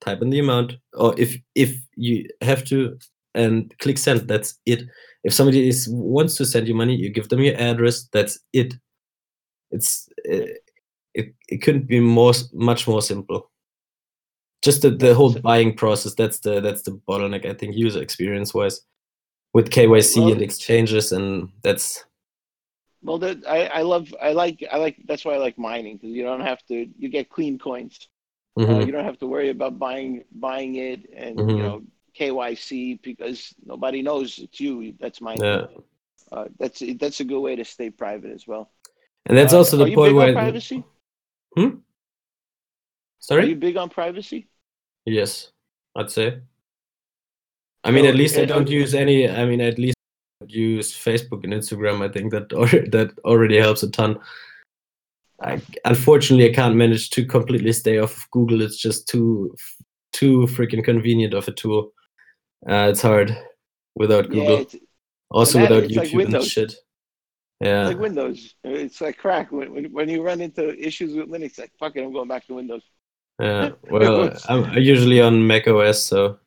type 0.00 0.20
in 0.22 0.30
the 0.30 0.38
amount, 0.38 0.74
or 0.92 1.18
if 1.18 1.36
if 1.54 1.76
you 1.96 2.28
have 2.42 2.64
to, 2.64 2.98
and 3.34 3.72
click 3.78 3.98
send. 3.98 4.28
That's 4.28 4.58
it. 4.66 4.82
If 5.24 5.32
somebody 5.32 5.68
is 5.68 5.88
wants 5.88 6.36
to 6.36 6.44
send 6.44 6.68
you 6.68 6.74
money, 6.74 6.94
you 6.94 7.08
give 7.10 7.30
them 7.30 7.40
your 7.40 7.56
address. 7.56 8.08
That's 8.12 8.38
it. 8.52 8.74
It's 9.70 10.08
uh, 10.30 10.52
it, 11.18 11.34
it 11.48 11.58
couldn't 11.58 11.86
be 11.86 12.00
more 12.00 12.32
much 12.52 12.86
more 12.86 13.02
simple 13.02 13.50
just 14.62 14.82
the, 14.82 14.90
the 14.90 15.14
whole 15.14 15.32
buying 15.40 15.74
process 15.74 16.14
that's 16.14 16.40
the 16.40 16.60
that's 16.60 16.82
the 16.82 16.92
bottleneck 17.08 17.44
i 17.44 17.54
think 17.54 17.74
user 17.74 18.02
experience 18.02 18.54
wise. 18.54 18.80
With 19.54 19.70
kyc 19.70 19.88
well, 19.88 20.32
and 20.32 20.42
exchanges 20.42 21.10
and 21.10 21.48
that's 21.62 22.04
well 23.02 23.18
that 23.18 23.38
I, 23.48 23.66
I 23.66 23.82
love 23.82 24.14
i 24.20 24.32
like 24.32 24.62
i 24.70 24.76
like 24.76 24.96
that's 25.06 25.24
why 25.24 25.34
i 25.34 25.38
like 25.38 25.58
mining 25.58 25.96
because 25.96 26.10
you 26.10 26.22
don't 26.22 26.42
have 26.42 26.64
to 26.66 26.86
you 26.98 27.08
get 27.08 27.30
clean 27.30 27.58
coins. 27.58 28.08
Uh, 28.56 28.60
mm-hmm. 28.60 28.74
uh, 28.74 28.84
you 28.84 28.92
don't 28.92 29.04
have 29.04 29.18
to 29.20 29.26
worry 29.26 29.48
about 29.48 29.78
buying 29.78 30.24
buying 30.32 30.76
it 30.76 31.08
and 31.16 31.38
mm-hmm. 31.38 31.50
you 31.50 31.62
know 31.62 31.82
kyc 32.16 33.00
because 33.02 33.54
nobody 33.64 34.02
knows 34.02 34.38
it's 34.38 34.60
you 34.60 34.94
that's 35.00 35.20
mining. 35.20 35.44
Yeah. 35.44 35.66
Uh, 36.30 36.44
that's 36.58 36.82
that's 37.00 37.20
a 37.20 37.24
good 37.24 37.40
way 37.40 37.56
to 37.56 37.64
stay 37.64 37.88
private 37.88 38.32
as 38.32 38.46
well. 38.46 38.70
And 39.26 39.36
that's 39.38 39.54
uh, 39.54 39.58
also 39.58 39.76
the 39.78 39.94
point 39.94 40.14
where 40.14 40.32
privacy 40.32 40.84
Hmm? 41.58 41.78
Sorry? 43.18 43.42
Are 43.42 43.46
you 43.46 43.56
big 43.56 43.76
on 43.76 43.88
privacy? 43.88 44.48
Yes, 45.06 45.50
I'd 45.96 46.08
say. 46.10 46.40
I 47.82 47.90
mean, 47.90 48.06
at 48.06 48.14
least 48.14 48.38
I 48.38 48.44
don't 48.44 48.68
use 48.68 48.94
any. 48.94 49.28
I 49.28 49.44
mean, 49.44 49.60
at 49.60 49.76
least 49.76 49.96
I 50.40 50.46
use 50.46 50.96
Facebook 50.96 51.42
and 51.42 51.52
Instagram. 51.52 52.08
I 52.08 52.12
think 52.12 52.30
that 52.30 52.52
or, 52.52 52.66
that 52.66 53.10
already 53.24 53.58
helps 53.58 53.82
a 53.82 53.90
ton. 53.90 54.20
I, 55.42 55.60
unfortunately, 55.84 56.48
I 56.48 56.54
can't 56.54 56.76
manage 56.76 57.10
to 57.10 57.24
completely 57.24 57.72
stay 57.72 57.98
off 57.98 58.16
of 58.16 58.30
Google. 58.30 58.62
It's 58.62 58.78
just 58.78 59.08
too 59.08 59.52
too 60.12 60.46
freaking 60.50 60.84
convenient 60.84 61.34
of 61.34 61.48
a 61.48 61.52
tool. 61.52 61.92
Uh, 62.68 62.88
it's 62.90 63.02
hard 63.02 63.36
without 63.96 64.30
Google. 64.30 64.66
Yeah, 64.70 64.80
also 65.30 65.60
without 65.60 65.84
YouTube 65.84 66.24
like 66.24 66.34
and 66.34 66.44
shit. 66.44 66.74
Yeah. 67.60 67.88
like 67.88 67.98
Windows. 67.98 68.54
It's 68.62 69.00
like 69.00 69.18
crack 69.18 69.50
when, 69.50 69.72
when, 69.72 69.84
when 69.92 70.08
you 70.08 70.22
run 70.22 70.40
into 70.40 70.78
issues 70.78 71.14
with 71.16 71.28
Linux. 71.28 71.58
Like 71.58 71.72
fuck 71.78 71.96
it, 71.96 72.04
I'm 72.04 72.12
going 72.12 72.28
back 72.28 72.46
to 72.46 72.54
Windows. 72.54 72.82
Yeah. 73.40 73.70
Well, 73.90 74.36
I'm 74.48 74.74
usually 74.74 75.20
on 75.20 75.46
Mac 75.46 75.66
OS, 75.68 76.02
so 76.02 76.38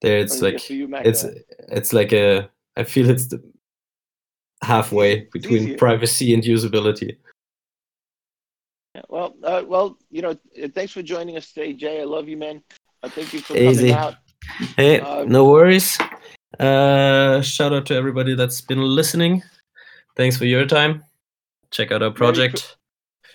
there 0.00 0.18
it's 0.18 0.42
oh, 0.42 0.46
like 0.46 0.70
it's 0.70 1.24
it's 1.68 1.92
like 1.92 2.12
a. 2.12 2.48
I 2.76 2.84
feel 2.84 3.08
it's 3.10 3.28
the 3.28 3.42
halfway 4.62 5.28
between 5.32 5.76
privacy 5.78 6.34
and 6.34 6.42
usability. 6.42 7.16
Yeah, 8.94 9.02
well, 9.08 9.34
uh, 9.42 9.62
well, 9.66 9.98
you 10.10 10.22
know, 10.22 10.36
thanks 10.74 10.92
for 10.92 11.02
joining 11.02 11.36
us 11.36 11.52
today, 11.52 11.72
Jay. 11.72 12.00
I 12.00 12.04
love 12.04 12.28
you, 12.28 12.36
man. 12.36 12.62
Uh, 13.02 13.08
thank 13.08 13.32
you 13.32 13.40
for 13.40 13.56
Easy. 13.56 13.90
coming 13.90 13.92
out. 13.92 14.14
Hey, 14.76 15.00
uh, 15.00 15.24
no 15.24 15.50
worries. 15.50 15.98
Uh, 16.58 17.42
shout 17.42 17.72
out 17.72 17.86
to 17.86 17.94
everybody 17.94 18.34
that's 18.34 18.60
been 18.60 18.80
listening. 18.80 19.42
Thanks 20.16 20.36
for 20.36 20.46
your 20.46 20.64
time. 20.66 21.04
Check 21.70 21.92
out 21.92 22.02
our 22.02 22.10
project. 22.10 22.76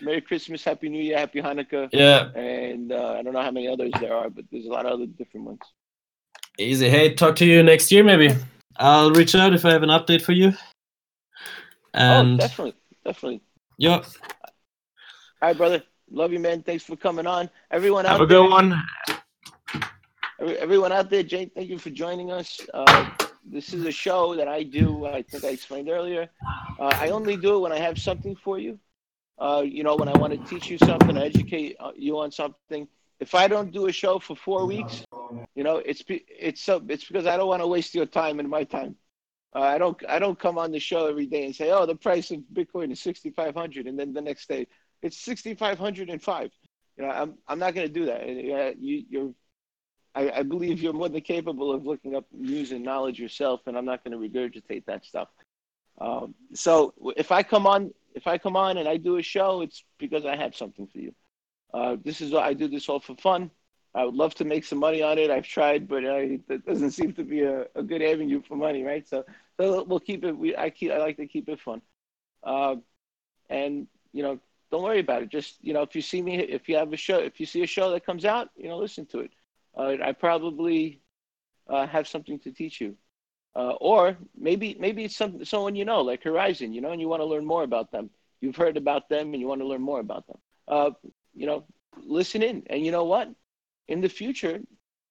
Merry, 0.01 0.15
Merry 0.15 0.21
Christmas, 0.21 0.63
Happy 0.63 0.89
New 0.89 1.01
Year, 1.01 1.17
Happy 1.17 1.41
Hanukkah. 1.41 1.89
Yeah. 1.91 2.31
And 2.33 2.91
uh, 2.91 3.15
I 3.17 3.21
don't 3.21 3.33
know 3.33 3.41
how 3.41 3.51
many 3.51 3.67
others 3.67 3.91
there 3.99 4.15
are, 4.15 4.29
but 4.29 4.45
there's 4.51 4.65
a 4.65 4.69
lot 4.69 4.85
of 4.85 4.93
other 4.93 5.05
different 5.05 5.45
ones. 5.45 5.59
Easy. 6.57 6.89
Hey, 6.89 7.13
talk 7.13 7.35
to 7.37 7.45
you 7.45 7.61
next 7.61 7.91
year, 7.91 8.03
maybe. 8.03 8.35
I'll 8.77 9.11
reach 9.11 9.35
out 9.35 9.53
if 9.53 9.63
I 9.63 9.71
have 9.71 9.83
an 9.83 9.89
update 9.89 10.21
for 10.21 10.31
you. 10.31 10.53
Oh, 11.93 11.99
and 11.99 12.33
oh, 12.33 12.37
definitely, 12.37 12.75
definitely. 13.05 13.41
Yeah. 13.77 13.97
All 13.97 14.03
right, 15.41 15.57
brother. 15.57 15.83
Love 16.09 16.33
you, 16.33 16.39
man. 16.39 16.61
Thanks 16.63 16.83
for 16.83 16.95
coming 16.95 17.27
on. 17.27 17.49
Everyone 17.69 18.05
out 18.05 18.13
Have 18.13 18.21
a 18.21 18.25
good 18.25 18.49
one. 18.49 18.81
everyone 20.39 20.91
out 20.91 21.09
there, 21.09 21.23
Jay, 21.23 21.45
thank 21.53 21.69
you 21.69 21.77
for 21.77 21.89
joining 21.89 22.31
us. 22.31 22.59
Uh, 22.73 23.09
this 23.45 23.73
is 23.73 23.85
a 23.85 23.91
show 23.91 24.35
that 24.35 24.47
I 24.47 24.63
do. 24.63 25.05
I 25.05 25.21
think 25.21 25.43
I 25.43 25.49
explained 25.49 25.89
earlier. 25.89 26.29
Uh, 26.79 26.93
I 26.95 27.09
only 27.09 27.35
do 27.37 27.57
it 27.57 27.59
when 27.59 27.71
I 27.71 27.79
have 27.79 27.99
something 27.99 28.35
for 28.35 28.59
you. 28.59 28.79
Uh, 29.37 29.63
you 29.65 29.83
know, 29.83 29.95
when 29.95 30.07
I 30.07 30.17
want 30.17 30.33
to 30.33 30.49
teach 30.49 30.69
you 30.69 30.77
something, 30.77 31.17
educate 31.17 31.75
uh, 31.79 31.91
you 31.95 32.19
on 32.19 32.31
something. 32.31 32.87
If 33.19 33.33
I 33.35 33.47
don't 33.47 33.71
do 33.71 33.87
a 33.87 33.91
show 33.91 34.19
for 34.19 34.35
four 34.35 34.65
weeks, 34.65 35.03
you 35.55 35.63
know, 35.63 35.77
it's 35.77 36.03
it's 36.07 36.61
so 36.61 36.81
it's 36.87 37.05
because 37.05 37.25
I 37.25 37.37
don't 37.37 37.47
want 37.47 37.61
to 37.61 37.67
waste 37.67 37.95
your 37.95 38.05
time 38.05 38.39
and 38.39 38.49
my 38.49 38.63
time. 38.63 38.95
Uh, 39.55 39.61
I 39.61 39.77
don't 39.77 40.01
I 40.07 40.19
don't 40.19 40.39
come 40.39 40.57
on 40.57 40.71
the 40.71 40.79
show 40.79 41.07
every 41.07 41.25
day 41.25 41.45
and 41.45 41.55
say, 41.55 41.71
oh, 41.71 41.85
the 41.85 41.95
price 41.95 42.31
of 42.31 42.39
Bitcoin 42.53 42.91
is 42.91 43.01
sixty 43.01 43.31
five 43.31 43.55
hundred, 43.55 43.87
and 43.87 43.97
then 43.97 44.13
the 44.13 44.21
next 44.21 44.47
day 44.47 44.67
it's 45.01 45.17
sixty 45.17 45.55
five 45.55 45.77
hundred 45.77 46.09
and 46.09 46.21
five. 46.21 46.51
You 46.97 47.05
know, 47.05 47.11
I'm 47.11 47.35
I'm 47.47 47.59
not 47.59 47.73
going 47.73 47.87
to 47.87 47.93
do 47.93 48.05
that. 48.05 48.27
You, 48.79 49.03
you're 49.09 49.33
I, 50.13 50.29
I, 50.31 50.43
believe 50.43 50.81
you're 50.81 50.93
more 50.93 51.09
than 51.09 51.21
capable 51.21 51.71
of 51.71 51.85
looking 51.85 52.15
up 52.15 52.25
news 52.33 52.71
and 52.71 52.83
knowledge 52.83 53.19
yourself, 53.19 53.61
and 53.65 53.77
I'm 53.77 53.85
not 53.85 54.03
going 54.03 54.11
to 54.11 54.29
regurgitate 54.29 54.85
that 54.85 55.05
stuff. 55.05 55.29
Um, 55.99 56.35
so 56.53 56.93
if 57.15 57.31
I 57.31 57.43
come 57.43 57.65
on, 57.65 57.93
if 58.15 58.27
I 58.27 58.37
come 58.37 58.55
on 58.55 58.77
and 58.77 58.87
I 58.87 58.97
do 58.97 59.17
a 59.17 59.21
show, 59.21 59.61
it's 59.61 59.83
because 59.99 60.25
I 60.25 60.35
have 60.35 60.55
something 60.55 60.87
for 60.87 60.99
you. 60.99 61.13
Uh, 61.73 61.95
this 62.03 62.19
is 62.19 62.33
I 62.33 62.53
do 62.53 62.67
this 62.67 62.89
all 62.89 62.99
for 62.99 63.15
fun. 63.15 63.51
I 63.93 64.05
would 64.05 64.15
love 64.15 64.33
to 64.35 64.45
make 64.45 64.63
some 64.63 64.79
money 64.79 65.01
on 65.01 65.17
it. 65.17 65.29
I've 65.29 65.47
tried, 65.47 65.87
but 65.87 66.05
I, 66.05 66.39
that 66.47 66.65
doesn't 66.65 66.91
seem 66.91 67.13
to 67.13 67.23
be 67.23 67.41
a, 67.41 67.67
a 67.75 67.83
good 67.83 68.01
avenue 68.01 68.41
for 68.41 68.55
money, 68.55 68.83
right? 68.83 69.07
So, 69.07 69.25
so 69.59 69.83
we'll 69.83 69.99
keep 69.99 70.23
it. 70.23 70.37
We 70.37 70.55
I 70.55 70.69
keep 70.69 70.91
I 70.91 70.97
like 70.97 71.17
to 71.17 71.27
keep 71.27 71.47
it 71.47 71.59
fun, 71.59 71.81
uh, 72.43 72.75
and 73.49 73.87
you 74.11 74.23
know, 74.23 74.39
don't 74.71 74.83
worry 74.83 74.99
about 74.99 75.23
it. 75.23 75.29
Just 75.29 75.57
you 75.61 75.73
know, 75.73 75.83
if 75.83 75.95
you 75.95 76.01
see 76.01 76.21
me, 76.21 76.39
if 76.39 76.67
you 76.67 76.75
have 76.75 76.91
a 76.91 76.97
show, 76.97 77.19
if 77.19 77.39
you 77.39 77.45
see 77.45 77.63
a 77.63 77.67
show 77.67 77.91
that 77.91 78.05
comes 78.05 78.25
out, 78.25 78.49
you 78.57 78.67
know, 78.67 78.77
listen 78.77 79.05
to 79.07 79.19
it 79.19 79.31
uh, 79.77 79.95
I 80.03 80.11
probably 80.11 81.01
uh, 81.69 81.87
have 81.87 82.07
something 82.07 82.39
to 82.39 82.51
teach 82.51 82.81
you. 82.81 82.95
Uh, 83.55 83.73
or 83.81 84.17
maybe 84.37 84.77
maybe 84.79 85.03
it's 85.03 85.15
some, 85.15 85.43
someone 85.43 85.75
you 85.75 85.83
know, 85.83 86.01
like 86.01 86.23
Horizen, 86.23 86.73
you 86.73 86.79
know, 86.79 86.91
and 86.91 87.01
you 87.01 87.09
want 87.09 87.21
to 87.21 87.25
learn 87.25 87.45
more 87.45 87.63
about 87.63 87.91
them. 87.91 88.09
You've 88.39 88.55
heard 88.55 88.77
about 88.77 89.09
them 89.09 89.33
and 89.33 89.41
you 89.41 89.47
want 89.47 89.61
to 89.61 89.67
learn 89.67 89.81
more 89.81 89.99
about 89.99 90.25
them. 90.27 90.37
Uh, 90.67 90.91
you 91.35 91.45
know, 91.45 91.65
listen 92.01 92.43
in. 92.43 92.63
And 92.69 92.85
you 92.85 92.91
know 92.91 93.03
what? 93.03 93.29
In 93.87 93.99
the 93.99 94.07
future, 94.07 94.61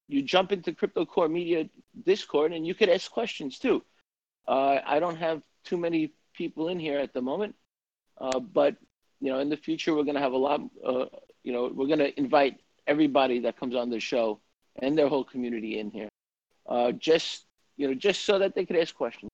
you 0.09 0.23
jump 0.23 0.53
into 0.53 0.73
Crypto 0.73 1.05
Core 1.05 1.29
Media 1.29 1.69
Discord 2.05 2.53
and 2.53 2.67
you 2.67 2.75
could 2.75 2.89
ask 2.89 3.11
questions 3.11 3.59
too. 3.59 3.85
Uh, 4.49 4.79
I 4.87 5.01
don't 5.01 5.17
have 5.17 5.43
too 5.65 5.77
many 5.77 6.15
people 6.33 6.69
in 6.69 6.81
here 6.81 6.99
at 6.99 7.13
the 7.13 7.21
moment, 7.21 7.55
uh, 8.19 8.41
but 8.41 8.77
you 9.21 9.31
know, 9.31 9.39
in 9.41 9.51
the 9.51 9.57
future, 9.57 9.95
we're 9.95 10.05
going 10.05 10.15
to 10.15 10.23
have 10.23 10.33
a 10.33 10.39
lot. 10.39 10.63
you 11.45 11.53
know, 11.53 11.71
we're 11.75 11.87
going 11.87 11.99
to 11.99 12.19
invite 12.19 12.59
everybody 12.87 13.41
that 13.41 13.61
comes 13.61 13.77
on 13.77 13.91
the 13.91 14.01
show 14.01 14.41
and 14.77 14.97
their 14.97 15.09
whole 15.09 15.25
community 15.25 15.79
in 15.79 15.91
here, 15.91 16.09
uh, 16.69 16.93
just 16.93 17.45
you 17.77 17.89
know, 17.89 17.95
just 17.95 18.25
so 18.25 18.39
that 18.39 18.55
they 18.55 18.67
could 18.67 18.77
ask 18.77 18.95
questions, 18.95 19.31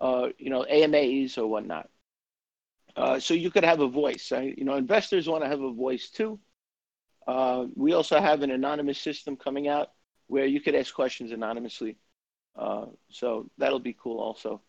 uh, 0.00 0.28
you 0.38 0.50
know, 0.50 0.64
AMAs 0.64 1.36
or 1.36 1.46
whatnot. 1.46 1.88
Uh, 2.96 3.18
so 3.18 3.34
you 3.34 3.50
could 3.50 3.64
have 3.64 3.80
a 3.80 3.88
voice. 3.88 4.32
Right? 4.32 4.56
You 4.56 4.64
know, 4.64 4.76
investors 4.76 5.28
want 5.28 5.44
to 5.44 5.48
have 5.48 5.60
a 5.60 5.72
voice 5.72 6.10
too. 6.10 6.38
Uh, 7.26 7.66
we 7.74 7.92
also 7.92 8.20
have 8.20 8.42
an 8.42 8.50
anonymous 8.50 8.98
system 8.98 9.36
coming 9.36 9.68
out 9.68 9.90
where 10.26 10.46
you 10.46 10.60
could 10.60 10.74
ask 10.74 10.92
questions 10.94 11.30
anonymously. 11.32 11.96
Uh, 12.56 12.86
so 13.10 13.50
that'll 13.58 13.78
be 13.78 13.96
cool 13.98 14.18
also. 14.18 14.60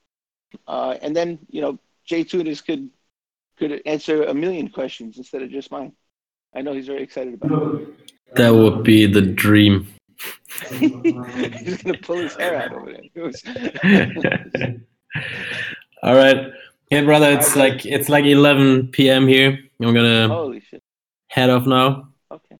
Uh, 0.68 0.95
and 1.01 1.16
then 1.16 1.39
you 1.49 1.61
know, 1.61 1.80
Jay 2.05 2.24
Tunis 2.24 2.61
could 2.61 2.89
could 3.57 3.82
answer 3.86 4.24
a 4.24 4.34
million 4.34 4.70
questions 4.70 5.18
instead 5.18 5.41
of 5.41 5.49
just 5.49 5.72
mine. 5.72 5.93
I 6.55 6.61
know 6.61 6.74
he's 6.74 6.88
very 6.88 7.03
excited 7.03 7.36
about 7.36 7.76
it. 7.76 8.36
That 8.36 8.53
would 8.53 8.84
be 8.84 9.05
the 9.05 9.22
dream. 9.22 9.92
He's 10.69 11.81
gonna 11.81 11.97
pull 11.99 12.17
his 12.17 12.35
hair 12.35 12.55
out 12.55 12.73
over 12.73 12.91
there. 12.91 13.01
All 16.03 16.15
right. 16.15 16.51
Hey 16.89 17.03
brother, 17.03 17.31
it's 17.31 17.55
right, 17.55 17.73
like 17.73 17.85
it's 17.85 18.09
like 18.09 18.25
eleven 18.25 18.87
PM 18.89 19.27
here. 19.27 19.57
I'm 19.81 19.93
gonna 19.93 20.27
Holy 20.27 20.59
shit. 20.59 20.83
head 21.27 21.49
off 21.49 21.65
now. 21.65 22.09
Okay. 22.31 22.57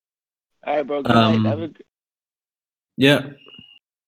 All 0.66 0.76
right, 0.76 0.86
bro. 0.86 1.02
Good 1.02 1.14
um, 1.14 1.42
night. 1.42 1.50
Have 1.50 1.60
a... 1.60 1.70
Yeah. 2.96 3.26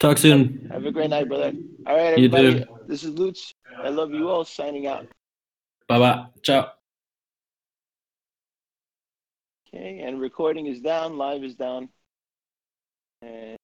Talk 0.00 0.18
soon. 0.18 0.68
Have 0.70 0.84
a 0.84 0.90
great 0.90 1.10
night, 1.10 1.28
brother. 1.28 1.52
All 1.86 1.96
right, 1.96 2.12
everybody. 2.12 2.64
This 2.86 3.04
is 3.04 3.10
Lutz. 3.10 3.52
I 3.78 3.88
love 3.88 4.12
you 4.12 4.28
all 4.28 4.44
signing 4.44 4.86
out. 4.86 5.06
Bye 5.88 5.98
bye. 5.98 6.26
Ciao. 6.42 6.70
Okay, 9.68 10.00
and 10.00 10.20
recording 10.20 10.66
is 10.66 10.80
down, 10.80 11.18
live 11.18 11.44
is 11.44 11.54
down. 11.54 11.88
And 13.22 13.55